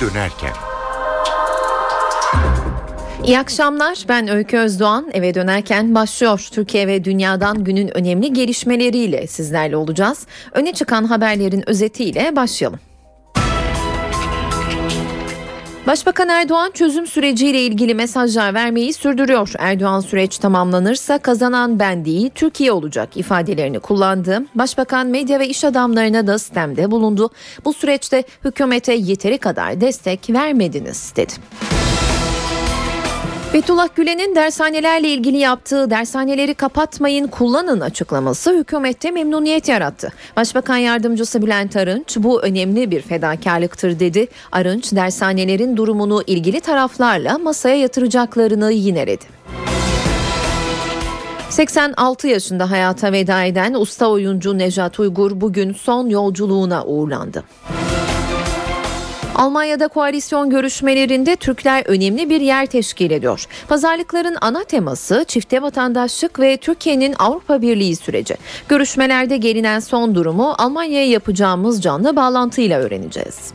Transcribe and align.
dönerken. 0.00 0.52
İyi 3.24 3.38
akşamlar. 3.38 4.04
Ben 4.08 4.28
Öykü 4.28 4.58
Özdoğan. 4.58 5.10
Eve 5.12 5.34
dönerken 5.34 5.94
başlıyor. 5.94 6.48
Türkiye 6.52 6.86
ve 6.86 7.04
dünyadan 7.04 7.64
günün 7.64 7.96
önemli 7.96 8.32
gelişmeleriyle 8.32 9.26
sizlerle 9.26 9.76
olacağız. 9.76 10.26
Öne 10.52 10.72
çıkan 10.72 11.04
haberlerin 11.04 11.68
özetiyle 11.68 12.36
başlayalım. 12.36 12.80
Başbakan 15.86 16.28
Erdoğan 16.28 16.70
çözüm 16.70 17.06
süreciyle 17.06 17.60
ilgili 17.60 17.94
mesajlar 17.94 18.54
vermeyi 18.54 18.92
sürdürüyor. 18.92 19.52
Erdoğan 19.58 20.00
süreç 20.00 20.38
tamamlanırsa 20.38 21.18
kazanan 21.18 21.78
ben 21.78 22.04
değil 22.04 22.30
Türkiye 22.34 22.72
olacak 22.72 23.16
ifadelerini 23.16 23.80
kullandı. 23.80 24.42
Başbakan 24.54 25.06
medya 25.06 25.40
ve 25.40 25.48
iş 25.48 25.64
adamlarına 25.64 26.26
da 26.26 26.38
sistemde 26.38 26.90
bulundu. 26.90 27.30
Bu 27.64 27.72
süreçte 27.72 28.24
hükümete 28.44 28.94
yeteri 28.94 29.38
kadar 29.38 29.80
destek 29.80 30.30
vermediniz 30.30 31.12
dedi. 31.16 31.32
Fethullah 33.56 33.88
Gülen'in 33.96 34.34
dershanelerle 34.34 35.08
ilgili 35.08 35.38
yaptığı 35.38 35.90
dershaneleri 35.90 36.54
kapatmayın 36.54 37.26
kullanın 37.26 37.80
açıklaması 37.80 38.58
hükümette 38.58 39.10
memnuniyet 39.10 39.68
yarattı. 39.68 40.12
Başbakan 40.36 40.76
Yardımcısı 40.76 41.42
Bülent 41.42 41.76
Arınç 41.76 42.16
bu 42.16 42.42
önemli 42.42 42.90
bir 42.90 43.02
fedakarlıktır 43.02 44.00
dedi. 44.00 44.28
Arınç 44.52 44.92
dershanelerin 44.92 45.76
durumunu 45.76 46.22
ilgili 46.26 46.60
taraflarla 46.60 47.38
masaya 47.38 47.76
yatıracaklarını 47.76 48.72
yineledi. 48.72 49.24
86 51.50 52.28
yaşında 52.28 52.70
hayata 52.70 53.12
veda 53.12 53.42
eden 53.42 53.74
usta 53.74 54.10
oyuncu 54.10 54.58
Nejat 54.58 55.00
Uygur 55.00 55.40
bugün 55.40 55.72
son 55.72 56.08
yolculuğuna 56.08 56.84
uğurlandı. 56.84 57.44
Almanya'da 59.36 59.88
koalisyon 59.88 60.50
görüşmelerinde 60.50 61.36
Türkler 61.36 61.82
önemli 61.86 62.30
bir 62.30 62.40
yer 62.40 62.66
teşkil 62.66 63.10
ediyor. 63.10 63.46
Pazarlıkların 63.68 64.36
ana 64.40 64.64
teması 64.64 65.24
çifte 65.28 65.62
vatandaşlık 65.62 66.40
ve 66.40 66.56
Türkiye'nin 66.56 67.14
Avrupa 67.18 67.62
Birliği 67.62 67.96
süreci. 67.96 68.36
Görüşmelerde 68.68 69.36
gelinen 69.36 69.80
son 69.80 70.14
durumu 70.14 70.54
Almanya'ya 70.58 71.06
yapacağımız 71.06 71.82
canlı 71.82 72.16
bağlantıyla 72.16 72.80
öğreneceğiz. 72.80 73.52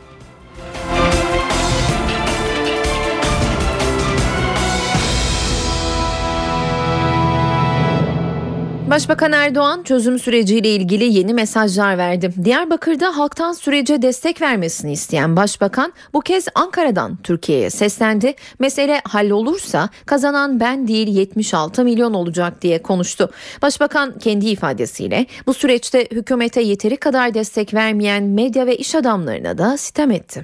Başbakan 8.90 9.32
Erdoğan 9.32 9.82
çözüm 9.82 10.18
süreciyle 10.18 10.68
ilgili 10.68 11.04
yeni 11.04 11.34
mesajlar 11.34 11.98
verdi. 11.98 12.30
Diyarbakır'da 12.44 13.18
halktan 13.18 13.52
sürece 13.52 14.02
destek 14.02 14.42
vermesini 14.42 14.92
isteyen 14.92 15.36
başbakan 15.36 15.92
bu 16.14 16.20
kez 16.20 16.46
Ankara'dan 16.54 17.16
Türkiye'ye 17.16 17.70
seslendi. 17.70 18.34
Mesele 18.58 19.00
hallolursa 19.08 19.88
kazanan 20.06 20.60
ben 20.60 20.88
değil 20.88 21.08
76 21.08 21.84
milyon 21.84 22.14
olacak 22.14 22.62
diye 22.62 22.82
konuştu. 22.82 23.30
Başbakan 23.62 24.18
kendi 24.18 24.46
ifadesiyle 24.46 25.26
bu 25.46 25.54
süreçte 25.54 26.06
hükümete 26.12 26.62
yeteri 26.62 26.96
kadar 26.96 27.34
destek 27.34 27.74
vermeyen 27.74 28.22
medya 28.22 28.66
ve 28.66 28.76
iş 28.76 28.94
adamlarına 28.94 29.58
da 29.58 29.76
sitem 29.76 30.10
etti. 30.10 30.42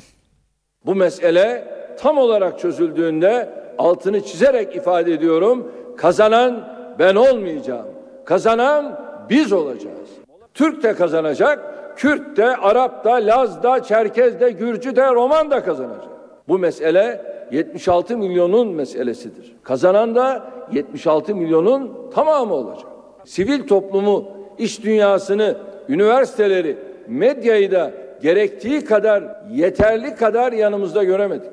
Bu 0.86 0.94
mesele 0.94 1.64
tam 1.98 2.18
olarak 2.18 2.58
çözüldüğünde 2.58 3.50
altını 3.78 4.20
çizerek 4.24 4.76
ifade 4.76 5.12
ediyorum. 5.12 5.72
Kazanan 5.96 6.68
ben 6.98 7.14
olmayacağım. 7.14 7.97
Kazanan 8.28 9.00
biz 9.30 9.52
olacağız. 9.52 10.08
Türk 10.54 10.82
de 10.82 10.94
kazanacak, 10.94 11.58
Kürt 11.96 12.36
de, 12.36 12.56
Arap 12.56 13.04
da, 13.04 13.12
Laz 13.12 13.62
da, 13.62 13.82
Çerkez 13.82 14.40
de, 14.40 14.50
Gürcü 14.50 14.96
de, 14.96 15.14
Roman 15.14 15.50
da 15.50 15.64
kazanacak. 15.64 16.08
Bu 16.48 16.58
mesele 16.58 17.20
76 17.52 18.16
milyonun 18.18 18.68
meselesidir. 18.68 19.56
Kazanan 19.62 20.14
da 20.14 20.50
76 20.72 21.34
milyonun 21.34 22.10
tamamı 22.14 22.54
olacak. 22.54 22.86
Sivil 23.24 23.66
toplumu, 23.66 24.28
iş 24.58 24.84
dünyasını, 24.84 25.56
üniversiteleri, 25.88 26.76
medyayı 27.06 27.70
da 27.70 27.90
gerektiği 28.22 28.84
kadar, 28.84 29.24
yeterli 29.50 30.14
kadar 30.14 30.52
yanımızda 30.52 31.04
göremedik. 31.04 31.50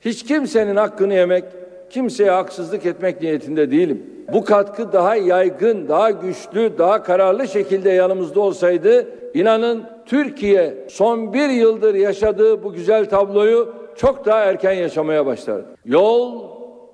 Hiç 0.00 0.22
kimsenin 0.22 0.76
hakkını 0.76 1.14
yemek, 1.14 1.44
kimseye 1.90 2.30
haksızlık 2.30 2.86
etmek 2.86 3.22
niyetinde 3.22 3.70
değilim 3.70 4.13
bu 4.32 4.44
katkı 4.44 4.92
daha 4.92 5.16
yaygın, 5.16 5.88
daha 5.88 6.10
güçlü, 6.10 6.78
daha 6.78 7.02
kararlı 7.02 7.48
şekilde 7.48 7.90
yanımızda 7.90 8.40
olsaydı 8.40 9.06
inanın 9.34 9.84
Türkiye 10.06 10.84
son 10.88 11.32
bir 11.32 11.48
yıldır 11.48 11.94
yaşadığı 11.94 12.64
bu 12.64 12.72
güzel 12.72 13.08
tabloyu 13.08 13.74
çok 13.96 14.26
daha 14.26 14.44
erken 14.44 14.72
yaşamaya 14.72 15.26
başlardı. 15.26 15.66
Yol 15.84 16.42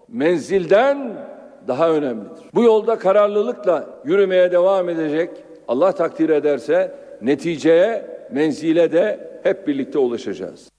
menzilden 0.08 1.12
daha 1.69 1.90
önemlidir. 1.90 2.44
Bu 2.54 2.62
yolda 2.62 2.98
kararlılıkla 2.98 3.86
yürümeye 4.04 4.52
devam 4.52 4.88
edecek. 4.88 5.30
Allah 5.69 5.92
takdir 5.92 6.28
ederse 6.28 6.94
neticeye, 7.22 8.06
menzile 8.30 8.92
de 8.92 9.30
hep 9.42 9.66
birlikte 9.66 9.98
ulaşacağız. 9.98 10.70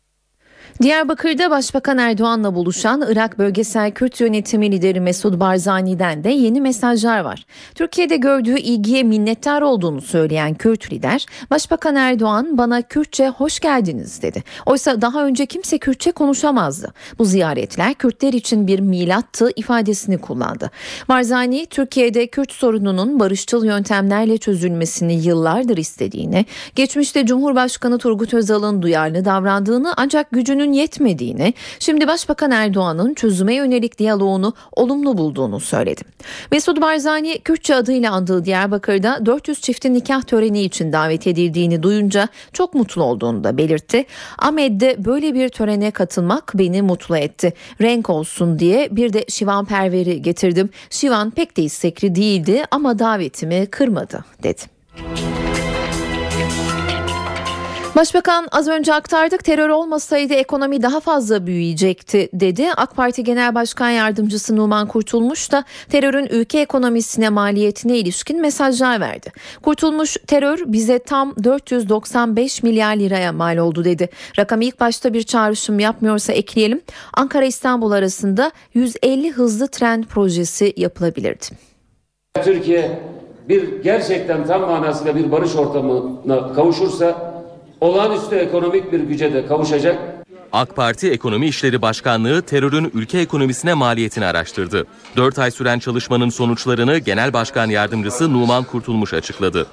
Diyarbakır'da 0.82 1.52
Başbakan 1.52 1.98
Erdoğan'la 1.98 2.56
buluşan 2.56 3.04
Irak 3.10 3.40
Bölgesel 3.40 3.92
Kürt 3.92 4.22
Yönetimi 4.22 4.72
lideri 4.72 5.00
Mesud 5.00 5.40
Barzani'den 5.40 6.24
de 6.24 6.30
yeni 6.30 6.62
mesajlar 6.62 7.20
var. 7.20 7.46
Türkiye'de 7.76 8.18
gördüğü 8.18 8.60
ilgiye 8.60 9.04
minnettar 9.04 9.62
olduğunu 9.62 10.02
söyleyen 10.02 10.54
Kürt 10.54 10.94
lider, 10.94 11.26
Başbakan 11.52 11.96
Erdoğan 11.96 12.58
bana 12.58 12.82
Kürtçe 12.82 13.28
hoş 13.28 13.60
geldiniz 13.60 14.22
dedi. 14.22 14.44
Oysa 14.66 15.02
daha 15.02 15.26
önce 15.26 15.46
kimse 15.46 15.78
Kürtçe 15.78 16.12
konuşamazdı. 16.12 16.94
Bu 17.20 17.26
ziyaretler 17.26 17.94
Kürtler 17.94 18.34
için 18.34 18.68
bir 18.68 18.80
milattı 18.80 19.50
ifadesini 19.56 20.18
kullandı. 20.18 20.72
Barzani, 21.10 21.66
Türkiye'de 21.66 22.28
Kürt 22.28 22.52
sorununun 22.52 23.20
barışçıl 23.20 23.66
yöntemlerle 23.66 24.38
çözülmesini 24.38 25.14
yıllardır 25.14 25.78
istediğini, 25.78 26.46
geçmişte 26.76 27.26
Cumhurbaşkanı 27.26 27.98
Turgut 27.98 28.34
Özal'ın 28.34 28.82
duyarlı 28.82 29.26
davrandığını 29.26 29.94
ancak 29.98 30.32
gücünün 30.32 30.71
gücünün 30.72 30.74
yetmediğini, 30.74 31.54
şimdi 31.80 32.08
Başbakan 32.08 32.52
Erdoğan'ın 32.52 33.14
çözüme 33.14 33.56
yönelik 33.56 34.00
diyaloğunu 34.00 34.54
olumlu 34.72 35.18
bulduğunu 35.18 35.60
söyledi. 35.60 36.02
Mesut 36.52 36.82
Barzani 36.82 37.40
Kürtçe 37.40 37.76
adıyla 37.76 38.12
andığı 38.12 38.46
Diyarbakır'da 38.46 39.26
400 39.26 39.62
çiftin 39.62 39.94
nikah 39.94 40.22
töreni 40.22 40.62
için 40.64 40.94
davet 40.94 41.28
edildiğini 41.28 41.84
duyunca 41.84 42.28
çok 42.54 42.74
mutlu 42.74 43.04
olduğunu 43.04 43.44
da 43.44 43.58
belirtti. 43.58 44.06
Ahmet'de 44.40 44.96
böyle 45.06 45.34
bir 45.34 45.50
törene 45.50 45.92
katılmak 45.92 46.52
beni 46.56 46.82
mutlu 46.82 47.18
etti. 47.18 47.54
Renk 47.82 48.10
olsun 48.10 48.60
diye 48.60 48.88
bir 48.92 49.14
de 49.14 49.26
Şivan 49.28 49.66
Perver'i 49.66 50.22
getirdim. 50.22 50.70
Şivan 50.90 51.32
pek 51.32 51.58
de 51.58 51.64
istekli 51.64 52.16
değildi 52.16 52.64
ama 52.72 53.00
davetimi 53.00 53.66
kırmadı 53.66 54.26
dedi. 54.44 54.62
Başbakan 57.96 58.48
az 58.52 58.68
önce 58.68 58.94
aktardık 58.94 59.44
terör 59.44 59.70
olmasaydı 59.70 60.34
ekonomi 60.34 60.82
daha 60.82 61.00
fazla 61.00 61.48
büyüyecekti 61.48 62.30
dedi. 62.34 62.66
AK 62.78 62.96
Parti 62.96 63.24
Genel 63.24 63.56
Başkan 63.56 63.90
Yardımcısı 63.90 64.56
Numan 64.56 64.88
Kurtulmuş 64.88 65.52
da 65.52 65.64
terörün 65.90 66.28
ülke 66.32 66.60
ekonomisine 66.60 67.30
maliyetine 67.30 67.98
ilişkin 67.98 68.42
mesajlar 68.42 69.00
verdi. 69.00 69.32
Kurtulmuş 69.62 70.18
terör 70.28 70.60
bize 70.66 71.00
tam 71.00 71.36
495 71.44 72.64
milyar 72.64 72.96
liraya 72.96 73.32
mal 73.34 73.58
oldu 73.58 73.86
dedi. 73.86 74.10
Rakam 74.40 74.62
ilk 74.62 74.80
başta 74.80 75.14
bir 75.14 75.24
çağrışım 75.24 75.80
yapmıyorsa 75.80 76.34
ekleyelim. 76.34 76.82
Ankara 77.14 77.46
İstanbul 77.46 77.92
arasında 77.92 78.52
150 78.74 79.32
hızlı 79.32 79.68
tren 79.68 80.04
projesi 80.04 80.74
yapılabilirdi. 80.78 81.46
Türkiye 82.44 83.00
bir 83.50 83.84
gerçekten 83.84 84.46
tam 84.48 84.62
manasıyla 84.62 85.16
bir 85.16 85.32
barış 85.32 85.56
ortamına 85.56 86.54
kavuşursa 86.54 87.31
olağanüstü 87.82 88.36
ekonomik 88.36 88.92
bir 88.92 89.00
güce 89.00 89.34
de 89.34 89.46
kavuşacak. 89.46 90.00
AK 90.52 90.76
Parti 90.76 91.12
Ekonomi 91.12 91.48
İşleri 91.48 91.82
Başkanlığı 91.82 92.42
terörün 92.42 92.92
ülke 92.94 93.20
ekonomisine 93.20 93.74
maliyetini 93.74 94.26
araştırdı. 94.26 94.86
4 95.18 95.40
ay 95.40 95.52
süren 95.52 95.80
çalışmanın 95.80 96.30
sonuçlarını 96.30 96.98
Genel 96.98 97.34
Başkan 97.34 97.70
Yardımcısı 97.70 98.34
Numan 98.34 98.64
Kurtulmuş 98.64 99.14
açıkladı. 99.14 99.68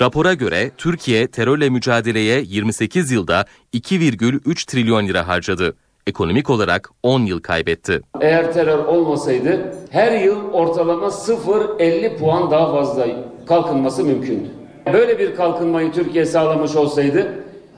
Rapora 0.00 0.34
göre 0.34 0.70
Türkiye 0.76 1.26
terörle 1.26 1.70
mücadeleye 1.70 2.42
28 2.46 3.10
yılda 3.10 3.44
2,3 3.74 4.66
trilyon 4.66 5.06
lira 5.06 5.28
harcadı. 5.28 5.76
Ekonomik 6.06 6.50
olarak 6.50 6.90
10 7.02 7.20
yıl 7.20 7.40
kaybetti. 7.40 8.02
Eğer 8.20 8.52
terör 8.52 8.78
olmasaydı 8.78 9.74
her 9.90 10.20
yıl 10.20 10.52
ortalama 10.52 11.06
0,50 11.06 12.18
puan 12.18 12.50
daha 12.50 12.72
fazla 12.72 13.06
kalkınması 13.46 14.04
mümkündü. 14.04 14.57
Böyle 14.92 15.18
bir 15.18 15.36
kalkınmayı 15.36 15.92
Türkiye 15.92 16.26
sağlamış 16.26 16.76
olsaydı 16.76 17.34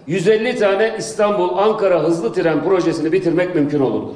150 0.07 0.59
tane 0.59 0.95
İstanbul-Ankara 0.99 2.03
hızlı 2.03 2.33
tren 2.33 2.65
projesini 2.65 3.13
bitirmek 3.13 3.55
mümkün 3.55 3.81
olurdu. 3.81 4.15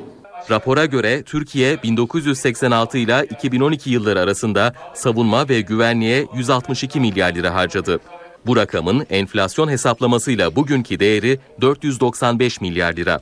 Rapora 0.51 0.87
göre 0.87 1.23
Türkiye 1.23 1.83
1986 1.83 2.99
ile 2.99 3.27
2012 3.31 3.91
yılları 3.91 4.21
arasında 4.21 4.75
savunma 4.95 5.49
ve 5.49 5.61
güvenliğe 5.61 6.27
162 6.35 7.01
milyar 7.01 7.35
lira 7.35 7.55
harcadı. 7.55 8.01
Bu 8.47 8.57
rakamın 8.57 9.07
enflasyon 9.11 9.69
hesaplamasıyla 9.69 10.57
bugünkü 10.57 11.01
değeri 11.01 11.39
495 11.61 12.61
milyar 12.61 12.93
lira. 12.93 13.21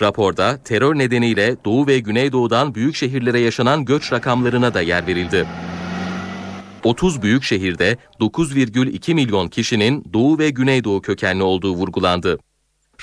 Raporda 0.00 0.58
terör 0.64 0.98
nedeniyle 0.98 1.56
Doğu 1.64 1.86
ve 1.86 1.98
Güneydoğu'dan 1.98 2.74
büyük 2.74 2.94
şehirlere 2.96 3.40
yaşanan 3.40 3.84
göç 3.84 4.12
rakamlarına 4.12 4.74
da 4.74 4.80
yer 4.80 5.06
verildi. 5.06 5.46
30 6.84 7.22
büyük 7.22 7.42
şehirde 7.42 7.96
9,2 8.20 9.14
milyon 9.14 9.48
kişinin 9.48 10.04
Doğu 10.12 10.38
ve 10.38 10.50
Güneydoğu 10.50 11.00
kökenli 11.00 11.42
olduğu 11.42 11.74
vurgulandı. 11.74 12.38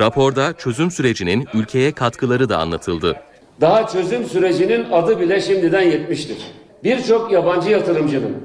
Raporda 0.01 0.53
çözüm 0.53 0.91
sürecinin 0.91 1.45
ülkeye 1.53 1.91
katkıları 1.91 2.49
da 2.49 2.57
anlatıldı. 2.57 3.15
Daha 3.61 3.87
çözüm 3.87 4.25
sürecinin 4.25 4.85
adı 4.91 5.19
bile 5.19 5.41
şimdiden 5.41 5.81
yetmiştir. 5.81 6.37
Birçok 6.83 7.31
yabancı 7.31 7.69
yatırımcının 7.69 8.35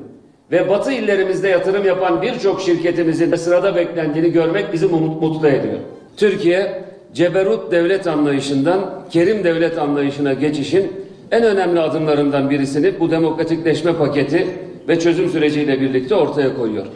ve 0.50 0.68
batı 0.68 0.92
illerimizde 0.92 1.48
yatırım 1.48 1.86
yapan 1.86 2.22
birçok 2.22 2.60
şirketimizin 2.60 3.34
sırada 3.36 3.76
beklendiğini 3.76 4.32
görmek 4.32 4.72
bizi 4.72 4.86
mut- 4.86 5.20
mutlu 5.20 5.48
ediyor. 5.48 5.78
Türkiye, 6.16 6.84
ceberut 7.14 7.72
devlet 7.72 8.06
anlayışından 8.06 9.04
kerim 9.10 9.44
devlet 9.44 9.78
anlayışına 9.78 10.32
geçişin 10.32 10.92
en 11.30 11.42
önemli 11.42 11.80
adımlarından 11.80 12.50
birisini 12.50 13.00
bu 13.00 13.10
demokratikleşme 13.10 13.96
paketi 13.96 14.46
ve 14.88 15.00
çözüm 15.00 15.28
süreciyle 15.28 15.80
birlikte 15.80 16.14
ortaya 16.14 16.56
koyuyor. 16.56 16.86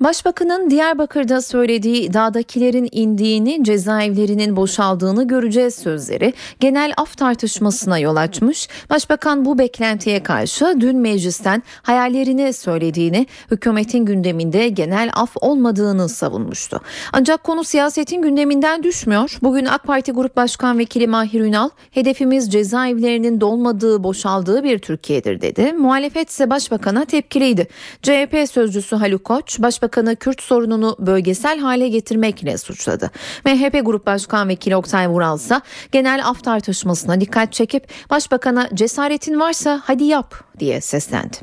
Başbakanın 0.00 0.70
Diyarbakır'da 0.70 1.42
söylediği 1.42 2.12
dağdakilerin 2.12 2.88
indiğini, 2.92 3.64
cezaevlerinin 3.64 4.56
boşaldığını 4.56 5.28
göreceğiz 5.28 5.74
sözleri 5.74 6.34
genel 6.60 6.92
af 6.96 7.16
tartışmasına 7.16 7.98
yol 7.98 8.16
açmış. 8.16 8.68
Başbakan 8.90 9.44
bu 9.44 9.58
beklentiye 9.58 10.22
karşı 10.22 10.76
dün 10.80 10.96
meclisten 10.96 11.62
hayallerini 11.82 12.52
söylediğini, 12.52 13.26
hükümetin 13.50 14.04
gündeminde 14.04 14.68
genel 14.68 15.10
af 15.14 15.30
olmadığını 15.40 16.08
savunmuştu. 16.08 16.80
Ancak 17.12 17.44
konu 17.44 17.64
siyasetin 17.64 18.22
gündeminden 18.22 18.82
düşmüyor. 18.82 19.38
Bugün 19.42 19.64
AK 19.64 19.84
Parti 19.84 20.12
Grup 20.12 20.36
Başkan 20.36 20.78
Vekili 20.78 21.06
Mahir 21.06 21.40
Ünal, 21.40 21.68
hedefimiz 21.90 22.52
cezaevlerinin 22.52 23.40
dolmadığı, 23.40 24.04
boşaldığı 24.04 24.64
bir 24.64 24.78
Türkiye'dir 24.78 25.40
dedi. 25.40 25.72
Muhalefet 25.72 26.30
ise 26.30 26.50
başbakana 26.50 27.04
tepkiliydi. 27.04 27.68
CHP 28.02 28.50
sözcüsü 28.50 28.96
Haluk 28.96 29.24
Koç, 29.24 29.60
başbakanı 29.90 30.16
Kürt 30.16 30.42
sorununu 30.42 30.96
bölgesel 30.98 31.58
hale 31.58 31.88
getirmekle 31.88 32.58
suçladı. 32.58 33.10
MHP 33.44 33.80
Grup 33.84 34.06
Başkan 34.06 34.48
Vekili 34.48 34.76
Oktay 34.76 35.08
Vural 35.08 35.36
ise 35.36 35.60
genel 35.92 36.20
af 36.26 36.44
tartışmasına 36.44 37.20
dikkat 37.20 37.52
çekip 37.52 37.88
başbakana 38.10 38.68
cesaretin 38.74 39.40
varsa 39.40 39.80
hadi 39.84 40.04
yap 40.04 40.34
diye 40.58 40.80
seslendi. 40.80 41.36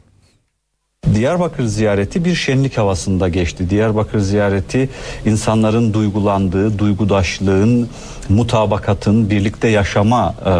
Diyarbakır 1.15 1.63
ziyareti 1.63 2.25
bir 2.25 2.35
şenlik 2.35 2.77
havasında 2.77 3.29
geçti. 3.29 3.69
Diyarbakır 3.69 4.19
ziyareti 4.19 4.89
insanların 5.25 5.93
duygulandığı, 5.93 6.79
duygudaşlığın, 6.79 7.89
mutabakatın, 8.29 9.29
birlikte 9.29 9.67
yaşama 9.67 10.35
e, 10.45 10.53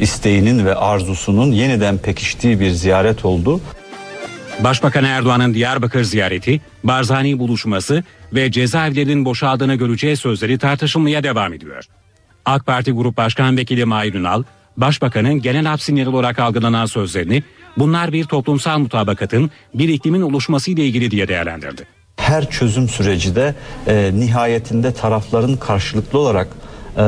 isteğinin 0.00 0.66
ve 0.66 0.74
arzusunun 0.74 1.52
yeniden 1.52 1.98
pekiştiği 1.98 2.60
bir 2.60 2.70
ziyaret 2.70 3.24
oldu. 3.24 3.60
Başbakan 4.64 5.04
Erdoğan'ın 5.04 5.54
Diyarbakır 5.54 6.02
ziyareti, 6.02 6.60
Barzani 6.84 7.38
buluşması 7.38 8.04
ve 8.32 8.50
cezaevlerinin 8.50 9.24
boşaldığını 9.24 9.74
göreceği 9.74 10.16
sözleri 10.16 10.58
tartışılmaya 10.58 11.22
devam 11.22 11.52
ediyor. 11.52 11.84
AK 12.44 12.66
Parti 12.66 12.92
Grup 12.92 13.16
Başkan 13.16 13.56
Vekili 13.56 13.84
Mahir 13.84 14.14
Ünal, 14.14 14.42
Başbakanın 14.76 15.34
genel 15.42 15.72
af 15.72 15.82
sinyali 15.82 16.08
olarak 16.08 16.38
algılanan 16.38 16.86
sözlerini 16.86 17.42
bunlar 17.76 18.12
bir 18.12 18.24
toplumsal 18.24 18.78
mutabakatın, 18.78 19.50
bir 19.74 19.88
iklimin 19.88 20.22
oluşması 20.22 20.70
ile 20.70 20.86
ilgili 20.86 21.10
diye 21.10 21.28
değerlendirdi. 21.28 21.86
Her 22.16 22.50
çözüm 22.50 22.88
süreci 22.88 23.36
de 23.36 23.54
e, 23.86 24.10
nihayetinde 24.14 24.92
tarafların 24.92 25.56
karşılıklı 25.56 26.18
olarak 26.18 26.48
e, 26.96 27.00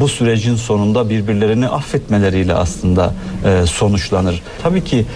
bu 0.00 0.08
sürecin 0.08 0.56
sonunda 0.56 1.10
birbirlerini 1.10 1.68
affetmeleriyle 1.68 2.54
aslında 2.54 3.14
e, 3.44 3.66
sonuçlanır. 3.66 4.42
Tabii 4.62 4.84
ki 4.84 5.06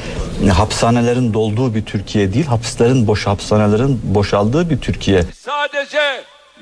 e, 0.46 0.48
hapishanelerin 0.48 1.34
dolduğu 1.34 1.74
bir 1.74 1.84
Türkiye 1.84 2.34
değil, 2.34 2.46
hapislerin 2.46 3.06
boş 3.06 3.26
hapishanelerin 3.26 4.00
boşaldığı 4.04 4.70
bir 4.70 4.78
Türkiye. 4.78 5.22
Sadece 5.22 6.00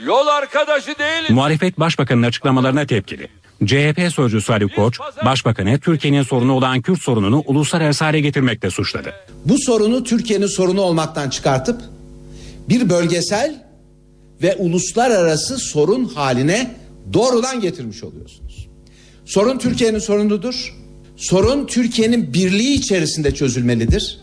yol 0.07 0.27
arkadaşı 0.27 0.99
değiliz. 0.99 1.31
Muhalefet 1.31 1.81
Başbakan'ın 1.81 2.23
açıklamalarına 2.23 2.87
tepkili. 2.87 3.29
CHP 3.67 4.13
sözcüsü 4.15 4.53
Ali 4.53 4.69
Koç, 4.69 4.99
Başbakan'ı 5.25 5.81
Türkiye'nin 5.81 6.23
sorunu 6.23 6.53
olan 6.53 6.83
Kürt 6.83 7.03
sorununu 7.03 7.43
uluslararası 7.47 8.05
hale 8.05 8.21
getirmekle 8.21 8.71
suçladı. 8.71 9.15
Bu 9.45 9.59
sorunu 9.59 10.05
Türkiye'nin 10.05 10.47
sorunu 10.47 10.81
olmaktan 10.81 11.31
çıkartıp 11.31 11.81
bir 12.69 12.91
bölgesel 12.91 13.65
ve 14.43 14.55
uluslararası 14.55 15.59
sorun 15.59 16.05
haline 16.05 16.82
doğrudan 17.13 17.61
getirmiş 17.61 18.05
oluyorsunuz. 18.05 18.69
Sorun 19.25 19.59
Türkiye'nin 19.59 19.99
sorunudur. 19.99 20.75
Sorun 21.17 21.67
Türkiye'nin 21.67 22.35
birliği 22.35 22.75
içerisinde 22.75 23.35
çözülmelidir. 23.35 24.19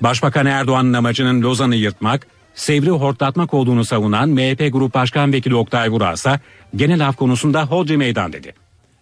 Başbakan 0.00 0.46
Erdoğan'ın 0.46 0.92
amacının 0.92 1.42
Lozan'ı 1.42 1.76
yırtmak, 1.76 2.26
Sevri 2.54 2.90
hortlatmak 2.90 3.54
olduğunu 3.54 3.84
savunan 3.84 4.28
MHP 4.28 4.72
Grup 4.72 4.94
Başkan 4.94 5.32
Vekili 5.32 5.54
Oktay 5.54 5.90
Vural 5.90 6.14
ise 6.14 6.40
genel 6.76 7.08
af 7.08 7.16
konusunda 7.16 7.64
hodri 7.64 7.96
meydan 7.96 8.32
dedi. 8.32 8.54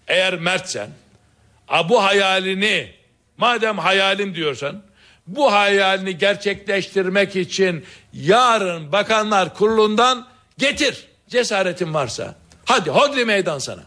Eğer 0.08 0.38
mertsen, 0.38 0.88
a 1.68 1.88
bu 1.88 2.02
hayalini 2.02 2.86
madem 3.38 3.78
hayalim 3.78 4.34
diyorsan 4.34 4.82
bu 5.26 5.52
hayalini 5.52 6.18
gerçekleştirmek 6.18 7.36
için 7.36 7.84
yarın 8.12 8.92
Bakanlar 8.92 9.54
Kurulu'ndan 9.54 10.26
getir 10.58 11.06
cesaretin 11.28 11.94
varsa. 11.94 12.34
Hadi 12.70 12.90
hodri 12.90 13.24
meydan 13.24 13.58
sana. 13.58 13.80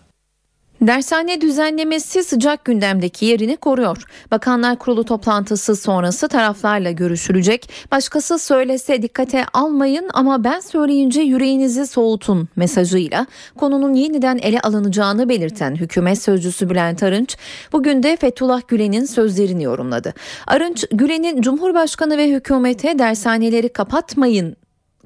Dershane 0.81 1.41
düzenlemesi 1.41 2.23
sıcak 2.23 2.65
gündemdeki 2.65 3.25
yerini 3.25 3.57
koruyor. 3.57 4.03
Bakanlar 4.31 4.79
Kurulu 4.79 5.03
toplantısı 5.03 5.75
sonrası 5.75 6.27
taraflarla 6.27 6.91
görüşülecek. 6.91 7.69
Başkası 7.91 8.39
söylese 8.39 9.01
dikkate 9.01 9.45
almayın 9.53 10.09
ama 10.13 10.43
ben 10.43 10.59
söyleyince 10.59 11.21
yüreğinizi 11.21 11.87
soğutun 11.87 12.47
mesajıyla 12.55 13.25
konunun 13.57 13.93
yeniden 13.93 14.37
ele 14.37 14.59
alınacağını 14.59 15.29
belirten 15.29 15.75
hükümet 15.75 16.21
sözcüsü 16.21 16.69
Bülent 16.69 17.03
Arınç 17.03 17.37
bugün 17.71 18.03
de 18.03 18.17
Fethullah 18.17 18.61
Gülen'in 18.67 19.05
sözlerini 19.05 19.63
yorumladı. 19.63 20.13
Arınç 20.47 20.85
Gülen'in 20.91 21.41
Cumhurbaşkanı 21.41 22.17
ve 22.17 22.29
hükümete 22.29 22.99
dershaneleri 22.99 23.69
kapatmayın 23.69 24.55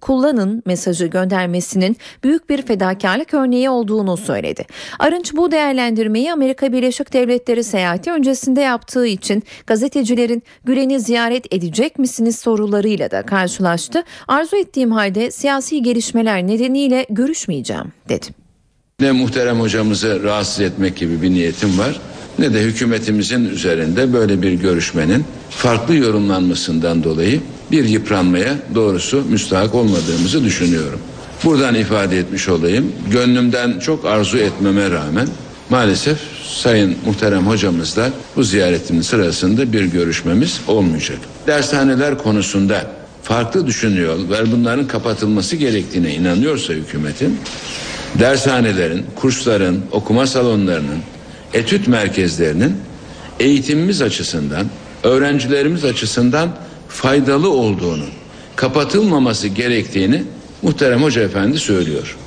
kullanın 0.01 0.63
mesajı 0.65 1.07
göndermesinin 1.07 1.97
büyük 2.23 2.49
bir 2.49 2.61
fedakarlık 2.61 3.33
örneği 3.33 3.69
olduğunu 3.69 4.17
söyledi. 4.17 4.65
Arınç 4.99 5.33
bu 5.33 5.51
değerlendirmeyi 5.51 6.33
Amerika 6.33 6.73
Birleşik 6.73 7.13
Devletleri 7.13 7.63
seyahati 7.63 8.11
öncesinde 8.11 8.61
yaptığı 8.61 9.07
için 9.07 9.43
gazetecilerin 9.67 10.43
Gülen'i 10.63 10.99
ziyaret 10.99 11.53
edecek 11.53 11.99
misiniz 11.99 12.39
sorularıyla 12.39 13.11
da 13.11 13.21
karşılaştı. 13.21 14.03
Arzu 14.27 14.57
ettiğim 14.57 14.91
halde 14.91 15.31
siyasi 15.31 15.83
gelişmeler 15.83 16.47
nedeniyle 16.47 17.05
görüşmeyeceğim 17.09 17.91
dedi. 18.09 18.25
Ne 18.99 19.11
muhterem 19.11 19.59
hocamızı 19.59 20.23
rahatsız 20.23 20.59
etmek 20.59 20.95
gibi 20.95 21.21
bir 21.21 21.29
niyetim 21.29 21.79
var 21.79 22.01
ne 22.39 22.53
de 22.53 22.61
hükümetimizin 22.61 23.45
üzerinde 23.45 24.13
böyle 24.13 24.41
bir 24.41 24.51
görüşmenin 24.51 25.25
farklı 25.49 25.95
yorumlanmasından 25.95 27.03
dolayı 27.03 27.39
bir 27.71 27.83
yıpranmaya 27.83 28.55
doğrusu 28.75 29.23
müstahak 29.29 29.75
olmadığımızı 29.75 30.43
düşünüyorum. 30.43 30.99
Buradan 31.43 31.75
ifade 31.75 32.19
etmiş 32.19 32.49
olayım. 32.49 32.91
Gönlümden 33.11 33.79
çok 33.79 34.05
arzu 34.05 34.37
etmeme 34.37 34.91
rağmen 34.91 35.27
maalesef 35.69 36.17
Sayın 36.43 36.95
Muhterem 37.05 37.47
hocamızla 37.47 38.09
bu 38.35 38.43
ziyaretimin 38.43 39.01
sırasında 39.01 39.73
bir 39.73 39.85
görüşmemiz 39.85 40.61
olmayacak. 40.67 41.17
Dershaneler 41.47 42.17
konusunda 42.17 42.91
farklı 43.23 43.67
düşünüyor 43.67 44.17
ve 44.29 44.51
bunların 44.51 44.87
kapatılması 44.87 45.55
gerektiğine 45.55 46.15
inanıyorsa 46.15 46.73
hükümetin 46.73 47.39
dershanelerin, 48.19 49.05
kursların, 49.15 49.79
okuma 49.91 50.27
salonlarının, 50.27 50.99
etüt 51.53 51.87
merkezlerinin 51.87 52.77
eğitimimiz 53.39 54.01
açısından, 54.01 54.67
öğrencilerimiz 55.03 55.85
açısından 55.85 56.49
faydalı 56.89 57.49
olduğunu, 57.49 58.05
kapatılmaması 58.55 59.47
gerektiğini 59.47 60.23
muhterem 60.61 61.03
hoca 61.03 61.21
efendi 61.21 61.59
söylüyor. 61.59 62.17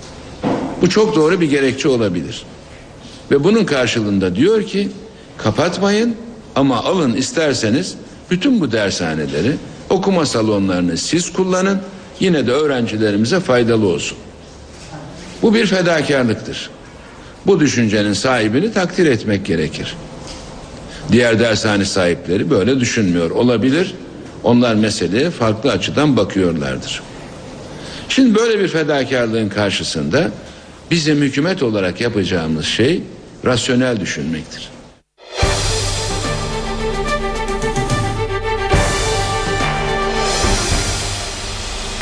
Bu 0.82 0.88
çok 0.88 1.16
doğru 1.16 1.40
bir 1.40 1.50
gerekçe 1.50 1.88
olabilir. 1.88 2.44
Ve 3.30 3.44
bunun 3.44 3.64
karşılığında 3.64 4.36
diyor 4.36 4.62
ki 4.62 4.88
kapatmayın 5.36 6.16
ama 6.54 6.84
alın 6.84 7.14
isterseniz 7.14 7.94
bütün 8.30 8.60
bu 8.60 8.72
dershaneleri, 8.72 9.52
okuma 9.90 10.26
salonlarını 10.26 10.96
siz 10.96 11.32
kullanın. 11.32 11.80
Yine 12.20 12.46
de 12.46 12.52
öğrencilerimize 12.52 13.40
faydalı 13.40 13.86
olsun. 13.86 14.18
Bu 15.42 15.54
bir 15.54 15.66
fedakarlıktır. 15.66 16.70
Bu 17.46 17.60
düşüncenin 17.60 18.12
sahibini 18.12 18.72
takdir 18.72 19.06
etmek 19.06 19.46
gerekir. 19.46 19.96
Diğer 21.12 21.38
dershane 21.38 21.84
sahipleri 21.84 22.50
böyle 22.50 22.80
düşünmüyor 22.80 23.30
olabilir. 23.30 23.94
Onlar 24.42 24.74
meseleye 24.74 25.30
farklı 25.30 25.72
açıdan 25.72 26.16
bakıyorlardır. 26.16 27.02
Şimdi 28.08 28.34
böyle 28.34 28.60
bir 28.60 28.68
fedakarlığın 28.68 29.48
karşısında 29.48 30.30
bizim 30.90 31.22
hükümet 31.22 31.62
olarak 31.62 32.00
yapacağımız 32.00 32.64
şey 32.64 33.02
rasyonel 33.44 34.00
düşünmektir. 34.00 34.68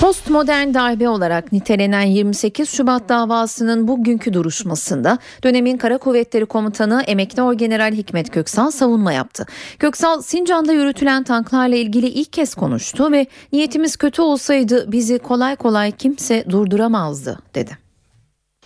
Postmodern 0.01 0.75
darbe 0.75 1.09
olarak 1.09 1.53
nitelenen 1.53 2.03
28 2.03 2.71
Şubat 2.71 3.09
davasının 3.09 3.89
bugünkü 3.89 4.33
duruşmasında 4.33 5.19
dönemin 5.45 5.77
Kara 5.77 5.99
Kuvvetleri 5.99 6.47
Komutanı 6.47 7.03
Emekli 7.07 7.43
Orgeneral 7.43 7.93
Hikmet 7.93 8.31
Köksal 8.31 8.71
savunma 8.71 9.13
yaptı. 9.13 9.47
Köksal 9.79 10.23
Sincan'da 10.23 10.73
yürütülen 10.73 11.23
tanklarla 11.25 11.77
ilgili 11.77 12.07
ilk 12.07 12.33
kez 12.33 12.55
konuştu 12.55 13.13
ve 13.13 13.27
niyetimiz 13.53 13.97
kötü 13.97 14.23
olsaydı 14.23 14.93
bizi 14.93 15.19
kolay 15.19 15.57
kolay 15.57 15.93
kimse 15.93 16.45
durduramazdı 16.51 17.39
dedi. 17.55 17.79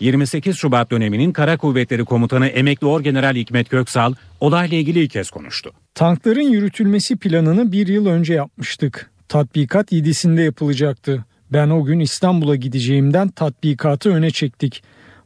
28 0.00 0.56
Şubat 0.56 0.90
döneminin 0.90 1.32
Kara 1.32 1.56
Kuvvetleri 1.56 2.04
Komutanı 2.04 2.46
Emekli 2.46 2.86
Orgeneral 2.86 3.34
Hikmet 3.34 3.68
Köksal 3.68 4.14
olayla 4.40 4.76
ilgili 4.76 5.00
ilk 5.00 5.10
kez 5.10 5.30
konuştu. 5.30 5.72
Tankların 5.94 6.50
yürütülmesi 6.50 7.16
planını 7.16 7.72
bir 7.72 7.86
yıl 7.86 8.06
önce 8.06 8.34
yapmıştık. 8.34 9.11
Tatbikat 9.32 9.92
7'sinde 9.92 10.40
yapılacaktı. 10.40 11.24
Ben 11.52 11.70
o 11.70 11.84
gün 11.84 12.00
İstanbul'a 12.00 12.56
gideceğimden 12.56 13.28
tatbikatı 13.28 14.10
öne 14.10 14.30
çektik. 14.30 14.82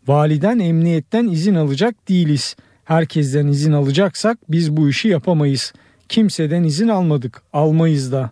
Validen 0.06 0.58
emniyetten 0.58 1.28
izin 1.28 1.54
alacak 1.54 2.08
değiliz. 2.08 2.56
Herkesten 2.84 3.46
izin 3.46 3.72
alacaksak 3.72 4.38
biz 4.48 4.76
bu 4.76 4.88
işi 4.88 5.08
yapamayız. 5.08 5.72
Kimseden 6.08 6.64
izin 6.64 6.88
almadık, 6.88 7.42
almayız 7.52 8.12
da. 8.12 8.30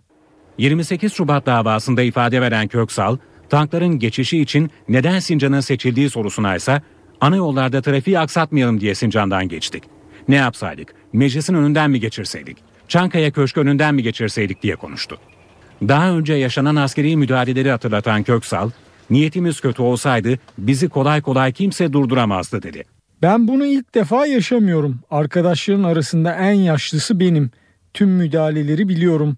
28 0.59 1.13
Şubat 1.13 1.47
davasında 1.47 2.03
ifade 2.03 2.41
veren 2.41 2.69
Köksal, 2.69 3.17
tankların 3.49 3.99
geçişi 3.99 4.41
için 4.41 4.71
neden 4.89 5.19
Sincan'ın 5.19 5.61
seçildiği 5.61 6.11
sorusuna 6.11 6.57
ise 6.57 6.83
ana 7.21 7.37
yollarda 7.37 7.83
trafiği 7.83 8.19
aksatmayalım 8.19 8.81
diye 8.81 8.95
Sincan'dan 8.95 9.49
geçtik. 9.49 9.85
Ne 10.29 10.37
yapsaydık? 10.37 10.95
Meclisin 11.13 11.55
önünden 11.55 11.91
mi 11.91 12.01
geçirseydik? 12.01 12.57
Çankaya 12.89 13.31
Köşkü 13.31 13.61
önünden 13.61 13.95
mi 13.95 14.03
geçirseydik 14.03 14.63
diye 14.63 14.77
konuştu. 14.77 15.19
Daha 15.83 16.11
önce 16.11 16.35
yaşanan 16.35 16.77
askeri 16.77 17.17
müdahaleleri 17.17 17.71
hatırlatan 17.71 18.23
Köksal, 18.23 18.71
niyetimiz 19.11 19.61
kötü 19.61 19.83
olsaydı 19.83 20.39
bizi 20.59 20.89
kolay 20.89 21.23
kolay 21.23 21.53
kimse 21.53 21.93
durduramazdı 21.93 22.63
dedi. 22.63 22.85
Ben 23.23 23.49
bunu 23.49 23.67
ilk 23.67 23.95
defa 23.95 24.27
yaşamıyorum. 24.27 25.01
Arkadaşların 25.11 25.83
arasında 25.83 26.35
en 26.35 26.53
yaşlısı 26.53 27.21
benim. 27.21 27.51
Tüm 27.95 28.09
müdahaleleri 28.09 28.89
biliyorum. 28.89 29.37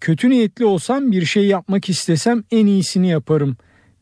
Kötü 0.00 0.30
niyetli 0.30 0.64
olsam 0.64 1.12
bir 1.12 1.24
şey 1.24 1.46
yapmak 1.46 1.88
istesem 1.88 2.44
en 2.50 2.66
iyisini 2.66 3.08
yaparım. 3.08 3.56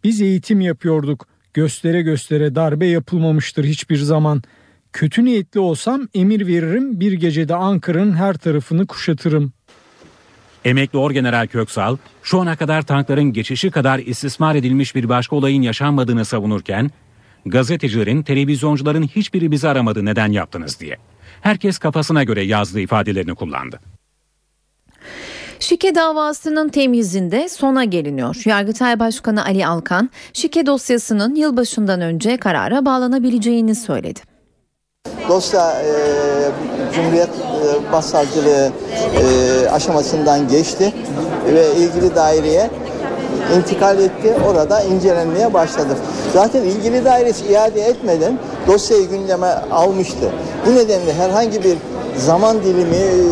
Biz 0.05 0.21
eğitim 0.21 0.61
yapıyorduk. 0.61 1.27
Göstere 1.55 2.03
göstere 2.03 2.55
darbe 2.55 2.87
yapılmamıştır 2.87 3.65
hiçbir 3.65 3.97
zaman. 3.97 4.43
Kötü 4.93 5.25
niyetli 5.25 5.61
olsam 5.61 6.09
emir 6.15 6.47
veririm 6.47 7.01
bir 7.01 7.13
gecede 7.13 7.55
Ankara'nın 7.55 8.13
her 8.13 8.35
tarafını 8.35 8.87
kuşatırım. 8.87 9.53
Emekli 10.67 10.99
Orgeneral 10.99 11.47
Köksal, 11.47 11.97
şu 12.23 12.41
ana 12.41 12.57
kadar 12.57 12.83
tankların 12.83 13.33
geçişi 13.33 13.71
kadar 13.71 13.99
istismar 13.99 14.55
edilmiş 14.55 14.95
bir 14.95 15.09
başka 15.09 15.37
olayın 15.37 15.63
yaşanmadığını 15.63 16.25
savunurken, 16.25 16.91
gazetecilerin, 17.47 18.23
televizyoncuların 18.23 19.03
hiçbiri 19.03 19.51
bizi 19.51 19.69
aramadı 19.69 20.05
neden 20.05 20.33
yaptınız 20.33 20.81
diye. 20.81 20.97
Herkes 21.41 21.79
kafasına 21.79 22.25
göre 22.25 22.43
yazdığı 22.43 22.81
ifadelerini 22.81 23.35
kullandı. 23.35 23.81
Şike 25.61 25.95
davasının 25.95 26.69
temizinde 26.69 27.49
sona 27.49 27.85
geliniyor. 27.85 28.43
Yargıtay 28.45 28.99
Başkanı 28.99 29.45
Ali 29.45 29.67
Alkan, 29.67 30.11
şike 30.33 30.67
dosyasının 30.67 31.35
yılbaşından 31.35 32.01
önce 32.01 32.37
karara 32.37 32.85
bağlanabileceğini 32.85 33.75
söyledi. 33.75 34.36
Dosya 35.29 35.73
e, 35.73 35.93
Cumhuriyet 36.95 37.29
e, 37.29 37.93
Başsavcılığı 37.93 38.71
e, 39.23 39.69
aşamasından 39.71 40.49
geçti 40.49 40.93
ve 41.55 41.73
ilgili 41.73 42.17
daireye 42.17 42.71
intikal 43.57 43.99
etti. 43.99 44.35
Orada 44.49 44.81
incelenmeye 44.81 45.55
başladı. 45.55 45.97
Zaten 46.33 46.63
ilgili 46.63 47.05
dairesi 47.05 47.47
iade 47.47 47.81
etmeden 47.81 48.39
dosyayı 48.67 49.09
gündeme 49.09 49.55
almıştı. 49.71 50.33
Bu 50.67 50.75
nedenle 50.75 51.15
herhangi 51.15 51.65
bir 51.65 51.77
zaman 52.17 52.63
dilimi 52.63 52.97
e, 52.97 53.27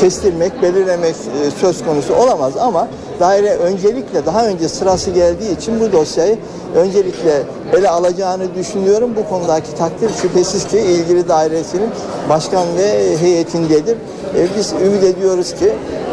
kestirmek, 0.00 0.62
belirlemek 0.62 1.14
e, 1.14 1.50
söz 1.50 1.84
konusu 1.84 2.14
olamaz 2.14 2.56
ama 2.56 2.88
daire 3.20 3.50
öncelikle 3.56 4.26
daha 4.26 4.46
önce 4.46 4.68
sırası 4.68 5.10
geldiği 5.10 5.56
için 5.56 5.80
bu 5.80 5.92
dosyayı 5.92 6.38
öncelikle 6.74 7.42
ele 7.78 7.88
alacağını 7.90 8.54
düşünüyorum. 8.54 9.10
Bu 9.16 9.28
konudaki 9.28 9.74
takdir 9.74 10.10
şüphesiz 10.22 10.66
ki 10.66 10.78
ilgili 10.78 11.28
dairesinin 11.28 11.90
başkan 12.28 12.64
ve 12.78 13.16
heyetindedir. 13.18 13.96
E, 14.36 14.46
Biz 14.58 14.72
ümit 14.72 15.04
ediyoruz 15.04 15.54
ki 15.54 15.72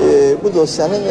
e, 0.10 0.36
bu 0.44 0.56
dosyanın 0.56 1.02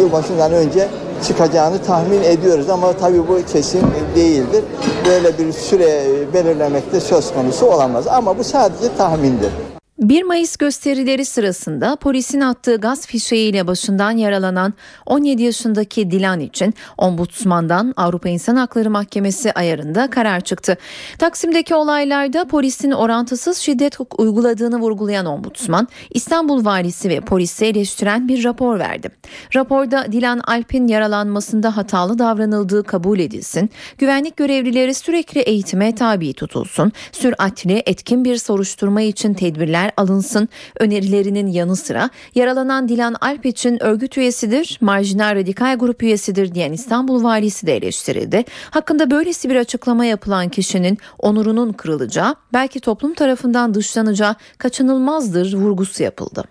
yılbaşından 0.00 0.52
önce 0.52 0.88
çıkacağını 1.26 1.82
tahmin 1.82 2.22
ediyoruz 2.22 2.70
ama 2.70 2.92
tabii 2.92 3.28
bu 3.28 3.38
kesin 3.52 3.82
değildir. 4.16 4.64
Böyle 5.08 5.38
bir 5.38 5.52
süre 5.52 6.02
belirlemek 6.34 6.92
de 6.92 7.00
söz 7.00 7.34
konusu 7.34 7.66
olamaz 7.66 8.06
ama 8.08 8.38
bu 8.38 8.44
sadece 8.44 8.96
tahmindir. 8.98 9.73
1 9.98 10.22
Mayıs 10.22 10.56
gösterileri 10.56 11.24
sırasında 11.24 11.96
polisin 11.96 12.40
attığı 12.40 12.76
gaz 12.76 13.06
fişeğiyle 13.06 13.66
başından 13.66 14.10
yaralanan 14.10 14.74
17 15.06 15.42
yaşındaki 15.42 16.10
Dilan 16.10 16.40
için 16.40 16.74
Ombudsman'dan 16.98 17.94
Avrupa 17.96 18.28
İnsan 18.28 18.56
Hakları 18.56 18.90
Mahkemesi 18.90 19.52
ayarında 19.52 20.10
karar 20.10 20.40
çıktı. 20.40 20.76
Taksim'deki 21.18 21.74
olaylarda 21.74 22.44
polisin 22.44 22.90
orantısız 22.90 23.58
şiddet 23.58 23.98
uyguladığını 24.18 24.80
vurgulayan 24.80 25.26
Ombudsman, 25.26 25.88
İstanbul 26.10 26.64
Valisi 26.64 27.08
ve 27.08 27.20
polisi 27.20 27.64
eleştiren 27.64 28.28
bir 28.28 28.44
rapor 28.44 28.78
verdi. 28.78 29.08
Raporda 29.56 30.12
Dilan 30.12 30.38
Alp'in 30.38 30.88
yaralanmasında 30.88 31.76
hatalı 31.76 32.18
davranıldığı 32.18 32.82
kabul 32.84 33.18
edilsin, 33.18 33.70
güvenlik 33.98 34.36
görevlileri 34.36 34.94
sürekli 34.94 35.40
eğitime 35.40 35.94
tabi 35.94 36.32
tutulsun, 36.32 36.92
süratli 37.12 37.82
etkin 37.86 38.24
bir 38.24 38.36
soruşturma 38.36 39.02
için 39.02 39.34
tedbirler 39.34 39.83
alınsın 39.96 40.48
önerilerinin 40.80 41.46
yanı 41.46 41.76
sıra 41.76 42.10
yaralanan 42.34 42.88
Dilan 42.88 43.16
Alp 43.20 43.46
için 43.46 43.82
örgüt 43.82 44.18
üyesidir, 44.18 44.78
marjinal 44.80 45.34
radikal 45.34 45.78
grup 45.78 46.02
üyesidir 46.02 46.54
diyen 46.54 46.72
İstanbul 46.72 47.24
Valisi 47.24 47.66
de 47.66 47.76
eleştirildi. 47.76 48.44
Hakkında 48.70 49.10
böylesi 49.10 49.50
bir 49.50 49.56
açıklama 49.56 50.04
yapılan 50.04 50.48
kişinin 50.48 50.98
onurunun 51.18 51.72
kırılacağı, 51.72 52.34
belki 52.52 52.80
toplum 52.80 53.14
tarafından 53.14 53.74
dışlanacağı 53.74 54.34
kaçınılmazdır 54.58 55.54
vurgusu 55.54 56.02
yapıldı. 56.02 56.44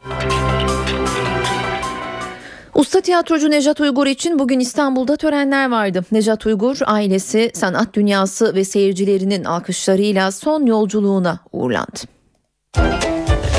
Usta 2.76 3.02
tiyatrocu 3.02 3.52
Nejat 3.52 3.80
Uygur 3.80 4.08
için 4.08 4.40
bugün 4.40 4.60
İstanbul'da 4.60 5.16
törenler 5.16 5.72
vardı. 5.72 6.06
Nejat 6.12 6.46
Uygur 6.46 6.78
ailesi, 6.86 7.52
sanat 7.54 7.94
dünyası 7.94 8.56
ve 8.56 8.64
seyircilerinin 8.64 9.44
alkışlarıyla 9.44 10.32
son 10.32 10.66
yolculuğuna 10.66 11.40
uğurlandı. 11.52 12.00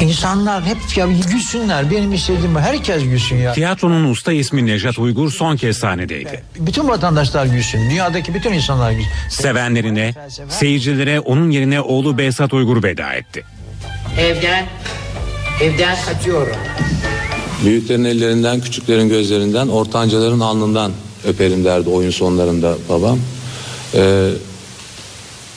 İnsanlar 0.05 0.65
hep 0.65 0.97
ya 0.97 1.07
gülsünler. 1.33 1.91
Benim 1.91 2.13
istediğim 2.13 2.55
bu. 2.55 2.61
Herkes 2.61 3.03
gülsün 3.03 3.37
ya. 3.37 3.53
Tiyatronun 3.53 4.11
usta 4.11 4.33
ismi 4.33 4.67
Nejat 4.67 4.99
Uygur 4.99 5.31
son 5.31 5.57
kez 5.57 5.77
sahnedeydi. 5.77 6.43
Bütün 6.59 6.89
vatandaşlar 6.89 7.47
gülsün. 7.47 7.91
Dünyadaki 7.91 8.35
bütün 8.35 8.53
insanlar 8.53 8.93
gülsün. 8.93 9.11
Sevenlerine, 9.31 10.15
seyircilere 10.49 11.21
onun 11.21 11.51
yerine 11.51 11.81
oğlu 11.81 12.19
Behzat 12.19 12.55
Uygur 12.55 12.83
veda 12.83 13.13
etti. 13.13 13.45
Evden, 14.19 14.67
evden 15.63 15.97
kaçıyorum. 16.07 16.57
Büyüklerin 17.65 18.05
ellerinden, 18.05 18.61
küçüklerin 18.61 19.09
gözlerinden, 19.09 19.69
ortancaların 19.69 20.41
alnından 20.41 20.93
öperim 21.25 21.65
derdi 21.65 21.89
oyun 21.91 22.11
sonlarında 22.11 22.77
babam. 22.89 23.19
Ee, 23.95 24.31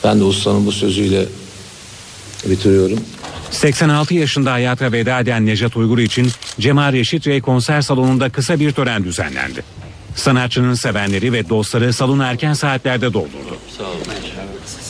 ben 0.04 0.20
de 0.20 0.24
ustanın 0.24 0.66
bu 0.66 0.72
sözüyle 0.72 1.26
bitiriyorum. 2.46 3.00
86 3.52 4.14
yaşında 4.14 4.54
hayata 4.54 4.92
veda 4.92 5.20
eden 5.20 5.46
Nejat 5.46 5.78
Uygur 5.78 6.00
için 6.00 6.32
Cemal 6.60 6.94
Reşit 6.94 7.28
Rey 7.28 7.42
konser 7.42 7.82
salonunda 7.82 8.30
kısa 8.30 8.60
bir 8.60 8.72
tören 8.72 9.04
düzenlendi. 9.04 9.64
Sanatçının 10.16 10.74
sevenleri 10.74 11.34
ve 11.34 11.50
dostları 11.50 11.94
salonu 11.94 12.24
erken 12.24 12.54
saatlerde 12.54 13.14
doldurdu. 13.14 13.58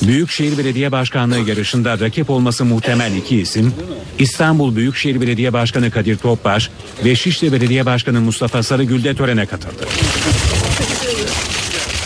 Büyükşehir 0.02 0.58
Belediye 0.58 0.92
Başkanlığı 0.92 1.50
yarışında 1.50 2.00
rakip 2.00 2.30
olması 2.30 2.66
muhtemel 2.66 3.16
iki 3.16 3.40
isim 3.40 3.74
İstanbul 4.20 4.76
Büyükşehir 4.76 5.22
Belediye 5.22 5.54
Başkanı 5.54 5.92
Kadir 5.92 6.18
Topbaş 6.18 6.70
ve 7.06 7.16
Şişli 7.16 7.54
Belediye 7.54 7.86
Başkanı 7.86 8.22
Mustafa 8.22 8.64
Sarıgül 8.64 9.04
de 9.04 9.16
törene 9.16 9.46
katıldı. 9.46 9.86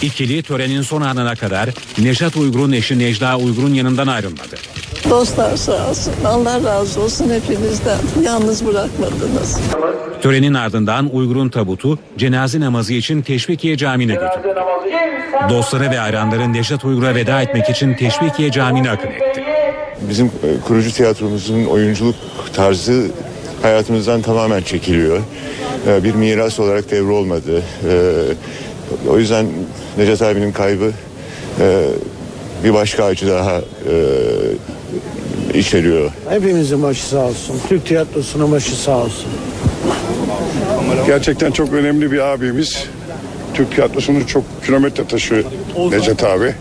İkili 0.02 0.44
törenin 0.44 0.82
son 0.82 1.02
anına 1.02 1.36
kadar 1.36 1.70
Nejat 1.98 2.38
Uygur'un 2.38 2.72
eşi 2.72 3.00
Necla 3.00 3.38
Uygur'un 3.38 3.74
yanından 3.74 4.08
ayrılmadı. 4.08 4.56
Dostlar 5.12 5.58
sağ 5.58 5.90
olsun. 5.90 6.14
Allah 6.26 6.64
razı 6.64 7.02
olsun 7.02 7.30
hepinizden. 7.30 7.98
Yalnız 8.24 8.66
bırakmadınız. 8.66 9.60
Törenin 10.22 10.54
ardından 10.54 11.16
Uygur'un 11.16 11.50
tabutu 11.50 12.00
cenaze 12.18 12.60
namazı 12.60 12.94
için 12.94 13.22
Teşvikiye 13.22 13.78
Camii'ne 13.78 14.14
götürdü. 14.14 14.56
Dostları 15.50 15.92
ve 15.92 15.98
hayranları 15.98 16.54
Nejat 16.54 16.86
Uygur'a 16.86 17.16
veda 17.16 17.42
etmek 17.42 17.70
için 17.70 17.94
Teşvikiye 17.94 18.52
Camii'ne 18.52 18.92
akın 18.92 19.08
etti. 19.08 19.44
bizim 20.10 20.26
e, 20.26 20.62
kurucu 20.68 20.92
tiyatromuzun 20.92 21.66
oyunculuk 21.66 22.16
tarzı 22.54 23.08
hayatımızdan 23.62 24.22
tamamen 24.22 24.62
çekiliyor. 24.62 25.20
E, 25.88 26.04
bir 26.04 26.16
miras 26.16 26.60
olarak 26.60 26.92
devrolmadı. 26.92 27.58
E, 27.90 28.24
o 29.10 29.20
yüzden 29.20 29.46
Necat 29.98 30.22
abinin 30.22 30.52
kaybı 30.52 30.92
bir 32.64 32.74
başka 32.74 33.06
acı 33.06 33.28
daha 33.28 33.62
içeriyor. 35.54 36.12
Hepimizin 36.30 36.84
başı 36.84 37.06
sağ 37.06 37.26
olsun. 37.26 37.56
Türk 37.70 37.86
tiyatrosunun 37.86 38.52
başı 38.52 38.76
sağ 38.76 38.98
olsun. 38.98 39.32
Gerçekten 41.08 41.52
çok 41.52 41.74
önemli 41.74 42.12
bir 42.12 42.20
abimiz. 42.20 42.86
Türk 43.54 43.76
tiyatrosunun 43.76 44.24
çok 44.24 44.44
kilometre 44.66 45.08
taşı 45.08 45.44
Necat 45.92 46.24
abi. 46.24 46.56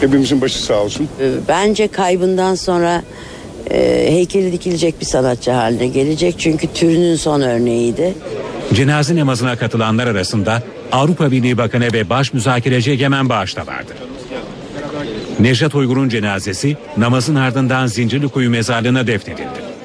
Hepimizin 0.00 0.40
başı 0.40 0.62
sağ 0.62 0.74
olsun. 0.74 1.08
Bence 1.48 1.88
kaybından 1.88 2.54
sonra 2.54 3.02
e, 3.70 4.06
heykeli 4.10 4.52
dikilecek 4.52 5.00
bir 5.00 5.06
sanatçı 5.06 5.50
haline 5.50 5.86
gelecek. 5.86 6.34
Çünkü 6.38 6.66
türünün 6.74 7.16
son 7.16 7.40
örneğiydi. 7.40 8.14
Cenaze 8.74 9.16
namazına 9.16 9.56
katılanlar 9.56 10.06
arasında 10.06 10.62
Avrupa 10.92 11.30
Birliği 11.30 11.58
Bakanı 11.58 11.92
ve 11.92 12.08
Baş 12.10 12.32
Müzakereci 12.32 12.90
Egemen 12.90 13.28
Bağış 13.28 13.56
da 13.56 13.66
vardı. 13.66 13.92
Nejat 15.40 15.74
Uygur'un 15.74 16.08
cenazesi 16.08 16.76
namazın 16.96 17.34
ardından 17.34 17.86
Zincirlikuyu 17.86 18.50
mezarlığına 18.50 19.06
defnedildi. 19.06 19.76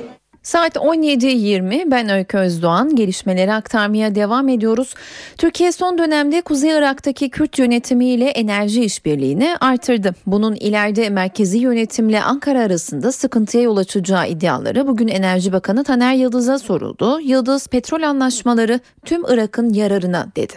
Saat 0.43 0.75
17.20 0.75 1.91
ben 1.91 2.09
Öykü 2.09 2.37
Özdoğan 2.37 2.95
gelişmeleri 2.95 3.53
aktarmaya 3.53 4.15
devam 4.15 4.49
ediyoruz. 4.49 4.93
Türkiye 5.37 5.71
son 5.71 5.97
dönemde 5.97 6.41
Kuzey 6.41 6.77
Irak'taki 6.77 7.29
Kürt 7.29 7.59
yönetimiyle 7.59 8.29
enerji 8.29 8.83
işbirliğini 8.83 9.55
artırdı. 9.61 10.15
Bunun 10.25 10.55
ileride 10.55 11.09
merkezi 11.09 11.57
yönetimle 11.57 12.23
Ankara 12.23 12.59
arasında 12.59 13.11
sıkıntıya 13.11 13.63
yol 13.63 13.77
açacağı 13.77 14.29
iddiaları 14.29 14.87
bugün 14.87 15.07
Enerji 15.07 15.53
Bakanı 15.53 15.83
Taner 15.83 16.13
Yıldız'a 16.13 16.59
soruldu. 16.59 17.19
Yıldız 17.19 17.67
petrol 17.67 18.01
anlaşmaları 18.01 18.79
tüm 19.05 19.25
Irak'ın 19.27 19.73
yararına 19.73 20.27
dedi. 20.35 20.53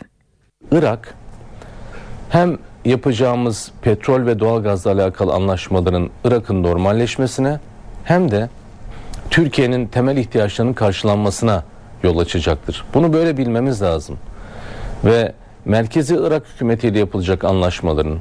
Irak 0.72 1.14
hem 2.28 2.58
yapacağımız 2.85 3.71
petrol 3.83 4.26
ve 4.26 4.41
doğalgazla 4.41 4.93
alakalı 4.93 5.33
anlaşmaların 5.33 6.11
Irak'ın 6.25 6.62
normalleşmesine 6.62 7.59
hem 8.05 8.31
de 8.31 8.49
Türkiye'nin 9.31 9.87
temel 9.87 10.17
ihtiyaçlarının 10.17 10.73
karşılanmasına 10.73 11.64
yol 12.03 12.19
açacaktır. 12.19 12.85
Bunu 12.95 13.12
böyle 13.12 13.37
bilmemiz 13.37 13.83
lazım. 13.83 14.19
Ve 15.05 15.33
merkezi 15.64 16.17
Irak 16.21 16.43
hükümetiyle 16.55 16.99
yapılacak 16.99 17.45
anlaşmaların, 17.45 18.19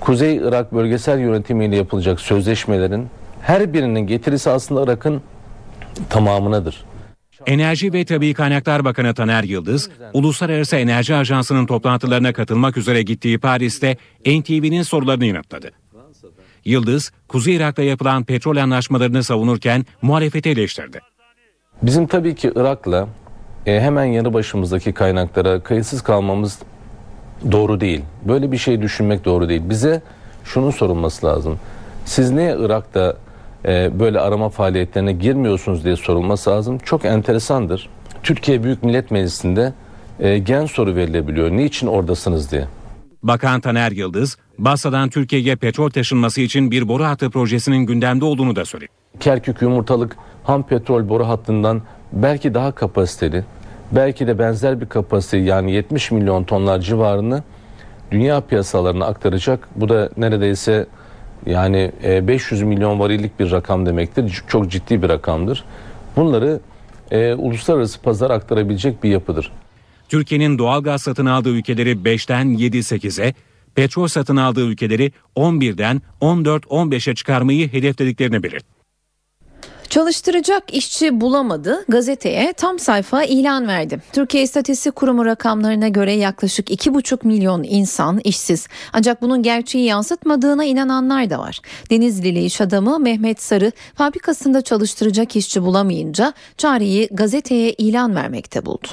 Kuzey 0.00 0.36
Irak 0.36 0.72
bölgesel 0.74 1.18
yönetimiyle 1.18 1.76
yapılacak 1.76 2.20
sözleşmelerin 2.20 3.08
her 3.42 3.72
birinin 3.72 4.00
getirisi 4.00 4.50
aslında 4.50 4.82
Irak'ın 4.82 5.22
tamamınadır. 6.10 6.84
Enerji 7.46 7.92
ve 7.92 8.04
Tabi 8.04 8.34
Kaynaklar 8.34 8.84
Bakanı 8.84 9.14
Taner 9.14 9.44
Yıldız, 9.44 9.90
Uluslararası 10.12 10.76
Enerji 10.76 11.14
Ajansı'nın 11.14 11.66
toplantılarına 11.66 12.32
katılmak 12.32 12.76
üzere 12.76 13.02
gittiği 13.02 13.38
Paris'te 13.38 13.96
NTV'nin 14.26 14.82
sorularını 14.82 15.26
yanıtladı. 15.26 15.70
Yıldız, 16.64 17.12
Kuzey 17.28 17.56
Irak'ta 17.56 17.82
yapılan 17.82 18.24
petrol 18.24 18.56
anlaşmalarını 18.56 19.24
savunurken 19.24 19.86
muhalefeti 20.02 20.50
eleştirdi. 20.50 21.00
Bizim 21.82 22.06
tabii 22.06 22.34
ki 22.34 22.52
Irak'la 22.56 23.08
e, 23.66 23.80
hemen 23.80 24.04
yanı 24.04 24.34
başımızdaki 24.34 24.92
kaynaklara 24.92 25.60
kayıtsız 25.60 26.02
kalmamız 26.02 26.58
doğru 27.52 27.80
değil. 27.80 28.00
Böyle 28.28 28.52
bir 28.52 28.58
şey 28.58 28.82
düşünmek 28.82 29.24
doğru 29.24 29.48
değil. 29.48 29.62
Bize 29.64 30.02
şunun 30.44 30.70
sorulması 30.70 31.26
lazım. 31.26 31.58
Siz 32.04 32.30
niye 32.30 32.56
Irak'ta 32.58 33.16
e, 33.64 34.00
böyle 34.00 34.20
arama 34.20 34.48
faaliyetlerine 34.48 35.12
girmiyorsunuz 35.12 35.84
diye 35.84 35.96
sorulması 35.96 36.50
lazım. 36.50 36.78
Çok 36.78 37.04
enteresandır. 37.04 37.88
Türkiye 38.22 38.64
Büyük 38.64 38.82
Millet 38.82 39.10
Meclisi'nde 39.10 39.72
e, 40.20 40.38
gen 40.38 40.66
soru 40.66 40.96
verilebiliyor. 40.96 41.50
Niçin 41.50 41.86
oradasınız 41.86 42.52
diye. 42.52 42.64
Bakan 43.22 43.60
Taner 43.60 43.92
Yıldız, 43.92 44.36
Basra'dan 44.58 45.08
Türkiye'ye 45.08 45.56
petrol 45.56 45.90
taşınması 45.90 46.40
için 46.40 46.70
bir 46.70 46.88
boru 46.88 47.04
hattı 47.04 47.30
projesinin 47.30 47.86
gündemde 47.86 48.24
olduğunu 48.24 48.56
da 48.56 48.64
söyledi. 48.64 48.90
Kerkük 49.20 49.62
Yumurtalık 49.62 50.16
ham 50.44 50.62
petrol 50.66 51.08
boru 51.08 51.28
hattından 51.28 51.82
belki 52.12 52.54
daha 52.54 52.72
kapasiteli, 52.72 53.44
belki 53.92 54.26
de 54.26 54.38
benzer 54.38 54.80
bir 54.80 54.86
kapasite 54.86 55.36
yani 55.36 55.72
70 55.72 56.10
milyon 56.10 56.44
tonlar 56.44 56.78
civarını 56.78 57.42
dünya 58.10 58.40
piyasalarına 58.40 59.06
aktaracak. 59.06 59.68
Bu 59.76 59.88
da 59.88 60.10
neredeyse 60.16 60.86
yani 61.46 61.92
500 62.02 62.62
milyon 62.62 62.98
varillik 62.98 63.40
bir 63.40 63.50
rakam 63.50 63.86
demektir. 63.86 64.42
Çok 64.48 64.70
ciddi 64.70 65.02
bir 65.02 65.08
rakamdır. 65.08 65.64
Bunları 66.16 66.60
e, 67.10 67.34
uluslararası 67.34 68.00
pazar 68.00 68.30
aktarabilecek 68.30 69.02
bir 69.02 69.10
yapıdır. 69.10 69.52
Türkiye'nin 70.08 70.58
doğal 70.58 70.82
gaz 70.82 71.02
satın 71.02 71.26
aldığı 71.26 71.50
ülkeleri 71.50 71.90
5'ten 71.92 72.46
7-8'e, 72.46 73.34
petrol 73.74 74.06
satın 74.06 74.36
aldığı 74.36 74.66
ülkeleri 74.66 75.12
11'den 75.36 76.02
14-15'e 76.20 77.14
çıkarmayı 77.14 77.72
hedeflediklerini 77.72 78.42
belirtti. 78.42 78.81
Çalıştıracak 79.92 80.74
işçi 80.74 81.20
bulamadı. 81.20 81.84
Gazeteye 81.88 82.52
tam 82.52 82.78
sayfa 82.78 83.24
ilan 83.24 83.68
verdi. 83.68 83.98
Türkiye 84.12 84.42
İstatistik 84.42 84.96
Kurumu 84.96 85.26
rakamlarına 85.26 85.88
göre 85.88 86.12
yaklaşık 86.12 86.70
2,5 86.70 87.26
milyon 87.26 87.62
insan 87.62 88.20
işsiz. 88.24 88.66
Ancak 88.92 89.22
bunun 89.22 89.42
gerçeği 89.42 89.84
yansıtmadığına 89.84 90.64
inananlar 90.64 91.30
da 91.30 91.38
var. 91.38 91.60
Denizlili 91.90 92.44
iş 92.44 92.60
adamı 92.60 92.98
Mehmet 92.98 93.42
Sarı 93.42 93.72
fabrikasında 93.94 94.60
çalıştıracak 94.60 95.36
işçi 95.36 95.62
bulamayınca 95.62 96.32
çareyi 96.56 97.08
gazeteye 97.10 97.72
ilan 97.72 98.14
vermekte 98.14 98.66
buldu. 98.66 98.88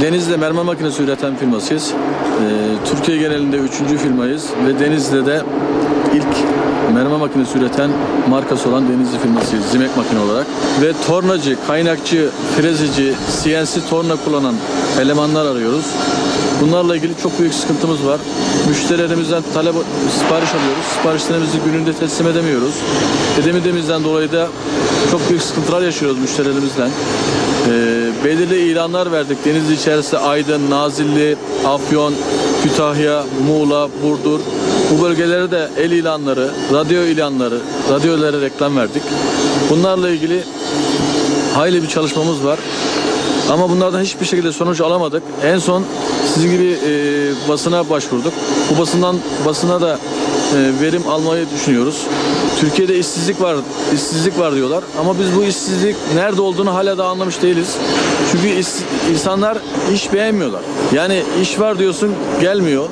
Denizli'de 0.00 0.36
mermer 0.36 0.64
makinesi 0.64 1.02
üreten 1.02 1.36
firmasıyız. 1.36 1.92
Ee, 1.92 2.88
Türkiye 2.90 3.18
genelinde 3.18 3.56
üçüncü 3.56 3.98
firmayız 3.98 4.50
ve 4.66 4.80
Denizli'de 4.80 5.26
de 5.26 5.42
ilk 6.14 6.45
mermer 6.96 7.18
makinesi 7.18 7.58
üreten 7.58 7.90
markası 8.30 8.68
olan 8.68 8.88
Denizli 8.88 9.18
firmasıyız 9.18 9.64
Zimek 9.64 9.96
makine 9.96 10.20
olarak. 10.20 10.46
Ve 10.82 10.92
tornacı, 11.06 11.56
kaynakçı, 11.66 12.30
frezici, 12.56 13.14
CNC 13.42 13.88
torna 13.90 14.16
kullanan 14.24 14.54
elemanlar 15.00 15.46
arıyoruz. 15.46 15.84
Bunlarla 16.60 16.96
ilgili 16.96 17.12
çok 17.22 17.38
büyük 17.38 17.54
sıkıntımız 17.54 18.06
var. 18.06 18.20
Müşterilerimizden 18.68 19.42
talep 19.54 19.74
sipariş 20.18 20.50
alıyoruz. 20.54 20.84
Siparişlerimizi 20.96 21.58
gününde 21.66 21.92
teslim 21.92 22.26
edemiyoruz. 22.26 22.74
Edemediğimizden 23.42 24.04
dolayı 24.04 24.32
da 24.32 24.48
çok 25.10 25.28
büyük 25.28 25.42
sıkıntılar 25.42 25.82
yaşıyoruz 25.82 26.18
müşterilerimizden. 26.18 26.90
Ee, 27.68 28.05
belirli 28.24 28.58
ilanlar 28.58 29.12
verdik. 29.12 29.44
Denizli 29.44 29.74
içerisinde 29.74 30.18
Aydın, 30.18 30.70
Nazilli, 30.70 31.36
Afyon, 31.66 32.14
Kütahya, 32.62 33.24
Muğla, 33.46 33.88
Burdur. 34.02 34.40
Bu 34.90 35.02
bölgelere 35.02 35.50
de 35.50 35.68
el 35.78 35.90
ilanları, 35.90 36.50
radyo 36.72 37.02
ilanları, 37.02 37.58
radyolara 37.90 38.40
reklam 38.40 38.76
verdik. 38.76 39.02
Bunlarla 39.70 40.10
ilgili 40.10 40.44
hayli 41.54 41.82
bir 41.82 41.88
çalışmamız 41.88 42.44
var. 42.44 42.58
Ama 43.50 43.70
bunlardan 43.70 44.00
hiçbir 44.00 44.26
şekilde 44.26 44.52
sonuç 44.52 44.80
alamadık. 44.80 45.22
En 45.44 45.58
son 45.58 45.84
sizin 46.34 46.50
gibi 46.50 46.78
e, 46.86 47.48
basına 47.48 47.90
başvurduk. 47.90 48.32
Bu 48.70 48.80
basından 48.80 49.16
basına 49.46 49.80
da 49.80 49.98
verim 50.54 51.08
almayı 51.08 51.46
düşünüyoruz. 51.54 52.06
Türkiye'de 52.60 52.98
işsizlik 52.98 53.40
var, 53.40 53.56
işsizlik 53.94 54.38
var 54.38 54.54
diyorlar. 54.54 54.84
Ama 55.00 55.18
biz 55.18 55.36
bu 55.36 55.44
işsizlik 55.44 55.96
nerede 56.14 56.42
olduğunu 56.42 56.74
hala 56.74 56.98
da 56.98 57.06
anlamış 57.06 57.42
değiliz. 57.42 57.76
Çünkü 58.32 58.48
iş, 58.48 58.66
insanlar 59.12 59.58
iş 59.94 60.12
beğenmiyorlar. 60.12 60.60
Yani 60.92 61.22
iş 61.42 61.60
var 61.60 61.78
diyorsun 61.78 62.12
gelmiyor. 62.40 62.88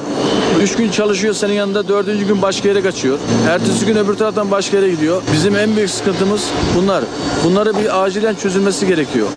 Üç 0.62 0.76
gün 0.76 0.90
çalışıyor 0.90 1.34
senin 1.34 1.52
yanında 1.52 1.88
dördüncü 1.88 2.26
gün 2.26 2.42
başka 2.42 2.68
yere 2.68 2.82
kaçıyor. 2.82 3.18
Ertesi 3.48 3.86
gün 3.86 3.96
öbür 3.96 4.14
taraftan 4.14 4.50
başka 4.50 4.76
yere 4.76 4.90
gidiyor. 4.90 5.22
Bizim 5.32 5.56
en 5.56 5.76
büyük 5.76 5.90
sıkıntımız 5.90 6.50
bunlar. 6.76 7.04
Bunları 7.44 7.78
bir 7.78 8.04
acilen 8.04 8.34
çözülmesi 8.34 8.86
gerekiyor. 8.86 9.28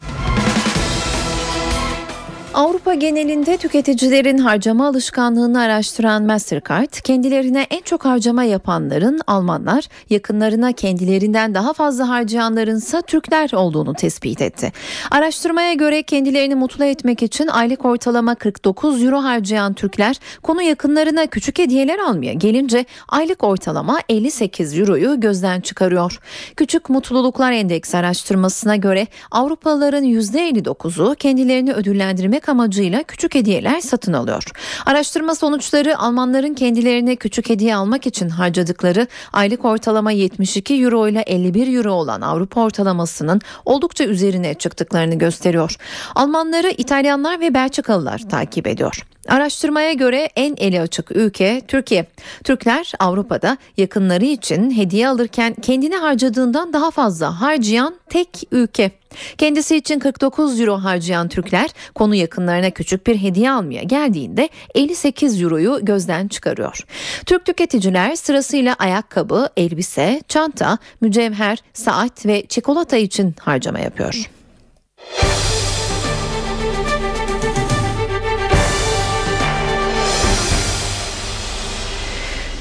Avrupa 2.58 2.94
genelinde 2.94 3.58
tüketicilerin 3.58 4.38
harcama 4.38 4.88
alışkanlığını 4.88 5.62
araştıran 5.62 6.24
Mastercard, 6.24 6.94
kendilerine 7.04 7.68
en 7.70 7.82
çok 7.82 8.06
harcama 8.06 8.44
yapanların 8.44 9.20
Almanlar, 9.28 9.88
yakınlarına 10.10 10.72
kendilerinden 10.72 11.56
daha 11.56 11.74
fazla 11.74 12.10
harcayanlarınsa 12.10 13.02
Türkler 13.02 13.52
olduğunu 13.54 13.94
tespit 13.94 14.42
etti. 14.42 14.72
Araştırmaya 15.12 15.74
göre 15.74 16.04
kendilerini 16.04 16.56
mutlu 16.56 16.86
etmek 16.86 17.24
için 17.24 17.48
aylık 17.48 17.86
ortalama 17.86 18.36
49 18.36 19.04
euro 19.04 19.24
harcayan 19.24 19.74
Türkler, 19.74 20.16
konu 20.44 20.62
yakınlarına 20.62 21.26
küçük 21.26 21.60
hediyeler 21.60 22.00
almaya 22.00 22.34
gelince 22.34 22.86
aylık 23.08 23.44
ortalama 23.44 24.00
58 24.10 24.80
euroyu 24.80 25.20
gözden 25.20 25.62
çıkarıyor. 25.62 26.20
Küçük 26.56 26.90
Mutluluklar 26.90 27.52
Endeksi 27.52 27.98
araştırmasına 27.98 28.76
göre 28.76 29.08
Avrupalıların 29.32 30.04
%59'u 30.04 31.16
kendilerini 31.16 31.74
ödüllendirmek 31.74 32.47
amacıyla 32.50 33.04
küçük 33.04 33.36
hediyeler 33.36 33.82
satın 33.82 34.14
alıyor. 34.14 34.44
Araştırma 34.86 35.36
sonuçları 35.36 35.98
Almanların 35.98 36.54
kendilerine 36.54 37.16
küçük 37.16 37.50
hediye 37.50 37.76
almak 37.76 38.08
için 38.08 38.30
harcadıkları 38.30 39.08
aylık 39.34 39.66
ortalama 39.66 40.12
72 40.12 40.74
euro 40.74 41.08
ile 41.08 41.22
51 41.22 41.76
euro 41.78 41.92
olan 41.92 42.22
Avrupa 42.22 42.62
ortalamasının 42.62 43.42
oldukça 43.66 44.04
üzerine 44.04 44.54
çıktıklarını 44.54 45.16
gösteriyor. 45.16 45.76
Almanları 46.16 46.70
İtalyanlar 46.70 47.40
ve 47.40 47.54
Belçikalılar 47.54 48.30
takip 48.30 48.68
ediyor. 48.68 49.17
Araştırmaya 49.28 49.94
göre 49.94 50.30
en 50.36 50.56
eli 50.58 50.82
açık 50.82 51.12
ülke 51.12 51.62
Türkiye. 51.68 52.06
Türkler 52.44 52.92
Avrupa'da 53.00 53.58
yakınları 53.78 54.26
için 54.26 54.72
hediye 54.72 55.08
alırken 55.08 55.54
kendini 55.54 55.96
harcadığından 55.96 56.74
daha 56.74 56.92
fazla 56.92 57.42
harcayan 57.42 57.96
tek 58.10 58.44
ülke. 58.52 58.92
Kendisi 59.38 59.76
için 59.76 60.00
49 60.00 60.60
euro 60.60 60.78
harcayan 60.78 61.28
Türkler 61.28 61.70
konu 61.96 62.16
yakınlarına 62.16 62.70
küçük 62.70 63.08
bir 63.08 63.18
hediye 63.18 63.52
almaya 63.52 63.84
geldiğinde 63.84 64.50
58 64.76 65.42
euroyu 65.42 65.80
gözden 65.82 66.28
çıkarıyor. 66.28 66.86
Türk 67.26 67.46
tüketiciler 67.46 68.16
sırasıyla 68.16 68.76
ayakkabı, 68.80 69.50
elbise, 69.58 70.22
çanta, 70.28 70.78
mücevher, 71.02 71.58
saat 71.74 72.26
ve 72.26 72.46
çikolata 72.46 72.98
için 72.98 73.36
harcama 73.40 73.80
yapıyor. 73.80 74.30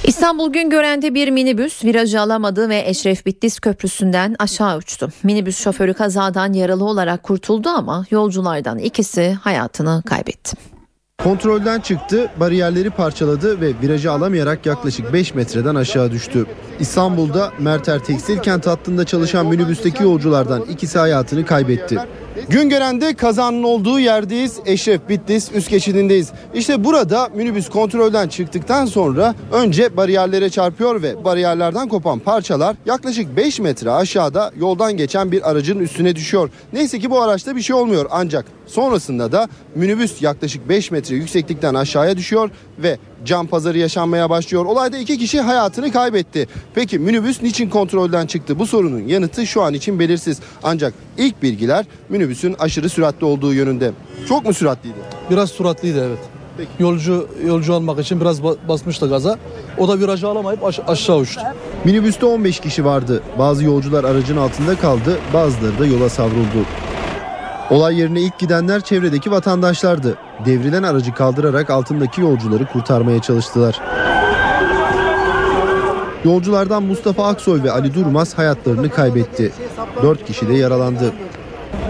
İstanbul 0.07 0.53
Güngören'de 0.53 1.15
bir 1.15 1.31
minibüs 1.31 1.85
virajı 1.85 2.21
alamadı 2.21 2.69
ve 2.69 2.83
Eşref 2.87 3.27
Bitlis 3.27 3.61
Köprüsü'nden 3.61 4.37
aşağı 4.39 4.77
uçtu. 4.77 5.09
Minibüs 5.23 5.59
şoförü 5.59 5.95
kazadan 5.95 6.53
yaralı 6.53 6.85
olarak 6.85 7.23
kurtuldu 7.23 7.69
ama 7.69 8.05
yolculardan 8.11 8.79
ikisi 8.79 9.39
hayatını 9.43 10.03
kaybetti. 10.07 10.57
Kontrolden 11.23 11.81
çıktı, 11.81 12.31
bariyerleri 12.41 12.91
parçaladı 12.91 13.61
ve 13.61 13.73
virajı 13.83 14.13
alamayarak 14.13 14.67
yaklaşık 14.67 15.13
5 15.13 15.35
metreden 15.35 15.75
aşağı 15.75 16.11
düştü. 16.11 16.47
İstanbul'da 16.81 17.53
Merter 17.59 17.99
Tekstil 17.99 18.39
Kent 18.39 18.67
hattında 18.67 19.05
çalışan 19.05 19.47
minibüsteki 19.47 20.03
yolculardan 20.03 20.63
ikisi 20.63 20.99
hayatını 20.99 21.47
kaybetti. 21.47 21.99
Güngören'de 22.49 23.15
kazanın 23.15 23.63
olduğu 23.63 24.01
yerdeyiz. 24.01 24.61
Eşref 24.67 25.09
Bitlis 25.09 25.53
üst 25.53 25.71
geçidindeyiz. 25.71 26.33
İşte 26.55 26.85
burada 26.85 27.29
minibüs 27.35 27.69
kontrolden 27.69 28.29
çıktıktan 28.29 28.87
sonra 28.87 29.35
önce 29.53 29.97
bariyerlere 29.97 30.51
çarpıyor 30.51 31.03
ve 31.03 31.25
bariyerlerden 31.25 31.89
kopan 31.89 32.19
parçalar 32.19 32.77
yaklaşık 32.87 33.37
5 33.37 33.61
metre 33.61 33.91
aşağıda 33.91 34.53
yoldan 34.59 34.97
geçen 34.97 35.33
bir 35.33 35.51
aracın 35.51 35.79
üstüne 35.79 36.17
düşüyor. 36.17 36.51
Neyse 36.73 36.99
ki 36.99 37.11
bu 37.11 37.23
araçta 37.23 37.57
bir 37.57 37.63
şey 37.63 37.77
olmuyor 37.77 38.07
ancak 38.11 38.47
sonrasında 38.67 39.33
da 39.33 39.49
minibüs 39.75 40.23
yaklaşık 40.23 40.69
5 40.69 40.91
metre 40.91 41.17
yükseklikten 41.17 41.75
aşağıya 41.75 42.17
düşüyor 42.17 42.51
ve 42.79 42.99
cam 43.27 43.47
pazarı 43.47 43.79
yaşanmaya 43.79 44.31
başlıyor. 44.31 44.65
Olayda 44.65 44.99
iki 44.99 45.19
kişi 45.19 45.41
hayatını 45.41 45.93
kaybetti. 45.93 46.49
Peki 46.75 46.99
minibüs 46.99 47.43
niçin 47.43 47.71
kontrolden 47.71 48.27
çıktı? 48.27 48.59
Bu 48.59 48.67
sorunun 48.67 49.01
yanıtı 49.01 49.47
şu 49.47 49.63
an 49.63 49.75
için 49.75 49.99
belirsiz. 49.99 50.39
Ancak 50.63 50.95
ilk 51.19 51.43
bilgiler 51.43 51.85
minibüsün 52.09 52.57
aşırı 52.59 52.89
süratli 52.89 53.25
olduğu 53.27 53.55
yönünde. 53.55 53.93
Çok 54.29 54.45
mu 54.45 54.55
süratliydi? 54.55 54.97
Biraz 55.31 55.51
süratliydi 55.51 55.99
evet. 56.07 56.19
Yolcu 56.79 57.29
yolcu 57.47 57.75
almak 57.75 57.99
için 58.01 58.21
biraz 58.21 58.43
basmıştı 58.45 59.09
gaza. 59.09 59.39
O 59.79 59.89
da 59.89 59.99
virajı 60.01 60.29
alamayıp 60.29 60.65
aş- 60.65 60.81
aşağı 60.87 61.17
uçtu. 61.17 61.41
Minibüste 61.85 62.27
15 62.27 62.61
kişi 62.61 62.85
vardı. 62.85 63.23
Bazı 63.39 63.65
yolcular 63.65 64.05
aracın 64.05 64.37
altında 64.37 64.77
kaldı, 64.79 65.19
bazıları 65.35 65.79
da 65.79 65.87
yola 65.87 66.09
savruldu. 66.09 66.65
Olay 67.71 67.99
yerine 67.99 68.21
ilk 68.21 68.39
gidenler 68.39 68.81
çevredeki 68.81 69.31
vatandaşlardı. 69.31 70.19
Devrilen 70.45 70.83
aracı 70.83 71.15
kaldırarak 71.15 71.71
altındaki 71.71 72.21
yolcuları 72.21 72.67
kurtarmaya 72.67 73.23
çalıştılar. 73.23 73.81
Yolculardan 76.25 76.83
Mustafa 76.83 77.27
Aksoy 77.27 77.63
ve 77.63 77.71
Ali 77.73 77.95
Durmaz 77.95 78.39
hayatlarını 78.39 78.91
kaybetti. 78.91 79.53
4 80.03 80.25
kişi 80.27 80.49
de 80.49 80.55
yaralandı. 80.55 81.13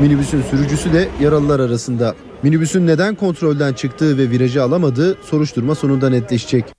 Minibüsün 0.01 0.43
sürücüsü 0.43 0.93
de 0.93 1.09
yaralılar 1.21 1.61
arasında. 1.61 2.15
Minibüsün 2.43 2.87
neden 2.87 3.15
kontrolden 3.15 3.73
çıktığı 3.73 4.19
ve 4.19 4.31
virajı 4.31 4.63
alamadığı 4.63 5.17
soruşturma 5.23 5.75
sonunda 5.75 6.11
netleşecek. 6.11 6.76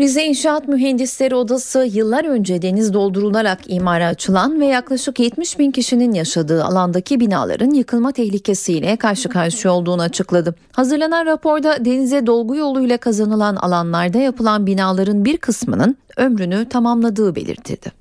Rize 0.00 0.24
İnşaat 0.24 0.68
Mühendisleri 0.68 1.34
Odası 1.34 1.88
yıllar 1.92 2.24
önce 2.24 2.62
deniz 2.62 2.94
doldurularak 2.94 3.58
imara 3.66 4.06
açılan 4.06 4.60
ve 4.60 4.66
yaklaşık 4.66 5.20
70 5.20 5.58
bin 5.58 5.70
kişinin 5.70 6.12
yaşadığı 6.12 6.64
alandaki 6.64 7.20
binaların 7.20 7.70
yıkılma 7.70 8.12
tehlikesiyle 8.12 8.96
karşı 8.96 9.28
karşıya 9.28 9.74
olduğunu 9.74 10.02
açıkladı. 10.02 10.54
Hazırlanan 10.72 11.26
raporda 11.26 11.84
denize 11.84 12.26
dolgu 12.26 12.56
yoluyla 12.56 12.98
kazanılan 12.98 13.56
alanlarda 13.56 14.18
yapılan 14.18 14.66
binaların 14.66 15.24
bir 15.24 15.36
kısmının 15.36 15.96
ömrünü 16.16 16.68
tamamladığı 16.68 17.34
belirtildi. 17.34 17.92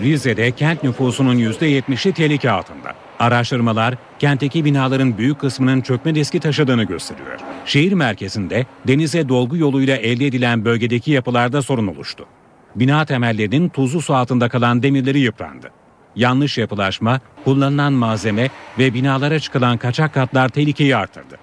Rize'de 0.00 0.50
kent 0.52 0.82
nüfusunun 0.84 1.38
%70'i 1.38 2.12
tehlike 2.12 2.50
altında. 2.50 3.05
Araştırmalar 3.18 3.94
kentteki 4.18 4.64
binaların 4.64 5.18
büyük 5.18 5.40
kısmının 5.40 5.80
çökme 5.80 6.14
riski 6.14 6.40
taşıdığını 6.40 6.84
gösteriyor. 6.84 7.40
Şehir 7.64 7.92
merkezinde 7.92 8.66
denize 8.88 9.28
dolgu 9.28 9.56
yoluyla 9.56 9.96
elde 9.96 10.26
edilen 10.26 10.64
bölgedeki 10.64 11.10
yapılarda 11.10 11.62
sorun 11.62 11.86
oluştu. 11.86 12.26
Bina 12.74 13.04
temellerinin 13.04 13.68
tuzlu 13.68 14.02
su 14.02 14.14
altında 14.14 14.48
kalan 14.48 14.82
demirleri 14.82 15.18
yıprandı. 15.18 15.70
Yanlış 16.16 16.58
yapılaşma, 16.58 17.20
kullanılan 17.44 17.92
malzeme 17.92 18.50
ve 18.78 18.94
binalara 18.94 19.40
çıkılan 19.40 19.78
kaçak 19.78 20.14
katlar 20.14 20.48
tehlikeyi 20.48 20.96
artırdı. 20.96 21.36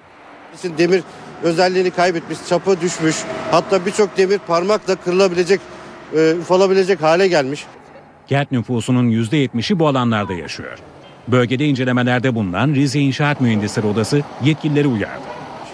Demir 0.78 1.04
özelliğini 1.44 1.92
kaybetmiş, 1.92 2.38
çapı 2.50 2.82
düşmüş. 2.82 3.16
Hatta 3.52 3.86
birçok 3.86 4.18
demir 4.18 4.38
parmakla 4.38 4.96
kırılabilecek, 4.96 5.62
e, 6.16 6.34
ufalabilecek 6.42 7.02
hale 7.02 7.28
gelmiş. 7.28 7.66
Kent 8.28 8.52
nüfusunun 8.52 9.10
%70'i 9.10 9.80
bu 9.80 9.88
alanlarda 9.88 10.34
yaşıyor. 10.34 10.78
Bölgede 11.28 11.66
incelemelerde 11.66 12.36
bulunan 12.36 12.74
Rize 12.74 13.00
İnşaat 13.00 13.42
Mühendisleri 13.42 13.88
Odası 13.88 14.22
yetkilileri 14.44 14.88
uyardı. 14.88 15.24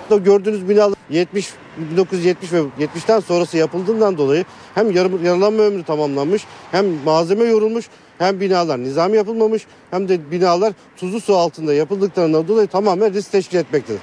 Burada 0.09 0.23
gördüğünüz 0.23 0.69
binalar 0.69 0.97
70 1.09 1.49
1970 1.77 2.53
ve 2.53 2.57
70'ten 2.57 3.19
sonrası 3.19 3.57
yapıldığından 3.57 4.17
dolayı 4.17 4.45
hem 4.75 4.91
yarım, 4.91 5.25
yaralanma 5.25 5.63
ömrü 5.63 5.83
tamamlanmış, 5.83 6.43
hem 6.71 6.85
malzeme 7.05 7.43
yorulmuş, 7.43 7.85
hem 8.17 8.39
binalar 8.39 8.79
nizami 8.79 9.17
yapılmamış, 9.17 9.65
hem 9.91 10.09
de 10.09 10.31
binalar 10.31 10.73
tuzlu 10.97 11.21
su 11.21 11.35
altında 11.35 11.73
yapıldıklarından 11.73 12.47
dolayı 12.47 12.67
tamamen 12.67 13.13
risk 13.13 13.31
teşkil 13.31 13.57
etmektedir. 13.57 14.01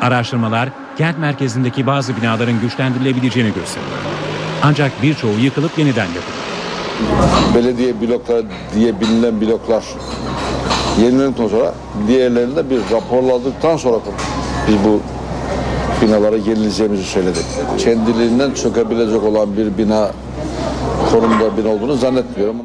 Araştırmalar 0.00 0.68
kent 0.98 1.18
merkezindeki 1.18 1.86
bazı 1.86 2.16
binaların 2.16 2.60
güçlendirilebileceğini 2.60 3.54
gösteriyor. 3.54 3.98
Ancak 4.62 5.02
birçoğu 5.02 5.38
yıkılıp 5.38 5.78
yeniden 5.78 6.06
yapıldı. 6.06 6.41
Belediye 7.54 8.00
blokları 8.00 8.44
diye 8.74 9.00
bilinen 9.00 9.40
bloklar 9.40 9.84
yenilendikten 11.00 11.48
sonra 11.48 11.74
diğerlerinde 12.08 12.70
bir 12.70 12.80
raporladıktan 12.92 13.76
sonra 13.76 13.96
biz 14.68 14.74
bu 14.84 15.00
binalara 16.02 16.36
yenileceğimizi 16.36 17.04
söyledik. 17.04 17.44
Kendiliğinden 17.78 18.54
çökebilecek 18.54 19.22
olan 19.22 19.56
bir 19.56 19.78
bina 19.78 20.10
konumda 21.10 21.56
bina 21.56 21.68
olduğunu 21.68 21.94
zannetmiyorum. 21.94 22.56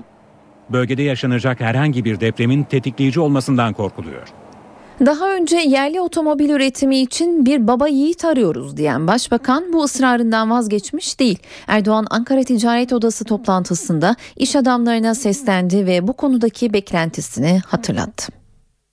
Bölgede 0.69 1.03
yaşanacak 1.03 1.59
herhangi 1.59 2.05
bir 2.05 2.19
depremin 2.19 2.63
tetikleyici 2.63 3.19
olmasından 3.19 3.73
korkuluyor. 3.73 4.27
Daha 5.05 5.35
önce 5.35 5.57
yerli 5.57 6.01
otomobil 6.01 6.49
üretimi 6.49 6.97
için 6.97 7.45
bir 7.45 7.67
baba 7.67 7.87
yiğit 7.87 8.25
arıyoruz 8.25 8.77
diyen 8.77 9.07
başbakan 9.07 9.73
bu 9.73 9.83
ısrarından 9.83 10.51
vazgeçmiş 10.51 11.19
değil. 11.19 11.39
Erdoğan 11.67 12.05
Ankara 12.09 12.43
Ticaret 12.43 12.93
Odası 12.93 13.25
toplantısında 13.25 14.15
iş 14.35 14.55
adamlarına 14.55 15.15
seslendi 15.15 15.85
ve 15.85 16.07
bu 16.07 16.13
konudaki 16.13 16.73
beklentisini 16.73 17.59
hatırlattı. 17.67 18.33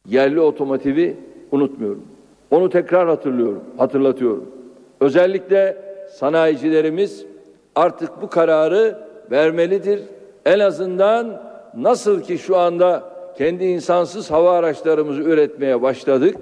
Yerli 0.09 0.41
otomotivi 0.41 1.17
unutmuyorum. 1.53 2.05
Onu 2.51 2.71
tekrar 2.71 3.09
hatırlıyorum, 3.09 3.65
hatırlatıyorum. 3.77 4.51
Özellikle 5.01 5.77
sanayicilerimiz 6.19 7.25
artık 7.75 8.23
bu 8.23 8.29
kararı 8.29 8.99
vermelidir. 9.31 10.03
En 10.45 10.59
azından 10.59 11.43
nasıl 11.77 12.21
ki 12.21 12.39
şu 12.39 12.57
anda 12.57 13.14
kendi 13.39 13.65
insansız 13.65 14.31
hava 14.31 14.53
araçlarımızı 14.53 15.23
üretmeye 15.23 15.83
başladık 15.83 16.37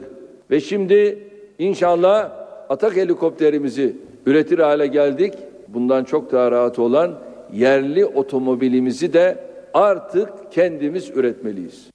ve 0.50 0.60
şimdi 0.60 1.18
inşallah 1.58 2.30
atak 2.68 2.96
helikopterimizi 2.96 3.96
üretir 4.26 4.58
hale 4.58 4.86
geldik. 4.86 5.34
Bundan 5.68 6.04
çok 6.04 6.32
daha 6.32 6.50
rahat 6.50 6.78
olan 6.78 7.18
yerli 7.52 8.06
otomobilimizi 8.06 9.12
de 9.12 9.38
artık 9.74 10.28
kendimiz 10.50 11.10
üretmeliyiz. 11.10 11.91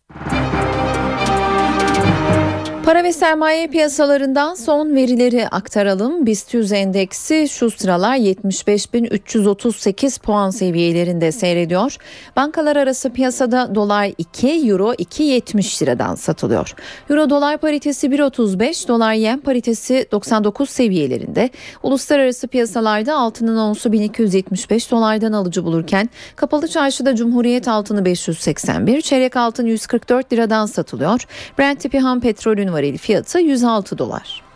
Para 2.88 3.04
ve 3.04 3.14
sermaye 3.14 3.68
piyasalarından 3.68 4.54
son 4.54 4.96
verileri 4.96 5.48
aktaralım. 5.48 6.26
BIST 6.26 6.54
100 6.54 6.72
endeksi 6.72 7.50
şu 7.50 7.72
sıralar 7.72 8.18
75.338 8.18 10.22
puan 10.22 10.50
seviyelerinde 10.50 11.32
seyrediyor. 11.32 11.98
Bankalar 12.36 12.76
arası 12.76 13.10
piyasada 13.10 13.76
dolar 13.76 14.12
2, 14.18 14.48
euro 14.48 14.94
2.70 14.94 15.84
liradan 15.84 16.16
satılıyor. 16.16 16.76
Euro 17.10 17.30
dolar 17.30 17.58
paritesi 17.58 18.08
1.35, 18.08 18.88
dolar 18.88 19.14
yen 19.14 19.40
paritesi 19.40 20.08
99 20.12 20.70
seviyelerinde. 20.70 21.50
Uluslararası 21.84 22.48
piyasalarda 22.48 23.16
altının 23.16 23.58
onsu 23.58 23.92
1275 23.92 24.92
dolardan 24.92 25.34
alıcı 25.34 25.66
bulurken 25.66 26.10
kapalı 26.36 26.68
çarşıda 26.68 27.16
Cumhuriyet 27.16 27.68
altını 27.68 28.06
581, 28.06 29.02
çeyrek 29.02 29.36
altın 29.36 29.66
144 29.66 30.34
liradan 30.34 30.66
satılıyor. 30.66 31.26
Brent 31.60 31.80
tipi 31.80 32.00
ham 32.00 32.20
petrolün 32.20 32.77
varil 32.78 32.98
fiyatı 32.98 33.40
106 33.40 33.98
dolar. 33.98 34.48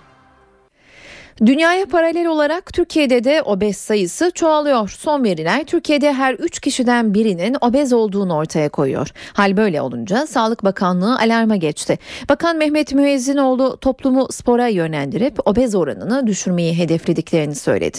Dünyaya 1.46 1.86
paralel 1.86 2.28
olarak 2.28 2.74
Türkiye'de 2.74 3.24
de 3.24 3.42
obez 3.42 3.78
sayısı 3.78 4.32
çoğalıyor. 4.32 4.90
Son 4.90 5.24
veriler 5.24 5.66
Türkiye'de 5.66 6.14
her 6.14 6.34
3 6.34 6.60
kişiden 6.60 7.14
birinin 7.14 7.56
obez 7.62 7.94
olduğunu 7.94 8.36
ortaya 8.36 8.70
koyuyor. 8.70 9.08
Hal 9.34 9.58
böyle 9.58 9.82
olunca 9.82 10.28
Sağlık 10.28 10.64
Bakanlığı 10.64 11.20
alarma 11.20 11.56
geçti. 11.56 12.00
Bakan 12.30 12.58
Mehmet 12.58 12.94
Müezzinoğlu 12.94 13.78
toplumu 13.78 14.28
spora 14.32 14.68
yönlendirip 14.68 15.48
obez 15.48 15.76
oranını 15.76 16.28
düşürmeyi 16.28 16.78
hedeflediklerini 16.78 17.56
söyledi. 17.56 17.98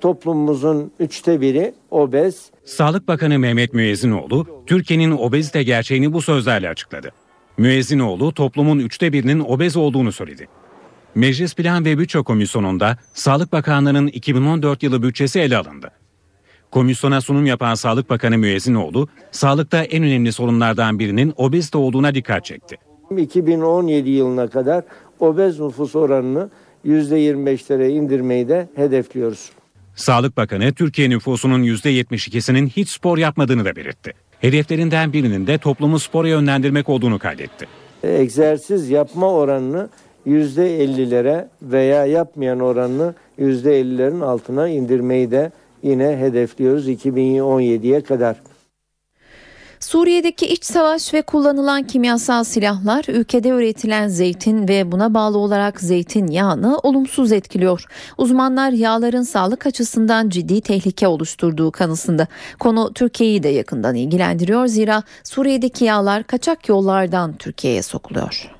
Toplumumuzun 0.00 0.92
üçte 1.00 1.40
biri 1.40 1.74
obez. 1.90 2.50
Sağlık 2.64 3.08
Bakanı 3.08 3.38
Mehmet 3.38 3.74
Müezzinoğlu, 3.74 4.46
Türkiye'nin 4.66 5.10
obezite 5.10 5.62
gerçeğini 5.62 6.12
bu 6.12 6.22
sözlerle 6.22 6.68
açıkladı. 6.68 7.12
Müezzinoğlu 7.60 8.34
toplumun 8.34 8.78
üçte 8.78 9.12
birinin 9.12 9.40
obez 9.40 9.76
olduğunu 9.76 10.12
söyledi. 10.12 10.48
Meclis 11.14 11.54
Plan 11.54 11.84
ve 11.84 11.98
Bütçe 11.98 12.18
Komisyonu'nda 12.18 12.96
Sağlık 13.14 13.52
Bakanlığı'nın 13.52 14.06
2014 14.06 14.82
yılı 14.82 15.02
bütçesi 15.02 15.40
ele 15.40 15.56
alındı. 15.56 15.90
Komisyona 16.70 17.20
sunum 17.20 17.46
yapan 17.46 17.74
Sağlık 17.74 18.10
Bakanı 18.10 18.38
Müezzinoğlu, 18.38 19.08
sağlıkta 19.30 19.82
en 19.84 20.04
önemli 20.04 20.32
sorunlardan 20.32 20.98
birinin 20.98 21.34
obezite 21.36 21.78
olduğuna 21.78 22.14
dikkat 22.14 22.44
çekti. 22.44 22.76
2017 23.16 24.10
yılına 24.10 24.48
kadar 24.48 24.84
obez 25.18 25.60
nüfus 25.60 25.96
oranını 25.96 26.50
%25'lere 26.86 27.88
indirmeyi 27.88 28.48
de 28.48 28.68
hedefliyoruz. 28.74 29.50
Sağlık 29.94 30.36
Bakanı 30.36 30.72
Türkiye 30.72 31.10
nüfusunun 31.10 31.62
%72'sinin 31.62 32.66
hiç 32.66 32.88
spor 32.88 33.18
yapmadığını 33.18 33.64
da 33.64 33.76
belirtti. 33.76 34.12
Hedeflerinden 34.40 35.12
birinin 35.12 35.46
de 35.46 35.58
toplumu 35.58 35.98
spora 35.98 36.28
yönlendirmek 36.28 36.88
olduğunu 36.88 37.18
kaydetti. 37.18 37.66
Egzersiz 38.02 38.90
yapma 38.90 39.32
oranını 39.32 39.88
%50'lere 40.26 41.46
veya 41.62 42.06
yapmayan 42.06 42.60
oranını 42.60 43.14
%50'lerin 43.38 44.24
altına 44.24 44.68
indirmeyi 44.68 45.30
de 45.30 45.50
yine 45.82 46.16
hedefliyoruz 46.16 46.88
2017'ye 46.88 48.00
kadar. 48.00 48.36
Suriye'deki 49.80 50.46
iç 50.46 50.64
savaş 50.64 51.14
ve 51.14 51.22
kullanılan 51.22 51.82
kimyasal 51.82 52.44
silahlar 52.44 53.04
ülkede 53.08 53.48
üretilen 53.48 54.08
zeytin 54.08 54.68
ve 54.68 54.92
buna 54.92 55.14
bağlı 55.14 55.38
olarak 55.38 55.80
zeytin 55.80 56.26
yağını 56.26 56.78
olumsuz 56.78 57.32
etkiliyor. 57.32 57.84
Uzmanlar 58.18 58.70
yağların 58.70 59.22
sağlık 59.22 59.66
açısından 59.66 60.28
ciddi 60.28 60.60
tehlike 60.60 61.08
oluşturduğu 61.08 61.70
kanısında. 61.70 62.26
Konu 62.58 62.92
Türkiye'yi 62.94 63.42
de 63.42 63.48
yakından 63.48 63.94
ilgilendiriyor 63.94 64.66
zira 64.66 65.02
Suriye'deki 65.24 65.84
yağlar 65.84 66.24
kaçak 66.24 66.68
yollardan 66.68 67.36
Türkiye'ye 67.36 67.82
sokuluyor. 67.82 68.50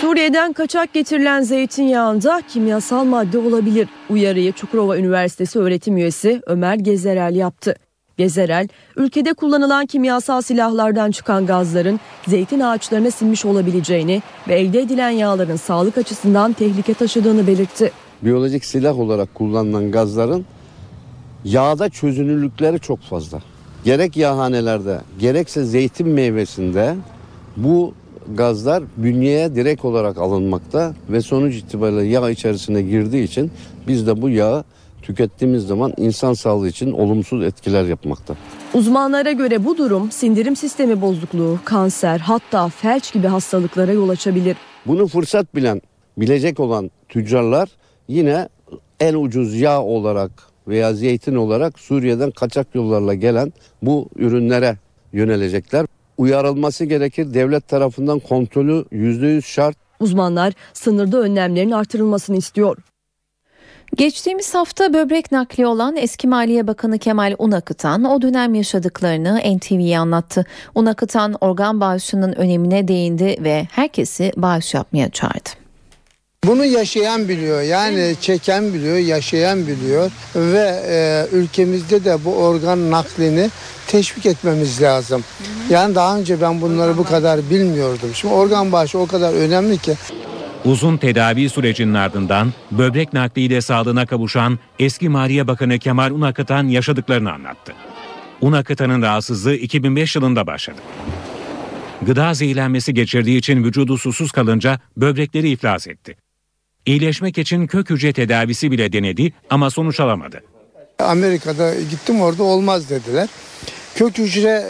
Suriye'den 0.00 0.52
kaçak 0.52 0.92
getirilen 0.92 1.42
zeytinyağında 1.42 2.42
kimyasal 2.48 3.04
madde 3.04 3.38
olabilir. 3.38 3.88
Uyarıyı 4.10 4.52
Çukurova 4.52 4.98
Üniversitesi 4.98 5.58
öğretim 5.58 5.96
üyesi 5.96 6.40
Ömer 6.46 6.74
Gezerel 6.74 7.34
yaptı. 7.34 7.74
Gezerel, 8.18 8.68
ülkede 8.96 9.32
kullanılan 9.32 9.86
kimyasal 9.86 10.42
silahlardan 10.42 11.10
çıkan 11.10 11.46
gazların 11.46 12.00
zeytin 12.28 12.60
ağaçlarına 12.60 13.10
sinmiş 13.10 13.44
olabileceğini 13.44 14.22
ve 14.48 14.54
elde 14.54 14.80
edilen 14.80 15.10
yağların 15.10 15.56
sağlık 15.56 15.98
açısından 15.98 16.52
tehlike 16.52 16.94
taşıdığını 16.94 17.46
belirtti. 17.46 17.92
Biyolojik 18.22 18.64
silah 18.64 18.98
olarak 18.98 19.34
kullanılan 19.34 19.90
gazların 19.90 20.44
yağda 21.44 21.88
çözünürlükleri 21.88 22.80
çok 22.80 23.00
fazla. 23.00 23.38
Gerek 23.84 24.16
yağhanelerde 24.16 25.00
gerekse 25.18 25.64
zeytin 25.64 26.08
meyvesinde 26.08 26.94
bu 27.56 27.94
gazlar 28.34 28.82
bünyeye 28.96 29.54
direkt 29.54 29.84
olarak 29.84 30.18
alınmakta 30.18 30.94
ve 31.10 31.20
sonuç 31.20 31.54
itibariyle 31.54 32.02
yağ 32.02 32.30
içerisine 32.30 32.82
girdiği 32.82 33.24
için 33.24 33.50
biz 33.88 34.06
de 34.06 34.22
bu 34.22 34.28
yağı 34.28 34.64
tükettiğimiz 35.08 35.66
zaman 35.66 35.92
insan 35.96 36.32
sağlığı 36.32 36.68
için 36.68 36.92
olumsuz 36.92 37.44
etkiler 37.44 37.84
yapmakta. 37.84 38.34
Uzmanlara 38.74 39.32
göre 39.32 39.64
bu 39.64 39.78
durum 39.78 40.10
sindirim 40.10 40.56
sistemi 40.56 41.00
bozukluğu, 41.00 41.58
kanser 41.64 42.18
hatta 42.18 42.68
felç 42.68 43.12
gibi 43.12 43.26
hastalıklara 43.26 43.92
yol 43.92 44.08
açabilir. 44.08 44.56
Bunu 44.86 45.06
fırsat 45.06 45.54
bilen, 45.54 45.82
bilecek 46.18 46.60
olan 46.60 46.90
tüccarlar 47.08 47.68
yine 48.08 48.48
en 49.00 49.14
ucuz 49.14 49.60
yağ 49.60 49.82
olarak 49.82 50.30
veya 50.68 50.94
zeytin 50.94 51.34
olarak 51.34 51.78
Suriye'den 51.78 52.30
kaçak 52.30 52.74
yollarla 52.74 53.14
gelen 53.14 53.52
bu 53.82 54.08
ürünlere 54.16 54.76
yönelecekler. 55.12 55.86
Uyarılması 56.18 56.84
gerekir. 56.84 57.34
Devlet 57.34 57.68
tarafından 57.68 58.18
kontrolü 58.18 58.84
%100 58.92 59.42
şart. 59.42 59.76
Uzmanlar 60.00 60.52
sınırda 60.72 61.18
önlemlerin 61.20 61.70
artırılmasını 61.70 62.36
istiyor. 62.36 62.76
Geçtiğimiz 63.96 64.54
hafta 64.54 64.92
böbrek 64.94 65.32
nakli 65.32 65.66
olan 65.66 65.96
eski 65.96 66.28
Maliye 66.28 66.66
Bakanı 66.66 66.98
Kemal 66.98 67.34
Unakıtan 67.38 68.04
o 68.04 68.22
dönem 68.22 68.54
yaşadıklarını 68.54 69.56
NTV'ye 69.56 69.98
anlattı. 69.98 70.46
Unakıtan 70.74 71.34
organ 71.40 71.80
bağışının 71.80 72.32
önemine 72.32 72.88
değindi 72.88 73.36
ve 73.40 73.66
herkesi 73.70 74.32
bağış 74.36 74.74
yapmaya 74.74 75.10
çağırdı. 75.10 75.50
Bunu 76.44 76.64
yaşayan 76.64 77.28
biliyor 77.28 77.62
yani 77.62 78.14
çeken 78.20 78.74
biliyor 78.74 78.96
yaşayan 78.96 79.66
biliyor 79.66 80.10
ve 80.36 80.82
e, 80.88 81.26
ülkemizde 81.32 82.04
de 82.04 82.24
bu 82.24 82.34
organ 82.34 82.90
naklini 82.90 83.50
teşvik 83.86 84.26
etmemiz 84.26 84.82
lazım. 84.82 85.24
Yani 85.70 85.94
daha 85.94 86.18
önce 86.18 86.40
ben 86.40 86.60
bunları 86.60 86.98
bu 86.98 87.04
kadar 87.04 87.50
bilmiyordum. 87.50 88.10
Şimdi 88.14 88.34
organ 88.34 88.72
bağışı 88.72 88.98
o 88.98 89.06
kadar 89.06 89.34
önemli 89.34 89.78
ki. 89.78 89.94
Uzun 90.68 90.96
tedavi 90.96 91.48
sürecinin 91.48 91.94
ardından 91.94 92.52
böbrek 92.70 93.12
nakliyle 93.12 93.60
sağlığına 93.60 94.06
kavuşan 94.06 94.58
eski 94.78 95.08
Maliye 95.08 95.46
Bakanı 95.46 95.78
Kemal 95.78 96.10
Unakıtan 96.10 96.68
yaşadıklarını 96.68 97.32
anlattı. 97.32 97.74
Unakıtan'ın 98.40 99.02
rahatsızlığı 99.02 99.54
2005 99.54 100.16
yılında 100.16 100.46
başladı. 100.46 100.76
Gıda 102.02 102.34
zehirlenmesi 102.34 102.94
geçirdiği 102.94 103.38
için 103.38 103.64
vücudu 103.64 103.98
susuz 103.98 104.32
kalınca 104.32 104.80
böbrekleri 104.96 105.50
iflas 105.50 105.86
etti. 105.86 106.16
İyileşmek 106.86 107.38
için 107.38 107.66
kök 107.66 107.90
hücre 107.90 108.12
tedavisi 108.12 108.70
bile 108.70 108.92
denedi 108.92 109.32
ama 109.50 109.70
sonuç 109.70 110.00
alamadı. 110.00 110.42
Amerika'da 110.98 111.74
gittim 111.74 112.20
orada 112.20 112.42
olmaz 112.42 112.90
dediler. 112.90 113.28
Kök 113.98 114.18
hücre 114.18 114.64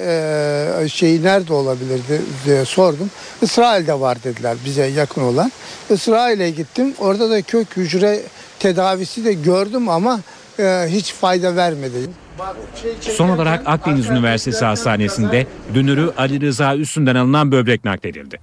e, 0.85 0.89
şeyi 0.89 1.23
nerede 1.23 1.53
olabilir 1.53 2.01
diye 2.47 2.65
sordum. 2.65 3.11
İsrail'de 3.43 4.01
var 4.01 4.23
dediler 4.25 4.57
bize 4.65 4.87
yakın 4.87 5.23
olan. 5.23 5.53
İsrail'e 5.91 6.51
gittim. 6.51 6.95
Orada 6.99 7.31
da 7.31 7.43
kök 7.43 7.77
hücre 7.77 8.21
tedavisi 8.59 9.25
de 9.25 9.33
gördüm 9.33 9.89
ama 9.89 10.21
e, 10.59 10.87
hiç 10.89 11.13
fayda 11.13 11.57
vermedi. 11.57 11.97
Son 13.01 13.29
olarak 13.29 13.63
Akdeniz 13.67 14.07
Üniversitesi 14.07 14.65
Hastanesi'nde 14.65 15.47
dünürü 15.75 16.13
Ali 16.19 16.41
Rıza 16.41 16.77
Üstünden 16.77 17.15
alınan 17.15 17.53
böbrek 17.53 17.85
nakledildi. 17.85 18.41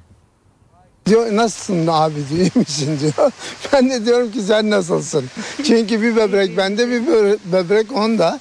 Diyor 1.06 1.36
nasılsın 1.36 1.88
abi 1.88 2.15
diyor 2.30 2.39
iyi 2.39 2.52
misin 2.56 3.00
diyor. 3.00 3.32
Ben 3.74 3.89
de 3.89 4.06
diyorum 4.06 4.32
ki 4.32 4.41
sen 4.41 4.69
nasılsın? 4.69 5.26
Çünkü 5.63 6.02
bir 6.02 6.15
böbrek 6.15 6.58
bende 6.58 6.89
bir 6.89 7.08
böbrek 7.52 7.91
onda. 7.91 8.39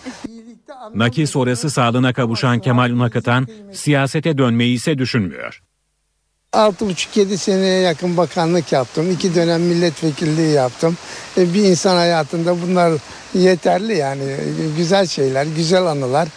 Nakil 0.95 1.27
sonrası 1.27 1.71
sağlığına 1.71 2.13
kavuşan 2.13 2.61
Kemal 2.61 2.91
Unakıtan 2.91 3.49
siyasete 3.73 4.39
dönmeyi 4.39 4.77
ise 4.77 4.99
düşünmüyor. 4.99 5.63
6,5-7 6.53 7.37
seneye 7.37 7.81
yakın 7.81 8.17
bakanlık 8.17 8.73
yaptım. 8.73 9.11
iki 9.11 9.35
dönem 9.35 9.63
milletvekilliği 9.63 10.53
yaptım. 10.53 10.97
E, 11.39 11.55
bir 11.55 11.65
insan 11.65 11.97
hayatında 11.97 12.63
bunlar 12.63 12.93
yeterli 13.35 13.97
yani. 13.97 14.37
Güzel 14.77 15.07
şeyler, 15.07 15.47
güzel 15.57 15.87
anılar. 15.87 16.29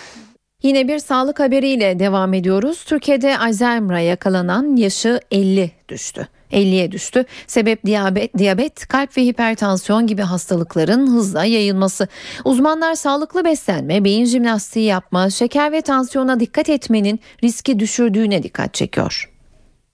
Yine 0.63 0.87
bir 0.87 0.99
sağlık 0.99 1.39
haberiyle 1.39 1.99
devam 1.99 2.33
ediyoruz. 2.33 2.83
Türkiye'de 2.83 3.37
Alzheimer'a 3.37 3.99
yakalanan 3.99 4.75
yaşı 4.75 5.19
50 5.31 5.71
düştü. 5.89 6.27
50'ye 6.51 6.91
düştü. 6.91 7.25
Sebep 7.47 7.85
diyabet, 7.85 8.37
diyabet, 8.37 8.87
kalp 8.87 9.17
ve 9.17 9.21
hipertansiyon 9.21 10.07
gibi 10.07 10.21
hastalıkların 10.21 11.07
hızla 11.07 11.45
yayılması. 11.45 12.07
Uzmanlar 12.45 12.95
sağlıklı 12.95 13.45
beslenme, 13.45 14.03
beyin 14.03 14.25
jimnastiği 14.25 14.85
yapma, 14.85 15.29
şeker 15.29 15.71
ve 15.71 15.81
tansiyona 15.81 16.39
dikkat 16.39 16.69
etmenin 16.69 17.19
riski 17.43 17.79
düşürdüğüne 17.79 18.43
dikkat 18.43 18.73
çekiyor. 18.73 19.36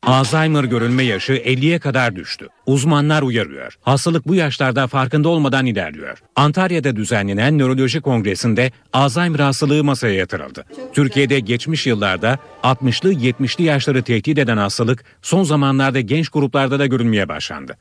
Alzheimer 0.05 0.63
görülme 0.63 1.03
yaşı 1.03 1.33
50'ye 1.33 1.79
kadar 1.79 2.15
düştü. 2.15 2.47
Uzmanlar 2.65 3.21
uyarıyor. 3.21 3.77
Hastalık 3.81 4.27
bu 4.27 4.35
yaşlarda 4.35 4.87
farkında 4.87 5.29
olmadan 5.29 5.65
ilerliyor. 5.65 6.23
Antalya'da 6.35 6.95
düzenlenen 6.95 7.57
nöroloji 7.57 8.01
kongresinde 8.01 8.71
Alzheimer 8.93 9.39
hastalığı 9.39 9.83
masaya 9.83 10.13
yatırıldı. 10.13 10.65
Türkiye'de 10.93 11.39
geçmiş 11.39 11.87
yıllarda 11.87 12.37
60'lı 12.63 13.13
70'li 13.13 13.63
yaşları 13.63 14.03
tehdit 14.03 14.37
eden 14.37 14.57
hastalık 14.57 15.03
son 15.21 15.43
zamanlarda 15.43 15.99
genç 15.99 16.29
gruplarda 16.29 16.79
da 16.79 16.85
görülmeye 16.85 17.29
başlandı. 17.29 17.77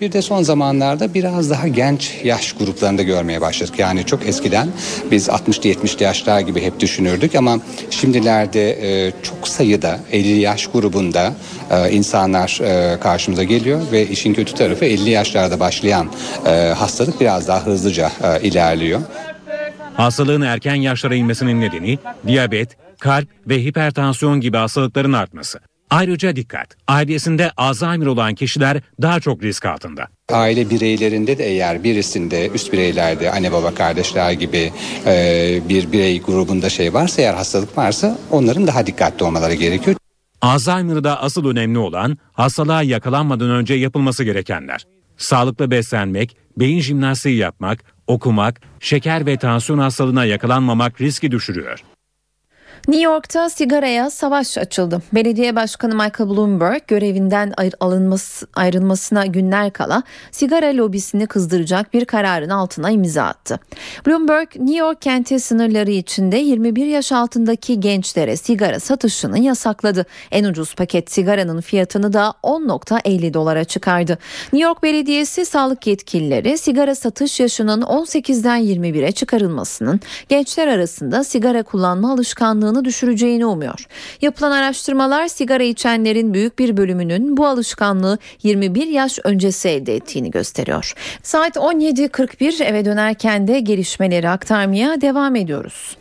Bir 0.00 0.12
de 0.12 0.22
son 0.22 0.42
zamanlarda 0.42 1.14
biraz 1.14 1.50
daha 1.50 1.68
genç 1.68 2.20
yaş 2.24 2.52
gruplarında 2.52 3.02
görmeye 3.02 3.40
başladık. 3.40 3.78
Yani 3.78 4.06
çok 4.06 4.26
eskiden 4.26 4.68
biz 5.10 5.28
60'lı 5.28 5.70
70'li 5.70 6.04
yaşlar 6.04 6.40
gibi 6.40 6.62
hep 6.62 6.80
düşünürdük 6.80 7.34
ama 7.34 7.58
şimdilerde 7.90 8.70
e, 8.70 9.12
çok 9.22 9.48
sayıda 9.48 10.00
50 10.12 10.28
yaş 10.28 10.66
grubunda 10.66 11.32
e, 11.70 11.90
insanlar 11.90 12.60
e, 12.62 13.00
karşımıza 13.00 13.44
geliyor 13.44 13.80
ve 13.92 14.06
işin 14.06 14.34
kötü 14.34 14.54
tarafı 14.54 14.84
50 14.84 15.10
yaşlarda 15.10 15.60
başlayan 15.60 16.08
hastalık 16.76 17.20
biraz 17.20 17.48
daha 17.48 17.66
hızlıca 17.66 18.10
ilerliyor. 18.42 19.00
Hastalığın 19.94 20.40
erken 20.40 20.74
yaşlara 20.74 21.14
inmesinin 21.14 21.60
nedeni 21.60 21.98
diyabet, 22.26 22.76
kalp 22.98 23.28
ve 23.46 23.64
hipertansiyon 23.64 24.40
gibi 24.40 24.56
hastalıkların 24.56 25.12
artması. 25.12 25.60
Ayrıca 25.90 26.36
dikkat, 26.36 26.76
ailesinde 26.88 27.50
Alzheimer 27.56 28.06
olan 28.06 28.34
kişiler 28.34 28.80
daha 29.02 29.20
çok 29.20 29.42
risk 29.42 29.66
altında. 29.66 30.08
Aile 30.28 30.70
bireylerinde 30.70 31.38
de 31.38 31.44
eğer 31.44 31.84
birisinde 31.84 32.48
üst 32.48 32.72
bireylerde 32.72 33.30
anne 33.30 33.52
baba 33.52 33.74
kardeşler 33.74 34.32
gibi 34.32 34.72
e, 35.06 35.60
bir 35.68 35.92
birey 35.92 36.22
grubunda 36.22 36.68
şey 36.68 36.94
varsa 36.94 37.22
eğer 37.22 37.34
hastalık 37.34 37.78
varsa 37.78 38.18
onların 38.30 38.66
daha 38.66 38.86
dikkatli 38.86 39.24
olmaları 39.24 39.54
gerekiyor. 39.54 39.96
Alzheimer'da 40.42 41.22
asıl 41.22 41.46
önemli 41.46 41.78
olan 41.78 42.18
hastalığa 42.32 42.82
yakalanmadan 42.82 43.50
önce 43.50 43.74
yapılması 43.74 44.24
gerekenler. 44.24 44.86
Sağlıklı 45.16 45.70
beslenmek, 45.70 46.36
beyin 46.56 46.80
jimnastiği 46.80 47.36
yapmak, 47.36 47.84
okumak, 48.06 48.60
şeker 48.80 49.26
ve 49.26 49.36
tansiyon 49.36 49.78
hastalığına 49.78 50.24
yakalanmamak 50.24 51.00
riski 51.00 51.30
düşürüyor. 51.30 51.80
New 52.88 53.04
York'ta 53.04 53.50
sigaraya 53.50 54.10
savaş 54.10 54.58
açıldı. 54.58 55.02
Belediye 55.14 55.56
Başkanı 55.56 55.94
Michael 55.94 56.30
Bloomberg 56.30 56.82
görevinden 56.88 57.52
alınması, 57.80 58.46
ayrılmasına 58.54 59.26
günler 59.26 59.72
kala 59.72 60.02
sigara 60.30 60.66
lobisini 60.66 61.26
kızdıracak 61.26 61.94
bir 61.94 62.04
kararın 62.04 62.48
altına 62.48 62.90
imza 62.90 63.22
attı. 63.22 63.58
Bloomberg, 64.06 64.48
New 64.56 64.76
York 64.76 65.02
kenti 65.02 65.40
sınırları 65.40 65.90
içinde 65.90 66.36
21 66.36 66.86
yaş 66.86 67.12
altındaki 67.12 67.80
gençlere 67.80 68.36
sigara 68.36 68.80
satışını 68.80 69.38
yasakladı. 69.38 70.06
En 70.30 70.44
ucuz 70.44 70.74
paket 70.74 71.10
sigaranın 71.10 71.60
fiyatını 71.60 72.12
da 72.12 72.34
10.50 72.42 73.34
dolara 73.34 73.64
çıkardı. 73.64 74.18
New 74.52 74.68
York 74.68 74.82
Belediyesi 74.82 75.46
sağlık 75.46 75.86
yetkilileri 75.86 76.58
sigara 76.58 76.94
satış 76.94 77.40
yaşının 77.40 77.82
18'den 77.82 78.60
21'e 78.60 79.12
çıkarılmasının 79.12 80.00
gençler 80.28 80.68
arasında 80.68 81.24
sigara 81.24 81.62
kullanma 81.62 82.12
alışkanlığı 82.12 82.69
alışkanlığını 82.70 82.84
düşüreceğini 82.84 83.46
umuyor. 83.46 83.86
Yapılan 84.20 84.50
araştırmalar 84.50 85.28
sigara 85.28 85.62
içenlerin 85.62 86.34
büyük 86.34 86.58
bir 86.58 86.76
bölümünün 86.76 87.36
bu 87.36 87.46
alışkanlığı 87.46 88.18
21 88.42 88.86
yaş 88.86 89.18
öncesi 89.24 89.68
elde 89.68 89.94
ettiğini 89.94 90.30
gösteriyor. 90.30 90.94
Saat 91.22 91.56
17.41 91.56 92.64
eve 92.64 92.84
dönerken 92.84 93.48
de 93.48 93.60
gelişmeleri 93.60 94.28
aktarmaya 94.28 95.00
devam 95.00 95.36
ediyoruz. 95.36 95.99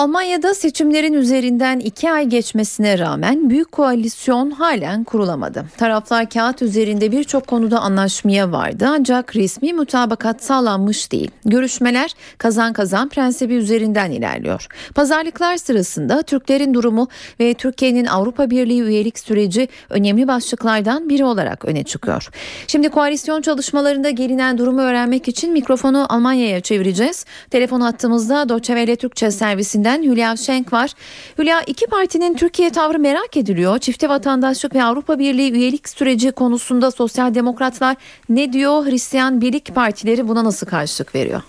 Almanya'da 0.00 0.54
seçimlerin 0.54 1.12
üzerinden 1.12 1.78
iki 1.78 2.10
ay 2.10 2.26
geçmesine 2.26 2.98
rağmen 2.98 3.50
büyük 3.50 3.72
koalisyon 3.72 4.50
halen 4.50 5.04
kurulamadı. 5.04 5.64
Taraflar 5.76 6.30
kağıt 6.30 6.62
üzerinde 6.62 7.12
birçok 7.12 7.46
konuda 7.46 7.80
anlaşmaya 7.80 8.52
vardı 8.52 8.86
ancak 8.88 9.36
resmi 9.36 9.72
mutabakat 9.72 10.44
sağlanmış 10.44 11.12
değil. 11.12 11.30
Görüşmeler 11.44 12.14
kazan 12.38 12.72
kazan 12.72 13.08
prensibi 13.08 13.54
üzerinden 13.54 14.10
ilerliyor. 14.10 14.66
Pazarlıklar 14.94 15.56
sırasında 15.56 16.22
Türklerin 16.22 16.74
durumu 16.74 17.08
ve 17.40 17.54
Türkiye'nin 17.54 18.06
Avrupa 18.06 18.50
Birliği 18.50 18.82
üyelik 18.82 19.18
süreci 19.18 19.68
önemli 19.90 20.28
başlıklardan 20.28 21.08
biri 21.08 21.24
olarak 21.24 21.64
öne 21.64 21.84
çıkıyor. 21.84 22.30
Şimdi 22.66 22.88
koalisyon 22.88 23.42
çalışmalarında 23.42 24.10
gelinen 24.10 24.58
durumu 24.58 24.80
öğrenmek 24.80 25.28
için 25.28 25.52
mikrofonu 25.52 26.06
Almanya'ya 26.08 26.60
çevireceğiz. 26.60 27.24
Telefon 27.50 27.80
hattımızda 27.80 28.48
Doçevele 28.48 28.96
Türkçe 28.96 29.30
servisinden 29.30 29.89
Partisi'nden 29.90 30.12
Hülya 30.12 30.36
Şenk 30.36 30.72
var. 30.72 30.90
Hülya 31.38 31.62
iki 31.66 31.86
partinin 31.86 32.34
Türkiye 32.34 32.70
tavrı 32.70 32.98
merak 32.98 33.36
ediliyor. 33.36 33.78
Çifte 33.78 34.08
vatandaşlık 34.08 34.74
ve 34.74 34.84
Avrupa 34.84 35.18
Birliği 35.18 35.52
üyelik 35.52 35.88
süreci 35.88 36.32
konusunda 36.32 36.90
sosyal 36.90 37.34
demokratlar 37.34 37.96
ne 38.28 38.52
diyor? 38.52 38.86
Hristiyan 38.86 39.40
Birlik 39.40 39.74
Partileri 39.74 40.28
buna 40.28 40.44
nasıl 40.44 40.66
karşılık 40.66 41.14
veriyor? 41.14 41.42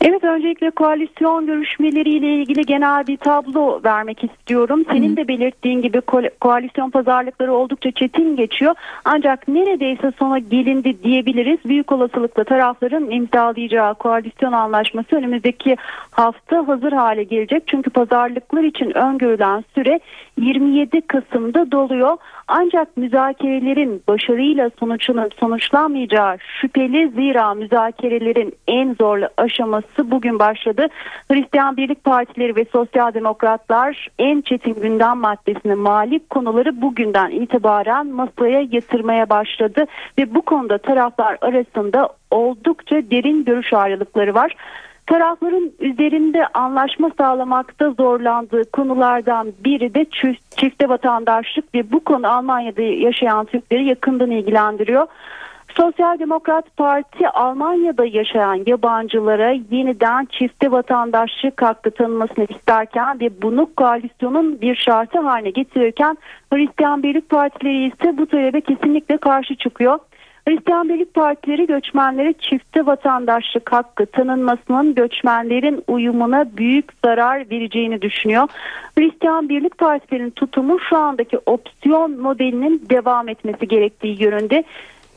Evet 0.00 0.24
öncelikle 0.24 0.70
koalisyon 0.70 1.46
görüşmeleriyle 1.46 2.34
ilgili 2.34 2.62
genel 2.66 3.06
bir 3.06 3.16
tablo 3.16 3.80
vermek 3.84 4.24
istiyorum. 4.24 4.84
Senin 4.90 5.16
de 5.16 5.28
belirttiğin 5.28 5.82
gibi 5.82 5.98
ko- 5.98 6.30
koalisyon 6.40 6.90
pazarlıkları 6.90 7.52
oldukça 7.52 7.90
çetin 7.90 8.36
geçiyor. 8.36 8.74
Ancak 9.04 9.48
neredeyse 9.48 10.12
sona 10.18 10.38
gelindi 10.38 11.02
diyebiliriz. 11.02 11.58
Büyük 11.64 11.92
olasılıkla 11.92 12.44
tarafların 12.44 13.10
imzalayacağı 13.10 13.94
koalisyon 13.94 14.52
anlaşması 14.52 15.16
önümüzdeki 15.16 15.76
hafta 16.10 16.68
hazır 16.68 16.92
hale 16.92 17.24
gelecek. 17.24 17.62
Çünkü 17.66 17.90
pazarlıklar 17.90 18.62
için 18.62 18.98
öngörülen 18.98 19.64
süre 19.74 20.00
27 20.40 21.00
Kasım'da 21.00 21.72
doluyor. 21.72 22.16
Ancak 22.48 22.96
müzakerelerin 22.96 24.02
başarıyla 24.08 24.70
sonuçlanmayacağı 25.40 26.38
şüpheli 26.38 27.08
zira 27.08 27.54
müzakerelerin 27.54 28.54
en 28.68 28.94
zorlu 29.00 29.28
aşaması 29.36 29.77
bugün 30.04 30.38
başladı. 30.38 30.86
Hristiyan 31.30 31.76
Birlik 31.76 32.04
Partileri 32.04 32.56
ve 32.56 32.64
Sosyal 32.72 33.14
Demokratlar 33.14 34.08
en 34.18 34.40
çetin 34.40 34.74
gündem 34.74 35.18
maddesine 35.18 35.74
malik 35.74 36.30
konuları 36.30 36.82
bugünden 36.82 37.30
itibaren 37.30 38.06
masaya 38.06 38.60
yatırmaya 38.70 39.30
başladı 39.30 39.84
ve 40.18 40.34
bu 40.34 40.42
konuda 40.42 40.78
taraflar 40.78 41.38
arasında 41.40 42.08
oldukça 42.30 42.96
derin 42.96 43.44
görüş 43.44 43.72
ayrılıkları 43.72 44.34
var. 44.34 44.54
Tarafların 45.06 45.72
üzerinde 45.80 46.46
anlaşma 46.46 47.10
sağlamakta 47.18 47.90
zorlandığı 47.90 48.70
konulardan 48.70 49.52
biri 49.64 49.94
de 49.94 50.06
çifte 50.56 50.88
vatandaşlık 50.88 51.74
ve 51.74 51.92
bu 51.92 52.04
konu 52.04 52.32
Almanya'da 52.32 52.82
yaşayan 52.82 53.44
Türkleri 53.44 53.84
yakından 53.84 54.30
ilgilendiriyor. 54.30 55.06
Sosyal 55.76 56.18
Demokrat 56.18 56.76
Parti 56.76 57.28
Almanya'da 57.28 58.04
yaşayan 58.04 58.62
yabancılara 58.66 59.50
yeniden 59.70 60.24
çifte 60.24 60.70
vatandaşlık 60.70 61.62
hakkı 61.62 61.90
tanınmasını 61.90 62.46
isterken 62.48 63.20
ve 63.20 63.42
bunu 63.42 63.74
koalisyonun 63.76 64.60
bir 64.60 64.76
şartı 64.76 65.20
haline 65.20 65.50
getirirken 65.50 66.18
Hristiyan 66.52 67.02
Birlik 67.02 67.28
Partileri 67.28 67.86
ise 67.86 68.18
bu 68.18 68.26
talebe 68.26 68.60
kesinlikle 68.60 69.16
karşı 69.16 69.54
çıkıyor. 69.54 69.98
Hristiyan 70.48 70.88
Birlik 70.88 71.14
Partileri 71.14 71.66
göçmenlere 71.66 72.32
çifte 72.32 72.86
vatandaşlık 72.86 73.72
hakkı 73.72 74.06
tanınmasının 74.06 74.94
göçmenlerin 74.94 75.84
uyumuna 75.88 76.56
büyük 76.56 76.84
zarar 77.04 77.50
vereceğini 77.50 78.02
düşünüyor. 78.02 78.48
Hristiyan 78.98 79.48
Birlik 79.48 79.78
Partilerinin 79.78 80.30
tutumu 80.30 80.80
şu 80.80 80.96
andaki 80.96 81.38
opsiyon 81.46 82.20
modelinin 82.20 82.82
devam 82.90 83.28
etmesi 83.28 83.68
gerektiği 83.68 84.22
yönünde. 84.22 84.64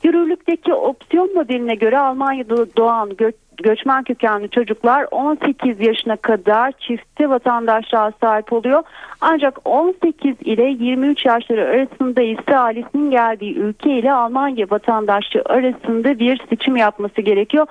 Yürürlükteki 0.03 0.73
opsiyon 0.73 1.33
modeline 1.33 1.75
göre 1.75 1.99
Almanya'da 1.99 2.75
doğan 2.77 3.09
gö 3.17 3.31
göçmen 3.63 4.03
kökenli 4.03 4.49
çocuklar 4.49 5.05
18 5.11 5.79
yaşına 5.79 6.15
kadar 6.15 6.71
çifte 6.71 7.29
vatandaşlığa 7.29 8.11
sahip 8.21 8.53
oluyor. 8.53 8.83
Ancak 9.21 9.59
18 9.65 10.35
ile 10.41 10.63
23 10.63 11.25
yaşları 11.25 11.65
arasında 11.65 12.21
ise 12.21 12.57
ailesinin 12.57 13.11
geldiği 13.11 13.57
ülke 13.57 13.99
ile 13.99 14.13
Almanya 14.13 14.67
vatandaşlığı 14.69 15.41
arasında 15.45 16.19
bir 16.19 16.41
seçim 16.49 16.75
yapması 16.75 17.21
gerekiyor. 17.21 17.67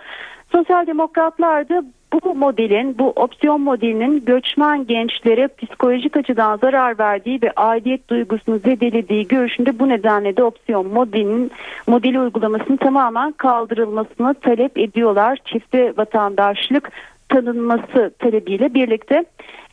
Sosyal 0.52 0.86
demokratlar 0.86 1.68
da 1.68 1.84
bu 2.12 2.34
modelin, 2.34 2.98
bu 2.98 3.10
opsiyon 3.10 3.60
modelinin 3.60 4.24
göçmen 4.24 4.86
gençlere 4.86 5.48
psikolojik 5.48 6.16
açıdan 6.16 6.56
zarar 6.56 6.98
verdiği 6.98 7.42
ve 7.42 7.52
aidiyet 7.56 8.08
duygusunu 8.08 8.58
zedelediği 8.58 9.28
görüşünde 9.28 9.78
bu 9.78 9.88
nedenle 9.88 10.36
de 10.36 10.42
opsiyon 10.42 10.86
modelinin 10.86 11.50
modeli 11.86 12.20
uygulamasının 12.20 12.76
tamamen 12.76 13.32
kaldırılmasını 13.32 14.34
talep 14.34 14.78
ediyorlar. 14.78 15.38
Çifte 15.44 15.92
vatandaşlık 15.96 16.90
tanınması 17.28 18.14
talebiyle 18.18 18.74
birlikte. 18.74 19.24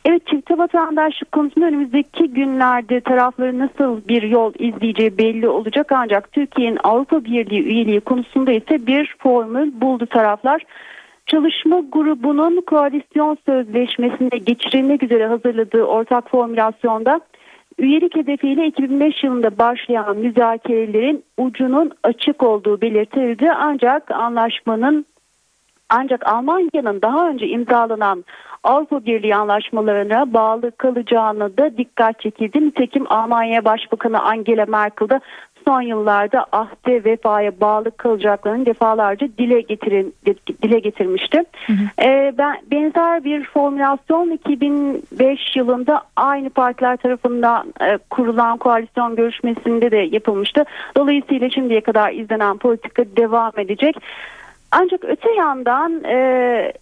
Evet 0.04 0.26
çifte 0.26 0.58
vatandaşlık 0.58 1.32
konusunda 1.32 1.66
önümüzdeki 1.66 2.28
günlerde 2.28 3.00
tarafların 3.00 3.58
nasıl 3.58 4.08
bir 4.08 4.22
yol 4.22 4.52
izleyeceği 4.58 5.18
belli 5.18 5.48
olacak 5.48 5.92
ancak 5.92 6.32
Türkiye'nin 6.32 6.78
Avrupa 6.84 7.24
Birliği 7.24 7.62
üyeliği 7.62 8.00
konusunda 8.00 8.52
ise 8.52 8.86
bir 8.86 9.16
formül 9.18 9.80
buldu 9.80 10.06
taraflar. 10.06 10.62
Çalışma 11.28 11.80
grubunun 11.92 12.60
koalisyon 12.60 13.38
sözleşmesinde 13.46 14.38
geçirilmek 14.38 15.02
üzere 15.02 15.26
hazırladığı 15.26 15.82
ortak 15.82 16.30
formülasyonda 16.30 17.20
üyelik 17.78 18.16
hedefiyle 18.16 18.66
2005 18.66 19.24
yılında 19.24 19.58
başlayan 19.58 20.16
müzakerelerin 20.16 21.24
ucunun 21.36 21.90
açık 22.02 22.42
olduğu 22.42 22.80
belirtildi. 22.80 23.52
Ancak 23.52 24.10
anlaşmanın 24.10 25.06
ancak 25.88 26.26
Almanya'nın 26.26 27.02
daha 27.02 27.28
önce 27.28 27.46
imzalanan 27.46 28.24
Avrupa 28.64 29.04
Birliği 29.04 29.36
anlaşmalarına 29.36 30.32
bağlı 30.32 30.70
kalacağını 30.70 31.56
da 31.56 31.76
dikkat 31.76 32.20
çekildi. 32.20 32.66
Nitekim 32.66 33.12
Almanya 33.12 33.64
Başbakanı 33.64 34.22
Angela 34.22 34.66
Merkel 34.66 35.08
de 35.08 35.20
son 35.68 35.82
yıllarda 35.82 36.46
ahde 36.52 37.04
vefaya 37.04 37.60
bağlı 37.60 37.96
kalacaklarını 37.96 38.66
defalarca 38.66 39.28
dile 39.38 39.60
getirin 39.60 40.14
dile 40.62 40.78
getirmişti. 40.78 41.42
Hı 41.66 41.72
hı. 41.72 42.02
Ee, 42.08 42.34
ben 42.38 42.56
benzer 42.70 43.24
bir 43.24 43.44
formülasyon 43.44 44.30
2005 44.30 45.56
yılında 45.56 46.02
aynı 46.16 46.50
partiler 46.50 46.96
tarafından 46.96 47.74
e, 47.80 47.98
kurulan 48.10 48.58
koalisyon 48.58 49.16
görüşmesinde 49.16 49.90
de 49.90 49.96
yapılmıştı. 49.96 50.64
Dolayısıyla 50.96 51.50
şimdiye 51.50 51.80
kadar 51.80 52.12
izlenen 52.12 52.58
politika 52.58 53.04
devam 53.16 53.52
edecek. 53.56 53.96
Ancak 54.70 55.04
öte 55.04 55.30
yandan 55.34 56.04
e, 56.04 56.16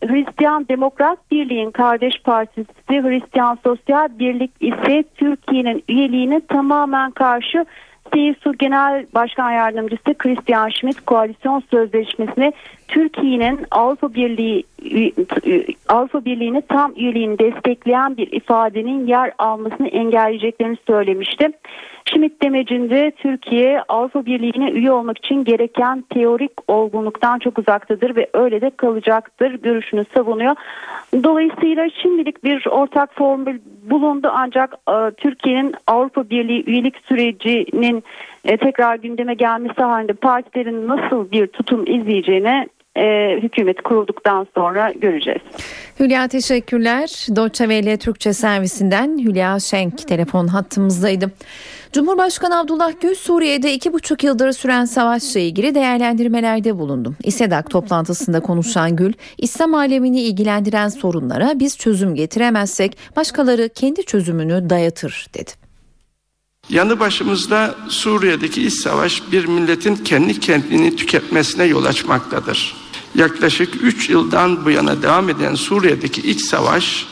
Hristiyan 0.07 0.68
Demokrat 0.68 1.18
Birliği'nin 1.30 1.70
kardeş 1.70 2.22
partisi 2.24 2.66
Hristiyan 2.89 3.59
Sosyal 3.64 4.18
Birlik 4.18 4.51
ise 4.61 5.05
Türkiye'nin 5.16 5.84
üyeliğine 5.89 6.41
tamamen 6.41 7.11
karşı 7.11 7.66
CSU 8.13 8.53
Genel 8.59 9.07
Başkan 9.15 9.51
Yardımcısı 9.51 10.15
Christian 10.19 10.69
Schmidt 10.69 11.01
koalisyon 11.01 11.63
sözleşmesine 11.71 12.53
Türkiye'nin 12.89 13.61
Avrupa 13.70 14.14
Birliği 14.14 14.64
Avrupa 15.89 16.24
Birliği'ni 16.24 16.62
tam 16.62 16.93
üyeliğini 16.97 17.39
destekleyen 17.39 18.16
bir 18.16 18.32
ifadenin 18.32 19.07
yer 19.07 19.32
almasını 19.39 19.89
engelleyeceklerini 19.89 20.76
söylemişti. 20.87 21.51
Schmidt 22.05 22.43
demecinde 22.43 23.11
Türkiye 23.11 23.82
Avrupa 23.89 24.26
Birliği'ne 24.26 24.70
üye 24.70 24.93
olmak 24.93 25.18
için 25.18 25.45
gereken 25.45 26.05
teorik 26.11 26.53
olgunluktan 26.68 27.39
çok 27.39 27.59
uzaktadır 27.59 28.16
ve 28.16 28.30
öyle 28.34 28.61
de 28.61 28.70
kalacaktır 28.70 29.55
görüşünü 29.55 30.05
savunuyor. 30.14 30.57
Dolayısıyla 31.24 31.89
şimdilik 32.03 32.45
bir 32.45 32.66
ortak 32.66 33.14
formül 33.14 33.61
bulundu 33.91 34.30
ancak 34.32 34.74
e, 34.89 35.11
Türkiye'nin 35.11 35.74
Avrupa 35.87 36.30
Birliği 36.30 36.64
üyelik 36.66 36.97
sürecinin 37.09 38.05
e, 38.45 38.57
tekrar 38.57 38.97
gündeme 38.97 39.34
gelmesi 39.34 39.82
halinde 39.82 40.12
partilerin 40.12 40.89
nasıl 40.89 41.30
bir 41.30 41.47
tutum 41.47 41.84
izleyeceğini 41.87 42.68
e, 42.97 43.38
hükümet 43.42 43.82
kurulduktan 43.82 44.47
sonra 44.55 44.92
göreceğiz. 44.92 45.40
Hülya 46.01 46.28
teşekkürler. 46.28 47.26
Deutsche 47.36 47.64
Welle 47.64 47.97
Türkçe 47.97 48.32
servisinden 48.32 49.18
Hülya 49.18 49.61
Şenk 49.61 50.09
telefon 50.09 50.47
hattımızdaydı. 50.47 51.32
Cumhurbaşkanı 51.92 52.59
Abdullah 52.59 52.92
Gül 53.01 53.14
Suriye'de 53.14 53.74
iki 53.74 53.92
buçuk 53.92 54.24
yıldır 54.24 54.53
süren 54.53 54.84
savaşla 54.84 55.40
ilgili 55.40 55.74
değerlendirmelerde 55.74 56.78
bulundu. 56.78 57.14
İSEDAK 57.24 57.70
toplantısında 57.70 58.40
konuşan 58.40 58.97
Gül, 58.97 59.12
İslam 59.38 59.74
alemini 59.74 60.20
ilgilendiren 60.20 60.88
sorunlara 60.88 61.53
biz 61.55 61.78
çözüm 61.78 62.14
getiremezsek 62.14 62.99
başkaları 63.16 63.68
kendi 63.68 64.05
çözümünü 64.05 64.70
dayatır 64.70 65.26
dedi. 65.34 65.51
Yanı 66.68 67.01
başımızda 67.01 67.74
Suriye'deki 67.88 68.66
iç 68.66 68.74
savaş 68.74 69.32
bir 69.32 69.47
milletin 69.47 69.97
kendi 69.97 70.40
kendini 70.40 70.97
tüketmesine 70.97 71.64
yol 71.64 71.84
açmaktadır. 71.84 72.86
Yaklaşık 73.17 73.83
3 73.83 74.11
yıldan 74.11 74.64
bu 74.64 74.71
yana 74.71 75.03
devam 75.03 75.29
eden 75.29 75.55
Suriye'deki 75.55 76.21
iç 76.21 76.41
savaş 76.41 77.07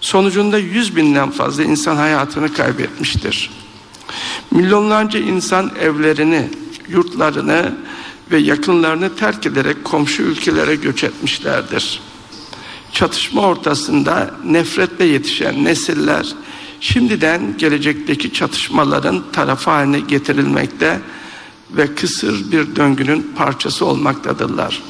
sonucunda 0.00 0.58
100 0.58 0.96
binden 0.96 1.30
fazla 1.30 1.64
insan 1.64 1.96
hayatını 1.96 2.52
kaybetmiştir. 2.52 3.50
Milyonlarca 4.50 5.18
insan 5.20 5.70
evlerini, 5.80 6.50
yurtlarını 6.88 7.74
ve 8.30 8.38
yakınlarını 8.38 9.16
terk 9.16 9.46
ederek 9.46 9.84
komşu 9.84 10.22
ülkelere 10.22 10.74
göç 10.74 11.04
etmişlerdir. 11.04 12.00
Çatışma 12.92 13.42
ortasında 13.42 14.34
nefretle 14.44 15.04
yetişen 15.04 15.64
nesiller 15.64 16.34
şimdiden 16.80 17.54
gelecekteki 17.58 18.32
çatışmaların 18.32 19.22
tarafı 19.32 19.70
haline 19.70 20.00
getirilmekte 20.00 21.00
ve 21.70 21.94
kısır 21.94 22.52
bir 22.52 22.76
döngünün 22.76 23.32
parçası 23.36 23.84
olmaktadırlar. 23.84 24.82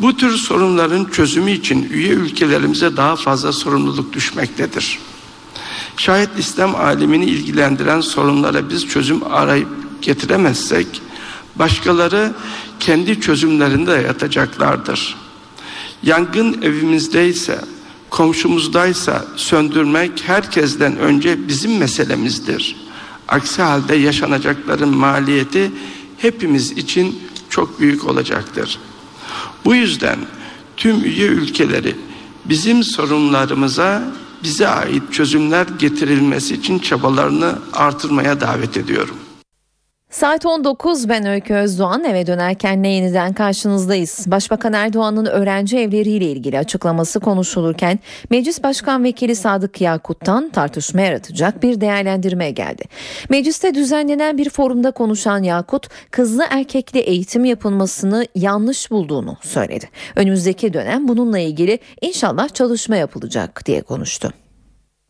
Bu 0.00 0.16
tür 0.16 0.36
sorunların 0.36 1.04
çözümü 1.04 1.50
için 1.50 1.88
üye 1.90 2.12
ülkelerimize 2.12 2.96
daha 2.96 3.16
fazla 3.16 3.52
sorumluluk 3.52 4.12
düşmektedir. 4.12 4.98
Şayet 5.96 6.28
İslam 6.38 6.74
alemini 6.74 7.24
ilgilendiren 7.24 8.00
sorunlara 8.00 8.70
biz 8.70 8.86
çözüm 8.86 9.32
arayıp 9.32 9.68
getiremezsek 10.02 11.02
başkaları 11.56 12.32
kendi 12.80 13.20
çözümlerinde 13.20 13.92
yatacaklardır. 13.92 15.16
Yangın 16.02 16.62
evimizdeyse, 16.62 17.60
komşumuzdaysa 18.10 19.24
söndürmek 19.36 20.22
herkesten 20.26 20.96
önce 20.96 21.48
bizim 21.48 21.78
meselemizdir. 21.78 22.76
Aksi 23.28 23.62
halde 23.62 23.94
yaşanacakların 23.94 24.96
maliyeti 24.96 25.72
hepimiz 26.18 26.70
için 26.70 27.18
çok 27.50 27.80
büyük 27.80 28.04
olacaktır. 28.04 28.78
Bu 29.64 29.74
yüzden 29.74 30.18
tüm 30.76 31.04
üye 31.04 31.26
ülkeleri 31.26 31.96
bizim 32.44 32.84
sorunlarımıza 32.84 34.02
bize 34.42 34.68
ait 34.68 35.12
çözümler 35.12 35.66
getirilmesi 35.78 36.54
için 36.54 36.78
çabalarını 36.78 37.58
artırmaya 37.72 38.40
davet 38.40 38.76
ediyorum. 38.76 39.16
Saat 40.10 40.46
19 40.46 41.08
ben 41.08 41.26
Öykü 41.26 41.54
Özdoğan 41.54 42.04
eve 42.04 42.26
dönerken 42.26 42.82
ne 42.82 42.88
yeniden 42.88 43.32
karşınızdayız. 43.32 44.24
Başbakan 44.26 44.72
Erdoğan'ın 44.72 45.26
öğrenci 45.26 45.78
evleriyle 45.78 46.24
ilgili 46.24 46.58
açıklaması 46.58 47.20
konuşulurken 47.20 47.98
Meclis 48.30 48.62
Başkan 48.62 49.04
Vekili 49.04 49.36
Sadık 49.36 49.80
Yakut'tan 49.80 50.50
tartışma 50.50 51.00
yaratacak 51.00 51.62
bir 51.62 51.80
değerlendirme 51.80 52.50
geldi. 52.50 52.84
Mecliste 53.28 53.74
düzenlenen 53.74 54.38
bir 54.38 54.50
forumda 54.50 54.90
konuşan 54.90 55.42
Yakut 55.42 55.88
kızlı 56.10 56.44
erkekli 56.50 56.98
eğitim 56.98 57.44
yapılmasını 57.44 58.26
yanlış 58.34 58.90
bulduğunu 58.90 59.36
söyledi. 59.40 59.88
Önümüzdeki 60.16 60.72
dönem 60.72 61.08
bununla 61.08 61.38
ilgili 61.38 61.78
inşallah 62.00 62.48
çalışma 62.54 62.96
yapılacak 62.96 63.66
diye 63.66 63.82
konuştu. 63.82 64.32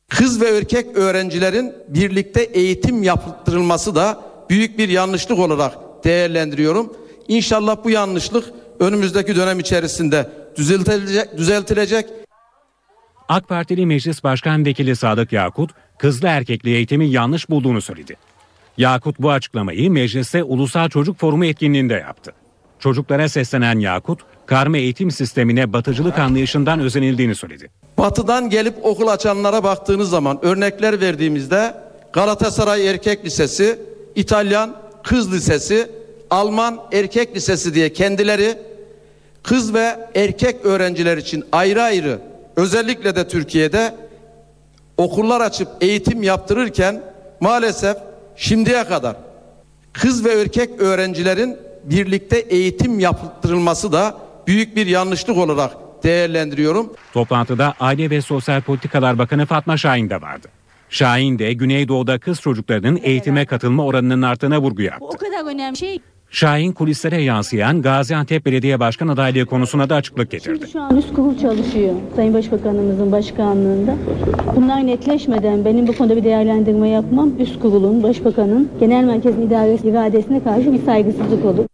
Kız 0.09 0.41
ve 0.41 0.49
erkek 0.49 0.97
öğrencilerin 0.97 1.73
birlikte 1.89 2.43
eğitim 2.43 3.03
yaptırılması 3.03 3.95
da 3.95 4.30
büyük 4.51 4.79
bir 4.79 4.89
yanlışlık 4.89 5.39
olarak 5.39 5.75
değerlendiriyorum. 6.05 6.93
İnşallah 7.29 7.77
bu 7.85 7.91
yanlışlık 7.91 8.45
önümüzdeki 8.81 9.37
dönem 9.37 9.61
içerisinde 9.61 10.31
düzeltilecek. 10.57 11.39
düzeltilecek. 11.39 12.07
AK 13.29 13.49
Partili 13.49 13.87
Meclis 13.87 14.25
Başkan 14.25 14.65
Vekili 14.65 14.97
Sadık 14.97 15.33
Yakut, 15.33 15.71
kızlı 15.99 16.29
erkekli 16.29 16.71
eğitimi 16.71 17.07
yanlış 17.09 17.51
bulduğunu 17.51 17.81
söyledi. 17.81 18.17
Yakut 18.77 19.19
bu 19.19 19.31
açıklamayı 19.31 19.91
mecliste 19.91 20.43
Ulusal 20.43 20.89
Çocuk 20.89 21.19
Forumu 21.19 21.45
etkinliğinde 21.45 21.95
yaptı. 21.95 22.33
Çocuklara 22.79 23.29
seslenen 23.29 23.79
Yakut, 23.79 24.21
karma 24.47 24.77
eğitim 24.77 25.11
sistemine 25.11 25.73
batıcılık 25.73 26.19
anlayışından 26.19 26.81
özenildiğini 26.81 27.35
söyledi. 27.35 27.71
Batıdan 27.99 28.51
gelip 28.51 28.75
okul 28.83 29.07
açanlara 29.07 29.65
baktığınız 29.65 30.11
zaman 30.11 30.39
örnekler 30.43 31.01
verdiğimizde 31.01 31.75
Galatasaray 32.13 32.89
Erkek 32.89 33.25
Lisesi, 33.25 33.79
İtalyan 34.15 34.77
Kız 35.03 35.33
Lisesi, 35.33 35.91
Alman 36.31 36.81
Erkek 36.93 37.37
Lisesi 37.37 37.75
diye 37.75 37.93
kendileri 37.93 38.59
kız 39.43 39.75
ve 39.75 40.11
erkek 40.15 40.65
öğrenciler 40.65 41.17
için 41.17 41.45
ayrı 41.53 41.83
ayrı 41.83 42.19
özellikle 42.57 43.17
de 43.17 43.29
Türkiye'de 43.29 43.95
okullar 44.97 45.41
açıp 45.41 45.69
eğitim 45.81 46.23
yaptırırken 46.23 47.03
maalesef 47.41 47.97
şimdiye 48.37 48.85
kadar 48.85 49.17
kız 49.93 50.25
ve 50.25 50.41
erkek 50.41 50.81
öğrencilerin 50.81 51.57
birlikte 51.85 52.39
eğitim 52.39 53.01
yaptırılması 53.01 53.93
da 53.93 54.17
büyük 54.47 54.77
bir 54.77 54.87
yanlışlık 54.87 55.37
olarak 55.37 55.73
değerlendiriyorum. 56.03 56.93
Toplantıda 57.13 57.75
Aile 57.81 58.11
ve 58.11 58.23
Sosyal 58.23 58.61
Politikalar 58.61 59.19
Bakanı 59.19 59.47
Fatma 59.47 59.77
Şahin 59.77 60.11
de 60.11 60.23
vardı. 60.23 60.49
Şahin 60.91 61.39
de 61.39 61.53
Güneydoğu'da 61.53 62.19
kız 62.19 62.41
çocuklarının 62.41 62.99
eğitime 63.03 63.47
katılma 63.47 63.85
oranının 63.85 64.23
arttığına 64.23 64.61
vurgu 64.61 64.83
yaptı. 64.83 65.05
O 65.05 65.11
kadar 65.11 65.55
önemli 65.55 65.77
şey. 65.77 65.99
Şahin 66.31 66.73
kulislere 66.73 67.23
yansıyan 67.23 67.83
Gaziantep 67.83 68.47
Belediye 68.47 68.81
Başkan 68.81 69.09
adaylığı 69.09 69.47
konusuna 69.47 69.89
da 69.91 69.95
açıklık 69.95 70.31
getirdi. 70.31 70.59
Şimdi 70.59 70.73
şu 70.73 70.81
an 70.81 70.97
üst 70.97 71.15
kurul 71.15 71.39
çalışıyor 71.39 71.95
Sayın 72.17 72.35
Başbakanımızın 72.35 73.13
başkanlığında. 73.13 73.97
Bunlar 74.57 74.87
netleşmeden 74.87 75.65
benim 75.65 75.87
bu 75.87 75.97
konuda 75.97 76.17
bir 76.17 76.25
değerlendirme 76.25 76.89
yapmam 76.89 77.33
üst 77.39 77.61
kurulun, 77.61 78.03
başbakanın, 78.03 78.71
genel 78.81 79.05
merkezin 79.05 79.47
idaresi 79.47 79.89
iradesine 79.89 80.45
karşı 80.45 80.73
bir 80.73 80.83
saygısızlık 80.83 81.45
olur. 81.45 81.65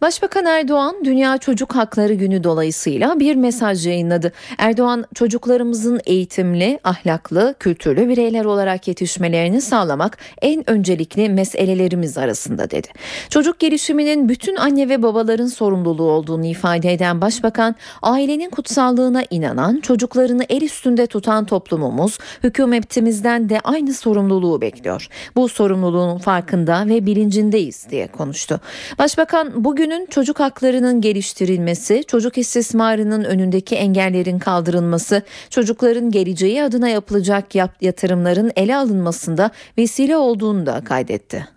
Başbakan 0.00 0.44
Erdoğan 0.44 1.04
Dünya 1.04 1.38
Çocuk 1.38 1.74
Hakları 1.74 2.14
Günü 2.14 2.44
dolayısıyla 2.44 3.20
bir 3.20 3.36
mesaj 3.36 3.86
yayınladı. 3.86 4.32
Erdoğan 4.58 5.04
çocuklarımızın 5.14 6.00
eğitimli, 6.06 6.80
ahlaklı, 6.84 7.54
kültürlü 7.60 8.08
bireyler 8.08 8.44
olarak 8.44 8.88
yetişmelerini 8.88 9.60
sağlamak 9.60 10.18
en 10.42 10.70
öncelikli 10.70 11.28
meselelerimiz 11.28 12.18
arasında 12.18 12.70
dedi. 12.70 12.88
Çocuk 13.30 13.58
gelişiminin 13.58 14.28
bütün 14.28 14.56
anne 14.56 14.88
ve 14.88 15.02
babaların 15.02 15.46
sorumluluğu 15.46 16.10
olduğunu 16.10 16.46
ifade 16.46 16.92
eden 16.92 17.20
Başbakan, 17.20 17.74
ailenin 18.02 18.50
kutsallığına 18.50 19.22
inanan, 19.30 19.80
çocuklarını 19.80 20.44
el 20.48 20.62
üstünde 20.62 21.06
tutan 21.06 21.44
toplumumuz 21.44 22.18
hükümetimizden 22.44 23.48
de 23.48 23.60
aynı 23.64 23.94
sorumluluğu 23.94 24.60
bekliyor. 24.60 25.08
Bu 25.36 25.48
sorumluluğun 25.48 26.18
farkında 26.18 26.86
ve 26.86 27.06
bilincindeyiz 27.06 27.90
diye 27.90 28.06
konuştu. 28.06 28.60
Başbakan 28.98 29.64
bugünün 29.86 30.06
çocuk 30.06 30.40
haklarının 30.40 31.00
geliştirilmesi, 31.00 32.04
çocuk 32.06 32.38
istismarının 32.38 33.24
önündeki 33.24 33.76
engellerin 33.76 34.38
kaldırılması, 34.38 35.22
çocukların 35.50 36.10
geleceği 36.10 36.62
adına 36.62 36.88
yapılacak 36.88 37.54
yatırımların 37.80 38.52
ele 38.56 38.76
alınmasında 38.76 39.50
vesile 39.78 40.16
olduğunu 40.16 40.66
da 40.66 40.84
kaydetti. 40.84 41.55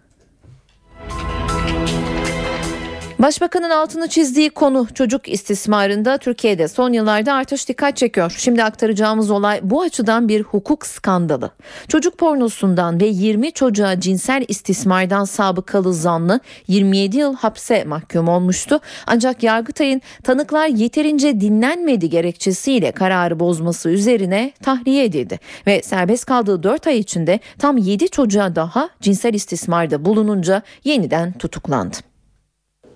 Başbakanın 3.20 3.70
altını 3.70 4.08
çizdiği 4.08 4.50
konu 4.50 4.88
çocuk 4.94 5.30
istismarında 5.30 6.18
Türkiye'de 6.18 6.68
son 6.68 6.94
yıllarda 6.94 7.34
artış 7.34 7.70
dikkat 7.70 7.98
çekiyor. 7.98 8.36
Şimdi 8.38 8.64
aktaracağımız 8.64 9.32
olay 9.32 9.60
bu 9.64 9.82
açıdan 9.82 10.28
bir 10.28 10.42
hukuk 10.42 10.86
skandalı. 10.86 11.52
Çocuk 11.88 12.18
pornosundan 12.18 13.02
ve 13.02 13.06
20 13.06 13.52
çocuğa 13.52 14.00
cinsel 14.00 14.46
istismardan 14.48 15.26
sabıkalı 15.26 15.94
zanlı 15.94 16.40
27 16.68 17.18
yıl 17.18 17.36
hapse 17.36 17.84
mahkum 17.84 18.28
olmuştu. 18.28 18.80
Ancak 19.08 19.44
Yargıtay'ın 19.44 20.02
tanıklar 20.24 20.68
yeterince 20.68 21.42
dinlenmedi 21.42 22.10
gerekçesiyle 22.10 22.92
kararı 22.92 23.40
bozması 23.40 23.90
üzerine 23.90 24.52
tahliye 24.64 25.06
edildi. 25.06 25.40
Ve 25.68 25.82
serbest 25.82 26.26
kaldığı 26.26 26.64
4 26.64 26.88
ay 26.88 27.00
içinde 27.00 27.40
tam 27.58 27.78
7 27.78 28.10
çocuğa 28.10 28.56
daha 28.56 28.90
cinsel 29.02 29.34
istismarda 29.34 30.06
bulununca 30.06 30.62
yeniden 30.84 31.32
tutuklandı. 31.32 32.09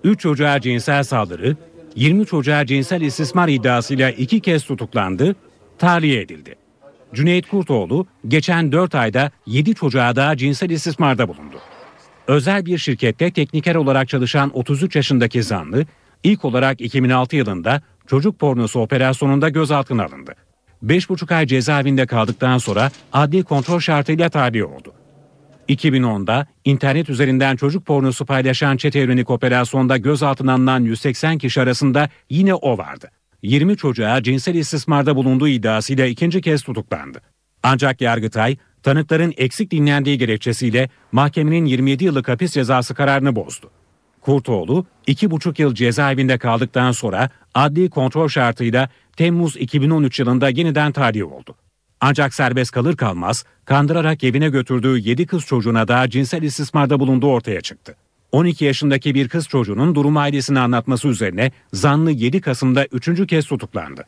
3 0.04 0.20
çocuğa 0.20 0.60
cinsel 0.60 1.02
saldırı, 1.02 1.56
20 1.96 2.26
çocuğa 2.26 2.66
cinsel 2.66 3.00
istismar 3.00 3.48
iddiasıyla 3.48 4.10
iki 4.10 4.40
kez 4.40 4.64
tutuklandı, 4.64 5.36
tahliye 5.78 6.20
edildi. 6.20 6.54
Cüneyt 7.14 7.48
Kurtoğlu 7.48 8.06
geçen 8.28 8.72
4 8.72 8.94
ayda 8.94 9.30
7 9.46 9.74
çocuğa 9.74 10.16
daha 10.16 10.36
cinsel 10.36 10.70
istismarda 10.70 11.28
bulundu. 11.28 11.56
Özel 12.26 12.66
bir 12.66 12.78
şirkette 12.78 13.30
tekniker 13.30 13.74
olarak 13.74 14.08
çalışan 14.08 14.50
33 14.54 14.96
yaşındaki 14.96 15.42
zanlı 15.42 15.86
ilk 16.24 16.44
olarak 16.44 16.80
2006 16.80 17.36
yılında 17.36 17.82
çocuk 18.06 18.38
pornosu 18.38 18.80
operasyonunda 18.80 19.48
gözaltına 19.48 20.04
alındı. 20.04 20.34
5,5 20.84 21.34
ay 21.34 21.46
cezaevinde 21.46 22.06
kaldıktan 22.06 22.58
sonra 22.58 22.90
adli 23.12 23.42
kontrol 23.42 23.80
şartıyla 23.80 24.28
tahliye 24.28 24.64
oldu. 24.64 24.92
2010'da 25.68 26.46
internet 26.64 27.10
üzerinden 27.10 27.56
çocuk 27.56 27.86
pornosu 27.86 28.26
paylaşan 28.26 28.76
çete 28.76 28.98
yönelik 28.98 29.30
operasyonda 29.30 29.96
gözaltına 29.96 30.52
alınan 30.52 30.84
180 30.84 31.38
kişi 31.38 31.60
arasında 31.60 32.08
yine 32.30 32.54
o 32.54 32.78
vardı. 32.78 33.10
20 33.42 33.76
çocuğa 33.76 34.22
cinsel 34.22 34.54
istismarda 34.54 35.16
bulunduğu 35.16 35.48
iddiasıyla 35.48 36.06
ikinci 36.06 36.40
kez 36.40 36.62
tutuklandı. 36.62 37.20
Ancak 37.62 38.00
Yargıtay, 38.00 38.56
tanıkların 38.82 39.34
eksik 39.36 39.70
dinlendiği 39.70 40.18
gerekçesiyle 40.18 40.88
mahkemenin 41.12 41.64
27 41.64 42.04
yıllık 42.04 42.28
hapis 42.28 42.52
cezası 42.52 42.94
kararını 42.94 43.36
bozdu. 43.36 43.70
Kurtoğlu, 44.20 44.86
2,5 45.08 45.62
yıl 45.62 45.74
cezaevinde 45.74 46.38
kaldıktan 46.38 46.92
sonra 46.92 47.30
adli 47.54 47.90
kontrol 47.90 48.28
şartıyla 48.28 48.88
Temmuz 49.16 49.56
2013 49.56 50.20
yılında 50.20 50.48
yeniden 50.48 50.92
tahliye 50.92 51.24
oldu. 51.24 51.54
Ancak 52.06 52.34
serbest 52.34 52.70
kalır 52.70 52.96
kalmaz 52.96 53.44
kandırarak 53.64 54.24
evine 54.24 54.48
götürdüğü 54.48 54.98
7 54.98 55.26
kız 55.26 55.46
çocuğuna 55.46 55.88
da 55.88 56.10
cinsel 56.10 56.42
istismarda 56.42 57.00
bulunduğu 57.00 57.26
ortaya 57.26 57.60
çıktı. 57.60 57.96
12 58.32 58.64
yaşındaki 58.64 59.14
bir 59.14 59.28
kız 59.28 59.48
çocuğunun 59.48 59.94
durum 59.94 60.16
ailesine 60.16 60.60
anlatması 60.60 61.08
üzerine 61.08 61.52
zanlı 61.72 62.10
7 62.10 62.40
Kasım'da 62.40 62.86
3. 62.86 63.26
kez 63.26 63.46
tutuklandı. 63.46 64.04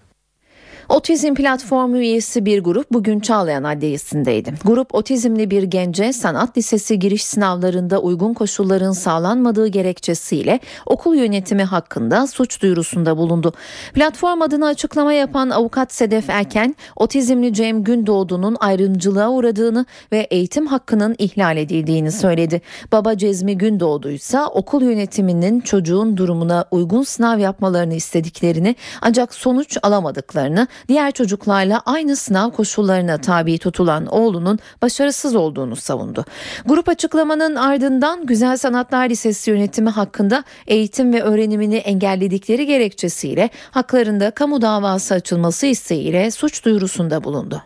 Otizm 0.89 1.35
platformu 1.35 1.99
üyesi 1.99 2.47
bir 2.47 2.63
grup 2.63 2.93
bugün 2.93 3.21
Çağlayan 3.21 3.65
Adliyesi'ndeydi. 3.65 4.55
Grup 4.65 4.95
otizmli 4.95 5.51
bir 5.51 5.63
gence 5.63 6.13
sanat 6.13 6.59
lisesi 6.59 6.99
giriş 6.99 7.25
sınavlarında 7.25 7.99
uygun 7.99 8.35
koşulların 8.35 8.93
sağlanmadığı 8.93 9.67
gerekçesiyle 9.67 10.61
okul 10.87 11.15
yönetimi 11.15 11.65
hakkında 11.65 12.27
suç 12.27 12.63
duyurusunda 12.63 13.17
bulundu. 13.17 13.53
Platform 13.95 14.43
adına 14.43 14.67
açıklama 14.67 15.13
yapan 15.13 15.51
avukat 15.51 15.93
Sedef 15.93 16.31
Erken, 16.31 16.77
otizmli 16.97 17.53
Cem 17.53 17.85
Gündoğdu'nun 17.85 18.57
ayrımcılığa 18.61 19.31
uğradığını 19.31 19.87
ve 20.13 20.19
eğitim 20.31 20.67
hakkının 20.67 21.15
ihlal 21.19 21.57
edildiğini 21.57 22.13
söyledi. 22.13 22.61
Baba 22.93 23.17
Cezmi 23.17 23.59
Gündoğdu 23.59 24.11
ise 24.11 24.41
okul 24.41 24.83
yönetiminin 24.83 25.61
çocuğun 25.61 26.17
durumuna 26.17 26.65
uygun 26.71 27.03
sınav 27.03 27.39
yapmalarını 27.39 27.95
istediklerini 27.95 28.77
ancak 29.03 29.35
sonuç 29.35 29.79
alamadıklarını 29.83 30.69
diğer 30.89 31.11
çocuklarla 31.11 31.83
aynı 31.87 32.17
sınav 32.17 32.51
koşullarına 32.51 33.19
tabi 33.19 33.59
tutulan 33.59 34.07
oğlunun 34.07 34.59
başarısız 34.83 35.35
olduğunu 35.35 35.77
savundu. 35.77 36.25
Grup 36.67 36.89
açıklamanın 36.89 37.55
ardından 37.55 38.27
Güzel 38.27 38.57
Sanatlar 38.57 39.11
Lisesi 39.11 39.51
yönetimi 39.51 39.91
hakkında 39.91 40.45
eğitim 40.67 41.13
ve 41.13 41.23
öğrenimini 41.23 41.77
engelledikleri 41.77 42.67
gerekçesiyle 42.67 43.51
haklarında 43.71 44.31
kamu 44.31 44.63
davası 44.63 45.15
açılması 45.15 45.67
isteğiyle 45.67 46.31
suç 46.31 46.65
duyurusunda 46.65 47.25
bulundu. 47.25 47.63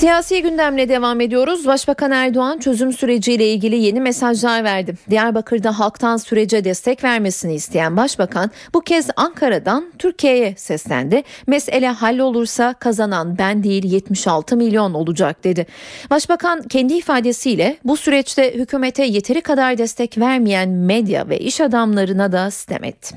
Siyasi 0.00 0.42
gündemle 0.42 0.88
devam 0.88 1.20
ediyoruz. 1.20 1.66
Başbakan 1.66 2.10
Erdoğan 2.10 2.58
çözüm 2.58 2.92
süreciyle 2.92 3.48
ilgili 3.48 3.76
yeni 3.76 4.00
mesajlar 4.00 4.64
verdi. 4.64 4.94
Diyarbakır'da 5.10 5.78
halktan 5.78 6.16
sürece 6.16 6.64
destek 6.64 7.04
vermesini 7.04 7.54
isteyen 7.54 7.96
başbakan 7.96 8.50
bu 8.74 8.80
kez 8.80 9.08
Ankara'dan 9.16 9.92
Türkiye'ye 9.98 10.54
seslendi. 10.56 11.22
Mesele 11.46 11.88
hallolursa 11.88 12.74
kazanan 12.74 13.38
ben 13.38 13.62
değil 13.64 13.92
76 13.92 14.56
milyon 14.56 14.94
olacak 14.94 15.44
dedi. 15.44 15.66
Başbakan 16.10 16.62
kendi 16.62 16.94
ifadesiyle 16.94 17.76
bu 17.84 17.96
süreçte 17.96 18.54
hükümete 18.54 19.04
yeteri 19.04 19.40
kadar 19.40 19.78
destek 19.78 20.18
vermeyen 20.18 20.68
medya 20.68 21.28
ve 21.28 21.38
iş 21.38 21.60
adamlarına 21.60 22.32
da 22.32 22.50
sitem 22.50 22.84
etti. 22.84 23.14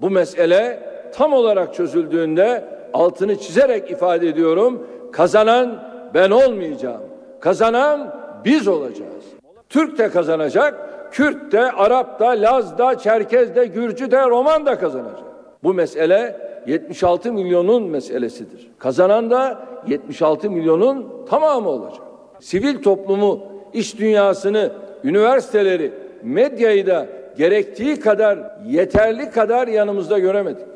Bu 0.00 0.10
mesele 0.10 0.80
tam 1.12 1.32
olarak 1.32 1.74
çözüldüğünde 1.74 2.64
altını 2.92 3.40
çizerek 3.40 3.90
ifade 3.90 4.28
ediyorum 4.28 4.86
Kazanan 5.16 5.82
ben 6.14 6.30
olmayacağım. 6.30 7.02
Kazanan 7.40 8.14
biz 8.44 8.68
olacağız. 8.68 9.24
Türk 9.68 9.98
de 9.98 10.10
kazanacak, 10.10 10.74
Kürt 11.12 11.52
de, 11.52 11.72
Arap 11.72 12.20
da, 12.20 12.26
Laz 12.26 12.78
da, 12.78 12.98
Çerkez 12.98 13.54
de, 13.54 13.66
Gürcü 13.66 14.10
de, 14.10 14.28
Roman 14.28 14.66
da 14.66 14.78
kazanacak. 14.78 15.24
Bu 15.62 15.74
mesele 15.74 16.36
76 16.66 17.32
milyonun 17.32 17.82
meselesidir. 17.82 18.70
Kazanan 18.78 19.30
da 19.30 19.58
76 19.86 20.50
milyonun 20.50 21.26
tamamı 21.30 21.68
olacak. 21.68 22.02
Sivil 22.40 22.82
toplumu, 22.82 23.40
iş 23.72 23.98
dünyasını, 23.98 24.72
üniversiteleri, 25.04 25.92
medyayı 26.22 26.86
da 26.86 27.06
gerektiği 27.36 28.00
kadar, 28.00 28.38
yeterli 28.66 29.30
kadar 29.30 29.68
yanımızda 29.68 30.18
göremedik. 30.18 30.66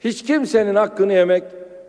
Hiç 0.00 0.22
kimsenin 0.22 0.74
hakkını 0.74 1.12
yemek, 1.12 1.44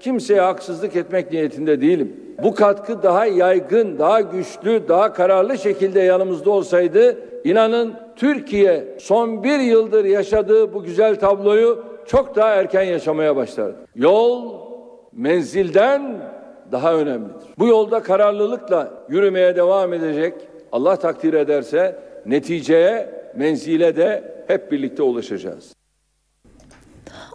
kimseye 0.05 0.41
haksızlık 0.41 0.95
etmek 0.95 1.31
niyetinde 1.31 1.81
değilim. 1.81 2.13
Bu 2.43 2.55
katkı 2.55 3.03
daha 3.03 3.25
yaygın, 3.25 3.99
daha 3.99 4.21
güçlü, 4.21 4.87
daha 4.87 5.13
kararlı 5.13 5.57
şekilde 5.57 5.99
yanımızda 5.99 6.51
olsaydı 6.51 7.17
inanın 7.43 7.93
Türkiye 8.15 8.95
son 8.99 9.43
bir 9.43 9.59
yıldır 9.59 10.05
yaşadığı 10.05 10.73
bu 10.73 10.83
güzel 10.83 11.15
tabloyu 11.15 11.83
çok 12.05 12.35
daha 12.35 12.49
erken 12.49 12.83
yaşamaya 12.83 13.35
başlardı. 13.35 13.77
Yol 13.95 14.51
menzilden 15.13 16.17
daha 16.71 16.93
önemlidir. 16.93 17.47
Bu 17.59 17.67
yolda 17.67 18.03
kararlılıkla 18.03 18.93
yürümeye 19.09 19.55
devam 19.55 19.93
edecek. 19.93 20.33
Allah 20.71 20.95
takdir 20.95 21.33
ederse 21.33 21.95
neticeye, 22.25 23.09
menzile 23.35 23.95
de 23.95 24.23
hep 24.47 24.71
birlikte 24.71 25.03
ulaşacağız. 25.03 25.75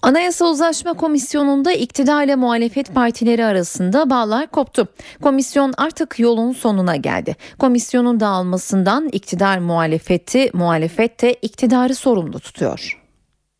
Anayasa 0.03 0.45
Uzlaşma 0.45 0.95
Komisyonu'nda 0.95 1.73
iktidar 1.73 2.25
ile 2.25 2.37
muhalefet 2.37 2.95
partileri 2.95 3.45
arasında 3.45 4.11
bağlar 4.11 4.47
koptu. 4.47 4.89
Komisyon 5.23 5.75
artık 5.77 6.19
yolun 6.19 6.53
sonuna 6.53 6.97
geldi. 6.97 7.37
Komisyonun 7.59 8.21
dağılmasından 8.21 9.09
iktidar 9.09 9.59
muhalefeti, 9.59 10.51
muhalefet 10.53 11.23
de 11.23 11.35
iktidarı 11.35 11.95
sorumlu 11.95 12.41
tutuyor. 12.41 12.99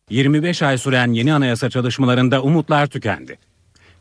25 0.09 0.61
ay 0.61 0.77
süren 0.77 1.13
yeni 1.13 1.33
anayasa 1.33 1.69
çalışmalarında 1.69 2.41
umutlar 2.41 2.87
tükendi. 2.87 3.39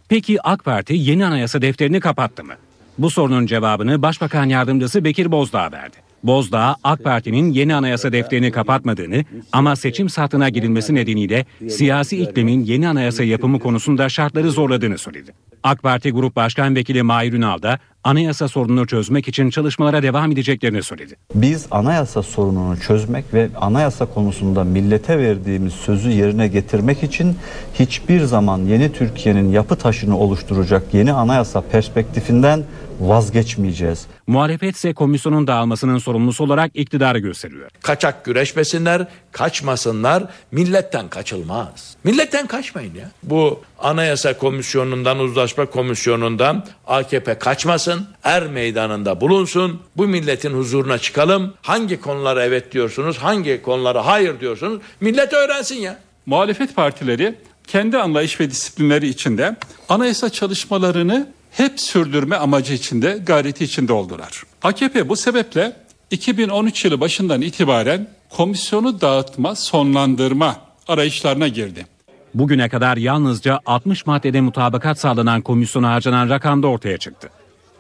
Peki 0.09 0.43
AK 0.43 0.65
Parti 0.65 0.95
yeni 0.95 1.27
anayasa 1.27 1.63
defterini 1.63 2.01
kapattı 2.01 2.45
mı? 2.45 2.55
Bu 2.99 3.11
sorunun 3.11 3.47
cevabını 3.47 4.03
Başbakan 4.03 4.45
Yardımcısı 4.45 5.05
Bekir 5.05 5.33
Bozdağ 5.33 5.73
verdi. 5.73 6.10
Bozdağ, 6.23 6.77
AK 6.85 7.05
Parti'nin 7.05 7.53
yeni 7.53 7.75
anayasa 7.75 8.13
defterini 8.13 8.51
kapatmadığını 8.51 9.25
ama 9.53 9.77
seçim 9.77 10.09
saatine 10.09 10.51
girilmesi 10.51 10.95
nedeniyle 10.95 11.47
siyasi 11.69 12.23
iklimin 12.23 12.65
yeni 12.65 12.89
anayasa 12.89 13.25
yapımı 13.25 13.59
konusunda 13.59 14.09
şartları 14.09 14.51
zorladığını 14.51 14.99
söyledi. 14.99 15.33
AK 15.63 15.83
Parti 15.83 16.11
Grup 16.11 16.37
Başkan 16.37 16.77
Vekili 16.77 17.03
Mahir 17.03 17.33
Ünal 17.33 17.63
da 17.63 17.79
anayasa 18.05 18.49
sorununu 18.49 18.87
çözmek 18.87 19.29
için 19.29 19.51
çalışmalara 19.51 20.03
devam 20.03 20.33
edeceklerini 20.33 20.83
söyledi. 20.83 21.17
Biz 21.35 21.67
anayasa 21.71 22.23
sorununu 22.23 22.81
çözmek 22.81 23.35
ve 23.35 23.49
anayasa 23.61 24.07
konusunda 24.07 24.65
millete 24.65 25.19
verdiğimiz 25.19 25.73
sözü 25.73 26.11
yerine 26.11 26.49
getirmek 26.49 27.03
için 27.03 27.37
hiçbir 27.75 28.21
zaman 28.21 28.59
yeni 28.59 28.93
Türkiye'nin 28.93 29.53
yapı 29.53 29.77
taşını 29.77 30.19
oluşturacak 30.19 30.83
yeni 30.93 31.13
anayasa 31.13 31.61
perspektifinden 31.61 32.65
vazgeçmeyeceğiz. 33.01 34.07
Muhalefet 34.27 34.77
ise 34.77 34.95
komisyonun 34.95 35.47
dağılmasının 35.47 35.99
sorumlusu 35.99 36.45
olarak 36.45 36.71
iktidarı 36.75 37.19
gösteriyor. 37.19 37.71
Kaçak 37.83 38.25
güreşmesinler, 38.25 39.07
kaçmasınlar. 39.33 40.25
Milletten 40.53 41.09
kaçılmaz. 41.09 41.97
Milletten 42.05 42.47
kaçmayın 42.47 42.95
ya. 42.95 43.11
Bu 43.23 43.61
Anayasa 43.79 44.39
Komisyonu'ndan, 44.39 45.19
Uzlaşma 45.19 45.67
Komisyonu'ndan 45.67 46.67
AKP 46.87 47.39
kaçmasın. 47.39 48.07
Er 48.25 48.47
meydanında 48.47 49.21
bulunsun. 49.21 49.81
Bu 49.97 50.07
milletin 50.07 50.51
huzuruna 50.51 50.99
çıkalım. 50.99 51.55
Hangi 51.63 52.01
konulara 52.01 52.45
evet 52.45 52.73
diyorsunuz, 52.73 53.19
hangi 53.19 53.63
konulara 53.63 54.07
hayır 54.07 54.41
diyorsunuz. 54.41 54.81
Millet 55.01 55.33
öğrensin 55.33 55.77
ya. 55.77 55.99
Muhalefet 56.27 56.77
partileri 56.77 57.35
kendi 57.67 57.99
anlayış 57.99 58.41
ve 58.41 58.51
disiplinleri 58.51 59.09
içinde 59.09 59.57
anayasa 59.89 60.31
çalışmalarını 60.31 61.27
hep 61.51 61.81
sürdürme 61.81 62.37
amacı 62.37 62.73
içinde, 62.73 63.19
gayreti 63.27 63.65
içinde 63.65 63.93
oldular. 63.93 64.43
AKP 64.63 65.09
bu 65.09 65.17
sebeple 65.17 65.73
2013 66.11 66.85
yılı 66.85 67.01
başından 67.01 67.41
itibaren 67.41 68.09
komisyonu 68.31 69.01
dağıtma, 69.01 69.55
sonlandırma 69.57 70.57
arayışlarına 70.89 71.49
girdi. 71.49 71.87
Bugüne 72.35 72.69
kadar 72.69 72.97
yalnızca 72.97 73.61
60 73.67 74.07
maddede 74.07 74.41
mutabakat 74.41 74.99
sağlanan 74.99 75.43
komisyona 75.43 75.93
harcanan 75.93 76.29
rakam 76.29 76.63
da 76.63 76.67
ortaya 76.67 76.99
çıktı. 76.99 77.31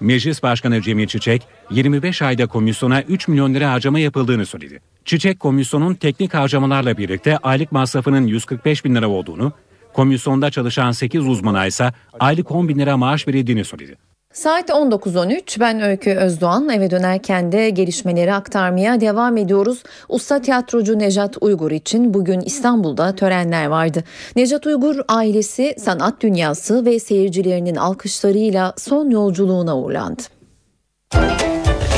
Meclis 0.00 0.42
Başkanı 0.42 0.82
Cemil 0.82 1.06
Çiçek, 1.06 1.42
25 1.70 2.22
ayda 2.22 2.46
komisyona 2.46 3.02
3 3.02 3.28
milyon 3.28 3.54
lira 3.54 3.72
harcama 3.72 3.98
yapıldığını 3.98 4.46
söyledi. 4.46 4.80
Çiçek, 5.04 5.40
komisyonun 5.40 5.94
teknik 5.94 6.34
harcamalarla 6.34 6.98
birlikte 6.98 7.38
aylık 7.38 7.72
masrafının 7.72 8.26
145 8.26 8.84
bin 8.84 8.94
lira 8.94 9.08
olduğunu, 9.08 9.52
komisyonda 9.92 10.50
çalışan 10.50 10.92
8 10.92 11.26
uzmana 11.28 11.66
ise 11.66 11.92
aylık 12.20 12.50
10 12.50 12.68
bin 12.68 12.78
lira 12.78 12.96
maaş 12.96 13.28
verildiğini 13.28 13.64
söyledi. 13.64 14.10
Saat 14.32 14.70
19.13 14.70 15.60
ben 15.60 15.80
Öykü 15.80 16.10
Özdoğan 16.10 16.68
eve 16.68 16.90
dönerken 16.90 17.52
de 17.52 17.70
gelişmeleri 17.70 18.34
aktarmaya 18.34 19.00
devam 19.00 19.36
ediyoruz. 19.36 19.82
Usta 20.08 20.42
tiyatrocu 20.42 20.98
Nejat 20.98 21.36
Uygur 21.40 21.70
için 21.70 22.14
bugün 22.14 22.40
İstanbul'da 22.40 23.14
törenler 23.14 23.66
vardı. 23.66 24.04
Nejat 24.36 24.66
Uygur 24.66 24.96
ailesi, 25.08 25.74
sanat 25.78 26.20
dünyası 26.20 26.84
ve 26.84 26.98
seyircilerinin 26.98 27.76
alkışlarıyla 27.76 28.74
son 28.76 29.10
yolculuğuna 29.10 29.78
uğurlandı. 29.78 30.22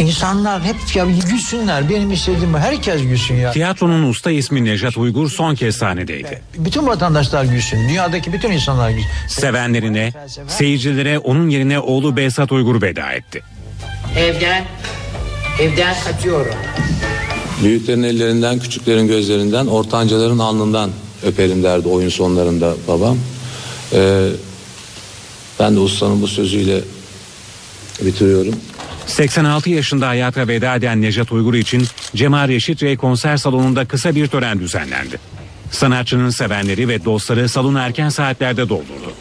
İnsanlar 0.00 0.62
hep 0.62 0.76
ya 0.94 1.06
gülsünler. 1.30 1.90
Benim 1.90 2.12
istediğim 2.12 2.52
bu. 2.52 2.58
Herkes 2.58 3.02
gülsün 3.02 3.34
ya. 3.34 3.52
Tiyatronun 3.52 4.02
usta 4.02 4.30
ismi 4.30 4.64
Nejat 4.64 4.96
Uygur 4.96 5.30
son 5.30 5.54
kez 5.54 5.76
sahnedeydi. 5.76 6.42
Bütün 6.58 6.86
vatandaşlar 6.86 7.44
gülsün. 7.44 7.88
Dünyadaki 7.88 8.32
bütün 8.32 8.50
insanlar 8.50 8.90
gülsün. 8.90 9.08
Sevenlerine, 9.28 10.12
seyircilere 10.48 11.18
onun 11.18 11.48
yerine 11.48 11.80
oğlu 11.80 12.16
Behzat 12.16 12.52
Uygur 12.52 12.82
veda 12.82 13.12
etti. 13.12 13.42
Evden, 14.16 14.64
evden 15.60 15.94
kaçıyorum. 16.04 16.54
Büyüklerin 17.62 18.02
ellerinden, 18.02 18.58
küçüklerin 18.58 19.06
gözlerinden, 19.06 19.66
ortancaların 19.66 20.38
alnından 20.38 20.90
öperim 21.22 21.62
derdi 21.62 21.88
oyun 21.88 22.08
sonlarında 22.08 22.74
babam. 22.88 23.18
Ee, 23.92 24.28
ben 25.60 25.76
de 25.76 25.80
ustanın 25.80 26.22
bu 26.22 26.28
sözüyle 26.28 26.80
bitiriyorum. 28.00 28.54
86 29.06 29.70
yaşında 29.70 30.08
hayata 30.08 30.48
veda 30.48 30.74
eden 30.74 31.02
Nejat 31.02 31.32
Uygur 31.32 31.54
için 31.54 31.86
Cemal 32.16 32.48
Reşit 32.48 32.82
Rey 32.82 32.96
konser 32.96 33.36
salonunda 33.36 33.84
kısa 33.84 34.14
bir 34.14 34.26
tören 34.26 34.60
düzenlendi. 34.60 35.18
Sanatçının 35.70 36.30
sevenleri 36.30 36.88
ve 36.88 37.04
dostları 37.04 37.48
salonu 37.48 37.78
erken 37.78 38.08
saatlerde 38.08 38.68
doldurdu. 38.68 39.12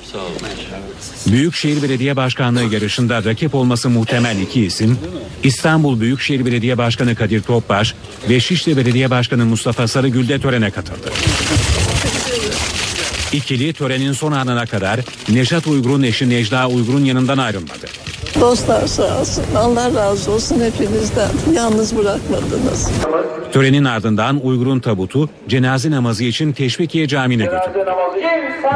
Büyükşehir 1.28 1.84
Belediye 1.84 2.16
Başkanlığı 2.16 2.74
yarışında 2.74 3.24
rakip 3.24 3.56
olması 3.56 3.90
muhtemel 3.90 4.40
iki 4.40 4.66
isim 4.66 5.00
İstanbul 5.44 6.00
Büyükşehir 6.00 6.46
Belediye 6.46 6.78
Başkanı 6.78 7.16
Kadir 7.16 7.42
Topbaş 7.42 7.96
ve 8.30 8.40
Şişli 8.40 8.78
Belediye 8.78 9.10
Başkanı 9.10 9.46
Mustafa 9.46 9.88
Sarıgül 9.88 10.30
de 10.30 10.40
törene 10.40 10.72
katıldı. 10.72 11.12
İkili 13.34 13.74
törenin 13.74 14.14
son 14.14 14.32
anına 14.32 14.66
kadar 14.66 15.00
Nejat 15.30 15.68
Uygur'un 15.68 16.04
eşi 16.04 16.30
Necla 16.30 16.68
Uygur'un 16.68 17.06
yanından 17.06 17.38
ayrılmadı. 17.38 17.88
Dostlar 18.42 18.88
sağ 18.88 19.20
olsun. 19.22 19.44
Allah 19.58 19.92
razı 19.96 20.32
olsun 20.32 20.56
hepinizden. 20.60 21.30
Yalnız 21.56 21.98
bırakmadınız. 21.98 22.90
Törenin 23.54 23.86
ardından 23.86 24.46
Uygur'un 24.46 24.80
tabutu 24.80 25.30
cenaze 25.48 25.92
namazı 25.92 26.24
için 26.24 26.54
Teşvikiye 26.54 27.08
Camii'ne 27.08 27.44
götürdü. 27.44 27.86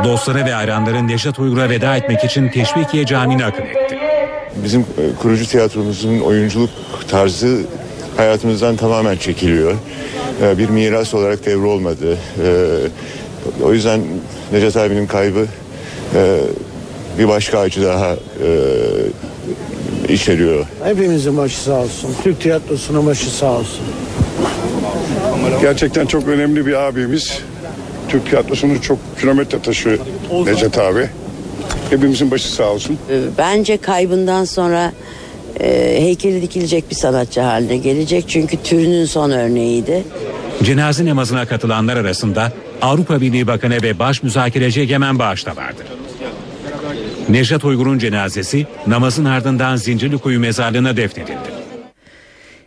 Dostları 0.03 0.45
ve 0.45 0.51
hayranları 0.51 1.07
Nejat 1.07 1.39
Uygur'a 1.39 1.69
veda 1.69 1.97
etmek 1.97 2.23
için 2.23 2.49
Teşvikiye 2.49 3.05
Camii'ne 3.05 3.45
akın 3.45 3.63
etti. 3.63 3.97
Bizim 4.63 4.81
e, 4.81 5.15
kurucu 5.21 5.45
tiyatromuzun 5.45 6.19
oyunculuk 6.19 6.69
tarzı 7.07 7.61
hayatımızdan 8.17 8.75
tamamen 8.75 9.17
çekiliyor. 9.17 9.73
E, 10.41 10.57
Bir 10.57 10.69
miras 10.69 11.13
olarak 11.13 11.45
devrolmadı. 11.45 12.13
E, 12.13 12.77
O 13.63 13.73
yüzden 13.73 14.01
Necat 14.51 14.77
abinin 14.77 15.07
kaybı 15.07 15.45
bir 17.17 17.27
başka 17.27 17.59
acı 17.59 17.83
daha 17.85 18.15
içeriyor. 20.09 20.65
Hepimizin 20.83 21.37
başı 21.37 21.57
sağ 21.61 21.79
olsun. 21.79 22.09
Türk 22.23 22.41
tiyatrosunun 22.41 23.05
başı 23.05 23.29
sağ 23.29 23.51
olsun. 23.51 23.85
Gerçekten 25.61 26.05
çok 26.05 26.27
önemli 26.27 26.65
bir 26.65 26.73
abimiz. 26.73 27.39
Türk 28.09 28.29
tiyatrosunun 28.29 28.77
çok 28.79 28.99
kilometre 29.21 29.59
taşı 29.59 29.99
Necat 30.45 30.77
abi. 30.77 31.09
Hepimizin 31.89 32.31
başı 32.31 32.51
sağ 32.53 32.63
olsun. 32.71 32.97
Ee, 33.11 33.19
Bence 33.37 33.77
kaybından 33.77 34.45
sonra 34.45 34.91
e, 35.59 35.97
heykeli 36.01 36.41
dikilecek 36.41 36.89
bir 36.89 36.95
sanatçı 36.95 37.41
haline 37.41 37.77
gelecek. 37.77 38.25
Çünkü 38.27 38.57
türünün 38.63 39.05
son 39.05 39.31
örneğiydi. 39.31 40.03
Cenaze 40.63 41.05
namazına 41.05 41.45
katılanlar 41.45 41.97
arasında 41.97 42.51
Avrupa 42.81 43.21
Birliği 43.21 43.47
Bakanı 43.47 43.81
ve 43.81 43.99
Baş 43.99 44.23
Müzakereci 44.23 44.81
Egemen 44.81 45.19
Bağış 45.19 45.45
da 45.45 45.55
vardı. 45.55 45.83
Nejat 47.29 47.65
Uygur'un 47.65 47.99
cenazesi 47.99 48.67
namazın 48.87 49.25
ardından 49.25 49.75
Zincirlikuyu 49.75 50.39
mezarlığına 50.39 50.97
defnedildi. 50.97 51.54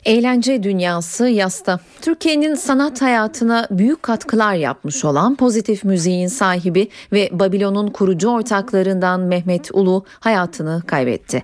Eğlence 0.05 0.63
dünyası 0.63 1.29
yasta. 1.29 1.81
Türkiye'nin 2.03 2.55
sanat 2.55 3.03
hayatına 3.03 3.67
büyük 3.71 4.03
katkılar 4.03 4.55
yapmış 4.55 5.05
olan 5.05 5.35
pozitif 5.35 5.85
müziğin 5.85 6.27
sahibi 6.27 6.89
ve 7.13 7.29
Babilon'un 7.33 7.89
kurucu 7.89 8.29
ortaklarından 8.29 9.21
Mehmet 9.21 9.71
Ulu 9.73 10.05
hayatını 10.21 10.83
kaybetti. 10.87 11.43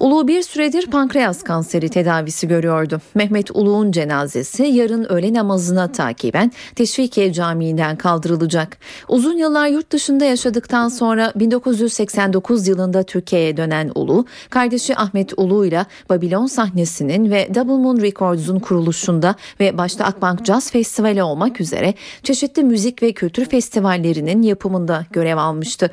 Ulu 0.00 0.28
bir 0.28 0.42
süredir 0.42 0.86
pankreas 0.86 1.42
kanseri 1.42 1.88
tedavisi 1.88 2.48
görüyordu. 2.48 3.00
Mehmet 3.14 3.50
Ulu'nun 3.50 3.92
cenazesi 3.92 4.62
yarın 4.62 5.12
öğle 5.12 5.34
namazına 5.34 5.92
takiben 5.92 6.52
Teşvikiye 6.74 7.32
Camii'nden 7.32 7.96
kaldırılacak. 7.96 8.78
Uzun 9.08 9.36
yıllar 9.36 9.68
yurt 9.68 9.90
dışında 9.92 10.24
yaşadıktan 10.24 10.88
sonra 10.88 11.32
1989 11.36 12.68
yılında 12.68 13.02
Türkiye'ye 13.02 13.56
dönen 13.56 13.90
Ulu, 13.94 14.24
kardeşi 14.50 14.96
Ahmet 14.96 15.32
Ulu 15.36 15.66
ile 15.66 15.86
Babilon 16.08 16.46
sahnesinin 16.46 17.30
ve 17.30 17.54
Double 17.54 17.72
Moon 17.82 18.02
Records'un 18.06 18.58
kuruluşunda 18.58 19.34
ve 19.60 19.78
başta 19.78 20.04
Akbank 20.04 20.44
Jazz 20.44 20.70
Festivali 20.70 21.22
olmak 21.22 21.60
üzere 21.60 21.94
çeşitli 22.22 22.62
müzik 22.64 23.02
ve 23.02 23.12
kültür 23.12 23.44
festivallerinin 23.44 24.42
yapımında 24.42 25.06
görev 25.10 25.36
almıştı. 25.36 25.90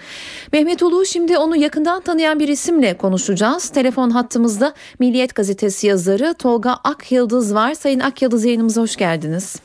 Mehmet 0.53 0.83
Ulu 0.83 1.05
şimdi 1.05 1.37
onu 1.37 1.55
yakından 1.55 2.01
tanıyan 2.01 2.39
bir 2.39 2.47
isimle 2.47 2.97
konuşacağız. 2.97 3.69
Telefon 3.69 4.09
hattımızda 4.09 4.73
Milliyet 4.99 5.35
Gazetesi 5.35 5.87
yazarı 5.87 6.33
Tolga 6.33 6.71
Akyıldız 6.83 7.55
var. 7.55 7.73
Sayın 7.73 7.99
Akyıldız 7.99 8.45
yayınımıza 8.45 8.81
hoş 8.81 8.95
geldiniz. 8.95 9.55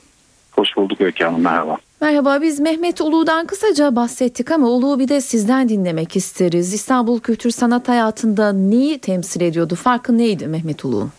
Hoş 0.52 0.76
bulduk 0.76 1.00
Öykü 1.00 1.24
Hanım 1.24 1.40
merhaba. 1.40 1.76
Merhaba 2.00 2.42
biz 2.42 2.60
Mehmet 2.60 3.00
Ulu'dan 3.00 3.46
kısaca 3.46 3.96
bahsettik 3.96 4.50
ama 4.50 4.68
Ulu'yu 4.68 4.98
bir 4.98 5.08
de 5.08 5.20
sizden 5.20 5.68
dinlemek 5.68 6.16
isteriz. 6.16 6.74
İstanbul 6.74 7.20
kültür 7.20 7.50
sanat 7.50 7.88
hayatında 7.88 8.52
neyi 8.52 8.98
temsil 8.98 9.40
ediyordu? 9.40 9.74
Farkı 9.74 10.18
neydi 10.18 10.46
Mehmet 10.46 10.84
Ulu'nun? 10.84 11.10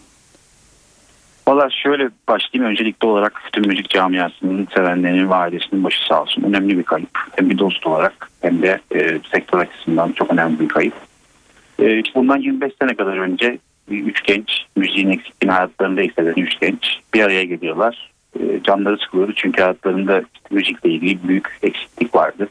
Valla 1.50 1.70
şöyle 1.70 2.10
başlayayım 2.28 2.72
öncelikli 2.72 3.06
olarak 3.06 3.42
bütün 3.46 3.68
müzik 3.68 3.90
camiasının 3.90 4.68
sevenlerinin 4.76 5.30
ve 5.30 5.36
ailesinin 5.36 5.84
başı 5.84 6.06
sağ 6.06 6.22
olsun. 6.22 6.44
Önemli 6.44 6.78
bir 6.78 6.84
kayıp. 6.84 7.10
Hem 7.36 7.50
bir 7.50 7.58
dost 7.58 7.88
olarak 7.88 8.30
hem 8.42 8.62
de 8.62 8.80
e, 8.96 9.20
sektör 9.32 9.60
açısından 9.60 10.12
çok 10.12 10.34
önemli 10.34 10.60
bir 10.60 10.68
kayıp. 10.68 10.94
E, 11.80 12.04
bundan 12.16 12.38
25 12.38 12.74
sene 12.82 12.96
kadar 12.96 13.18
önce 13.18 13.58
üç 13.92 14.24
genç 14.24 14.66
müziğin 14.76 15.10
eksikliğini 15.10 15.54
hayatlarında 15.54 16.02
hisseden 16.02 16.34
üç 16.38 16.60
genç 16.60 17.00
bir 17.14 17.24
araya 17.24 17.44
geliyorlar. 17.44 18.12
E, 18.40 18.64
canları 18.64 18.98
sıkılıyordu 18.98 19.34
çünkü 19.36 19.62
hayatlarında 19.62 20.24
müzikle 20.52 20.90
ilgili 20.90 21.28
büyük 21.28 21.60
eksiklik 21.64 22.16
vardı. 22.16 22.50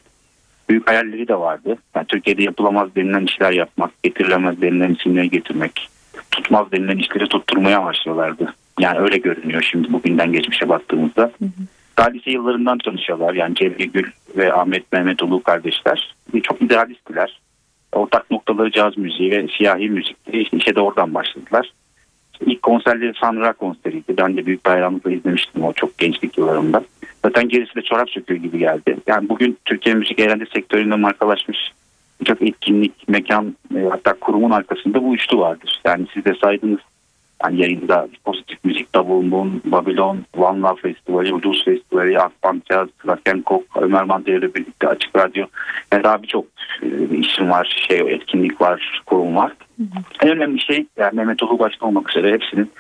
Büyük 0.68 0.88
hayalleri 0.88 1.28
de 1.28 1.38
vardı. 1.38 1.76
Yani 1.94 2.06
Türkiye'de 2.06 2.42
yapılamaz 2.42 2.88
denilen 2.96 3.24
işler 3.24 3.52
yapmak, 3.52 4.02
getirilemez 4.02 4.60
denilen 4.60 4.94
isimleri 4.94 5.30
getirmek, 5.30 5.88
tutmaz 6.30 6.72
denilen 6.72 6.98
işleri 6.98 7.28
tutturmaya 7.28 7.84
başlıyorlardı. 7.84 8.54
Yani 8.78 8.98
öyle 8.98 9.18
görünüyor 9.18 9.62
şimdi 9.70 9.92
bugünden 9.92 10.32
geçmişe 10.32 10.68
baktığımızda. 10.68 11.22
Hı 11.22 11.44
hı. 11.44 11.50
Daha 11.98 12.08
lise 12.08 12.30
yıllarından 12.30 12.78
tanışıyorlar. 12.78 13.34
Yani 13.34 13.54
Cevri 13.54 13.90
Gül 13.90 14.10
ve 14.36 14.52
Ahmet 14.52 14.92
Mehmet 14.92 15.22
Ulu 15.22 15.42
kardeşler. 15.42 16.14
Çok 16.42 16.62
idealisttiler. 16.62 17.40
Ortak 17.92 18.30
noktaları 18.30 18.70
caz 18.70 18.98
müziği 18.98 19.30
ve 19.30 19.46
siyahi 19.58 19.90
müzikti. 19.90 20.38
İşte 20.38 20.56
işe 20.56 20.74
de 20.74 20.80
oradan 20.80 21.14
başladılar. 21.14 21.72
İlk 22.46 22.62
konserleri 22.62 23.12
Sanra 23.20 23.52
konseriydi. 23.52 24.16
Ben 24.18 24.36
de 24.36 24.46
büyük 24.46 24.66
bayramlıkla 24.66 25.10
izlemiştim 25.10 25.64
o 25.64 25.72
çok 25.72 25.98
gençlik 25.98 26.38
yıllarımda. 26.38 26.84
Zaten 27.24 27.48
gerisi 27.48 27.74
de 27.74 27.82
çorap 27.82 28.10
söküyor 28.10 28.40
gibi 28.40 28.58
geldi. 28.58 28.96
Yani 29.06 29.28
bugün 29.28 29.58
Türkiye 29.64 29.94
müzik 29.94 30.18
eğlence 30.18 30.46
sektöründe 30.54 30.96
markalaşmış 30.96 31.58
birçok 32.20 32.42
etkinlik, 32.42 33.08
mekan 33.08 33.56
e, 33.76 33.80
hatta 33.90 34.12
kurumun 34.12 34.50
arkasında 34.50 35.04
bu 35.04 35.14
üçlü 35.14 35.38
vardır. 35.38 35.80
Yani 35.84 36.06
siz 36.14 36.24
de 36.24 36.34
saydınız 36.40 36.80
yani 37.44 37.60
yayında 37.60 38.08
pozitif 38.24 38.64
müzik, 38.64 38.94
Moon, 38.94 39.62
Babylon, 39.64 40.24
One 40.36 40.60
Love 40.60 40.80
Festivali, 40.80 41.42
Blues 41.42 41.64
Festivali, 41.64 42.18
Akbank 42.18 42.66
Jazz, 42.70 42.88
Kraken 42.98 43.42
Kok, 43.42 43.64
Ömer 43.76 44.04
Mandela 44.04 44.38
ile 44.38 44.54
birlikte 44.54 44.88
Açık 44.88 45.16
Radyo. 45.16 45.46
Yani 45.92 46.04
daha 46.04 46.22
birçok 46.22 46.44
e, 46.82 47.16
işim 47.16 47.50
var, 47.50 47.86
şey 47.88 47.98
etkinlik 47.98 48.60
var, 48.60 49.02
kurum 49.06 49.36
var. 49.36 49.52
Hı 49.76 49.82
hı. 49.82 49.86
En 50.22 50.28
önemli 50.28 50.60
şey 50.60 50.86
yani 50.96 51.16
Mehmet 51.16 51.42
Ulu 51.42 51.58
başta 51.58 51.86
olmak 51.86 52.10
üzere 52.10 52.32
hepsinin 52.32 52.70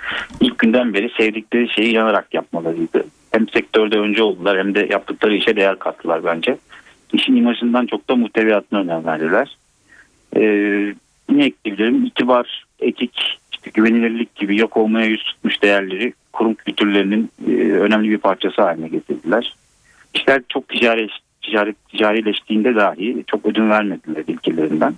ilk 0.40 0.58
günden 0.58 0.94
beri 0.94 1.10
sevdikleri 1.16 1.68
şeyi 1.68 1.94
yanarak 1.94 2.34
yapmalarıydı. 2.34 3.04
Hem 3.30 3.48
sektörde 3.48 3.98
önce 3.98 4.22
oldular 4.22 4.58
hem 4.58 4.74
de 4.74 4.88
yaptıkları 4.90 5.34
işe 5.34 5.56
değer 5.56 5.78
kattılar 5.78 6.24
bence. 6.24 6.58
İşin 7.12 7.36
imajından 7.36 7.86
çok 7.86 8.08
da 8.08 8.16
muhteviyatına 8.16 8.80
önem 8.80 9.06
verdiler. 9.06 9.56
Ee, 10.36 10.94
ne 11.30 11.44
ekleyebilirim? 11.44 12.04
İtibar, 12.04 12.64
etik, 12.80 13.38
işte 13.58 13.70
güvenilirlik 13.74 14.34
gibi 14.34 14.60
yok 14.60 14.76
olmaya 14.76 15.06
yüz 15.06 15.24
tutmuş 15.24 15.62
değerleri 15.62 16.12
kurum 16.32 16.54
kültürlerinin 16.54 17.30
e, 17.48 17.52
önemli 17.60 18.10
bir 18.10 18.18
parçası 18.18 18.62
haline 18.62 18.88
getirdiler. 18.88 19.54
İşler 20.14 20.42
çok 20.48 20.68
ticari, 20.68 21.08
ticaret, 21.42 21.88
ticarileştiğinde 21.88 22.74
dahi 22.74 23.24
çok 23.26 23.46
ödün 23.46 23.70
vermediler 23.70 24.24
ilkelerinden. 24.26 24.94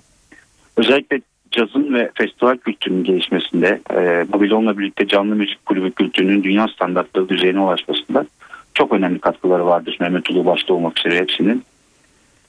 Özellikle 0.76 1.20
cazın 1.50 1.94
ve 1.94 2.10
festival 2.14 2.56
kültürünün 2.56 3.04
gelişmesinde 3.04 3.80
e, 3.90 4.32
Babilon'la 4.32 4.78
birlikte 4.78 5.06
canlı 5.06 5.34
müzik 5.34 5.66
kulübü 5.66 5.90
kültürünün 5.90 6.42
dünya 6.42 6.68
standartları 6.68 7.28
düzeyine 7.28 7.60
ulaşmasında 7.60 8.26
çok 8.74 8.92
önemli 8.92 9.18
katkıları 9.18 9.66
vardır 9.66 9.96
Mehmet 10.00 10.30
Ulu 10.30 10.46
başta 10.46 10.74
olmak 10.74 10.98
üzere 10.98 11.20
hepsinin. 11.20 11.62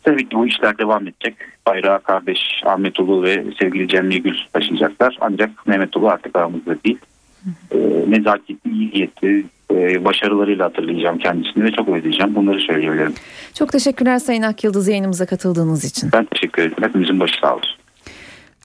Tabii 0.04 0.30
ki 0.30 0.36
bu 0.36 0.48
işler 0.48 0.78
devam 0.78 1.08
edecek. 1.08 1.36
Bayrağı 1.68 2.00
kardeş 2.00 2.40
Ahmet 2.66 3.00
Ulu 3.00 3.24
ve 3.24 3.44
sevgili 3.60 3.88
Cemil 3.88 4.18
Gül 4.24 4.38
taşıyacaklar. 4.54 5.18
Ancak 5.22 5.68
Mehmet 5.68 5.98
Ulu 5.98 6.08
artık 6.10 6.36
aramızda 6.36 6.84
değil. 6.86 6.98
E, 7.72 7.78
nezaketli, 8.08 8.72
iyi 8.72 9.12
e, 9.72 10.06
başarılarıyla 10.06 10.66
hatırlayacağım 10.66 11.18
kendisini 11.18 11.64
ve 11.64 11.72
çok 11.72 11.90
özleyeceğim. 11.90 12.36
Bunları 12.36 12.60
söyleyebilirim. 12.60 13.14
Çok 13.54 13.72
teşekkürler 13.72 14.20
Sayın 14.20 14.42
Akyıldız 14.42 14.88
yayınımıza 14.88 15.26
katıldığınız 15.26 15.86
için. 15.86 16.10
Ben 16.14 16.26
teşekkür 16.26 16.62
ederim. 16.62 16.84
Hepimizin 16.84 17.20
başı 17.20 17.40
sağ 17.40 17.56
olsun. 17.56 17.76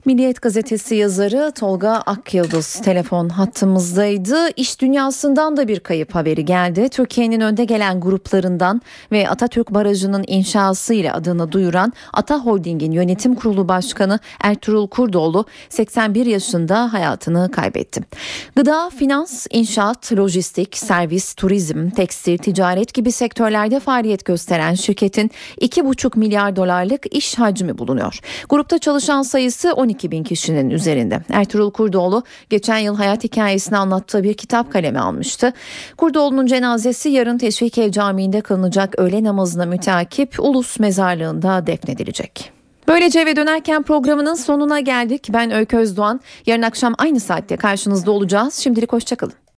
Milliyet 0.07 0.43
gazetesi 0.43 0.95
yazarı 0.95 1.53
Tolga 1.53 1.91
Akyıldız 1.91 2.81
telefon 2.85 3.29
hattımızdaydı. 3.29 4.49
İş 4.57 4.81
dünyasından 4.81 5.57
da 5.57 5.69
bir 5.69 5.81
kayıp 5.81 6.15
haberi 6.15 6.45
geldi. 6.45 6.89
Türkiye'nin 6.89 7.41
önde 7.41 7.65
gelen 7.65 8.01
gruplarından 8.01 8.83
ve 9.13 9.29
Atatürk 9.29 9.71
Barajı'nın 9.71 10.25
inşası 10.27 10.95
ile 10.95 11.13
adını 11.13 11.53
duyuran 11.53 11.93
Ata 12.13 12.39
Holding'in 12.39 12.93
yönetim 12.93 13.35
kurulu 13.35 13.69
başkanı 13.69 14.19
Ertuğrul 14.41 14.89
Kurdoğlu 14.89 15.45
81 15.69 16.27
yaşında 16.27 16.93
hayatını 16.93 17.51
kaybetti. 17.51 18.01
Gıda, 18.57 18.91
finans, 18.91 19.47
inşaat, 19.51 20.13
lojistik, 20.13 20.77
servis, 20.77 21.35
turizm, 21.35 21.91
tekstil, 21.91 22.39
ticaret 22.39 22.95
gibi 22.95 23.13
sektörlerde 23.13 23.81
faaliyet 23.81 24.25
gösteren 24.25 24.75
şirketin 24.75 25.31
2,5 25.61 26.19
milyar 26.19 26.57
dolarlık 26.57 27.15
iş 27.15 27.39
hacmi 27.39 27.79
bulunuyor. 27.79 28.21
Grupta 28.49 28.79
çalışan 28.79 29.23
sayısı 29.23 29.73
12 29.73 29.96
12 29.97 30.11
bin 30.11 30.25
kişinin 30.25 30.71
üzerinde. 30.71 31.21
Ertuğrul 31.31 31.71
Kurdoğlu 31.71 32.23
geçen 32.51 32.79
yıl 32.79 32.97
hayat 32.97 33.25
hikayesini 33.25 33.79
anlattığı 33.79 34.23
bir 34.23 34.35
kitap 34.35 34.73
kalemi 34.73 34.99
almıştı. 34.99 35.53
Kurdoğlu'nun 35.97 36.47
cenazesi 36.47 37.09
yarın 37.09 37.39
Teşvikiye 37.39 37.93
Camii'nde 37.93 38.41
kılınacak 38.41 38.99
öğle 38.99 39.25
namazına 39.25 39.67
müteakip 39.67 40.41
Ulus 40.41 40.79
Mezarlığı'nda 40.79 41.67
defnedilecek. 41.67 42.53
Böylece 42.89 43.21
eve 43.21 43.37
dönerken 43.37 43.83
programının 43.83 44.35
sonuna 44.35 44.81
geldik. 44.81 45.27
Ben 45.33 45.51
Öykü 45.51 45.77
Özdoğan. 45.77 46.21
Yarın 46.47 46.63
akşam 46.63 46.95
aynı 46.99 47.21
saatte 47.21 47.57
karşınızda 47.57 48.11
olacağız. 48.11 48.55
Şimdilik 48.55 48.93
hoşçakalın. 48.93 49.46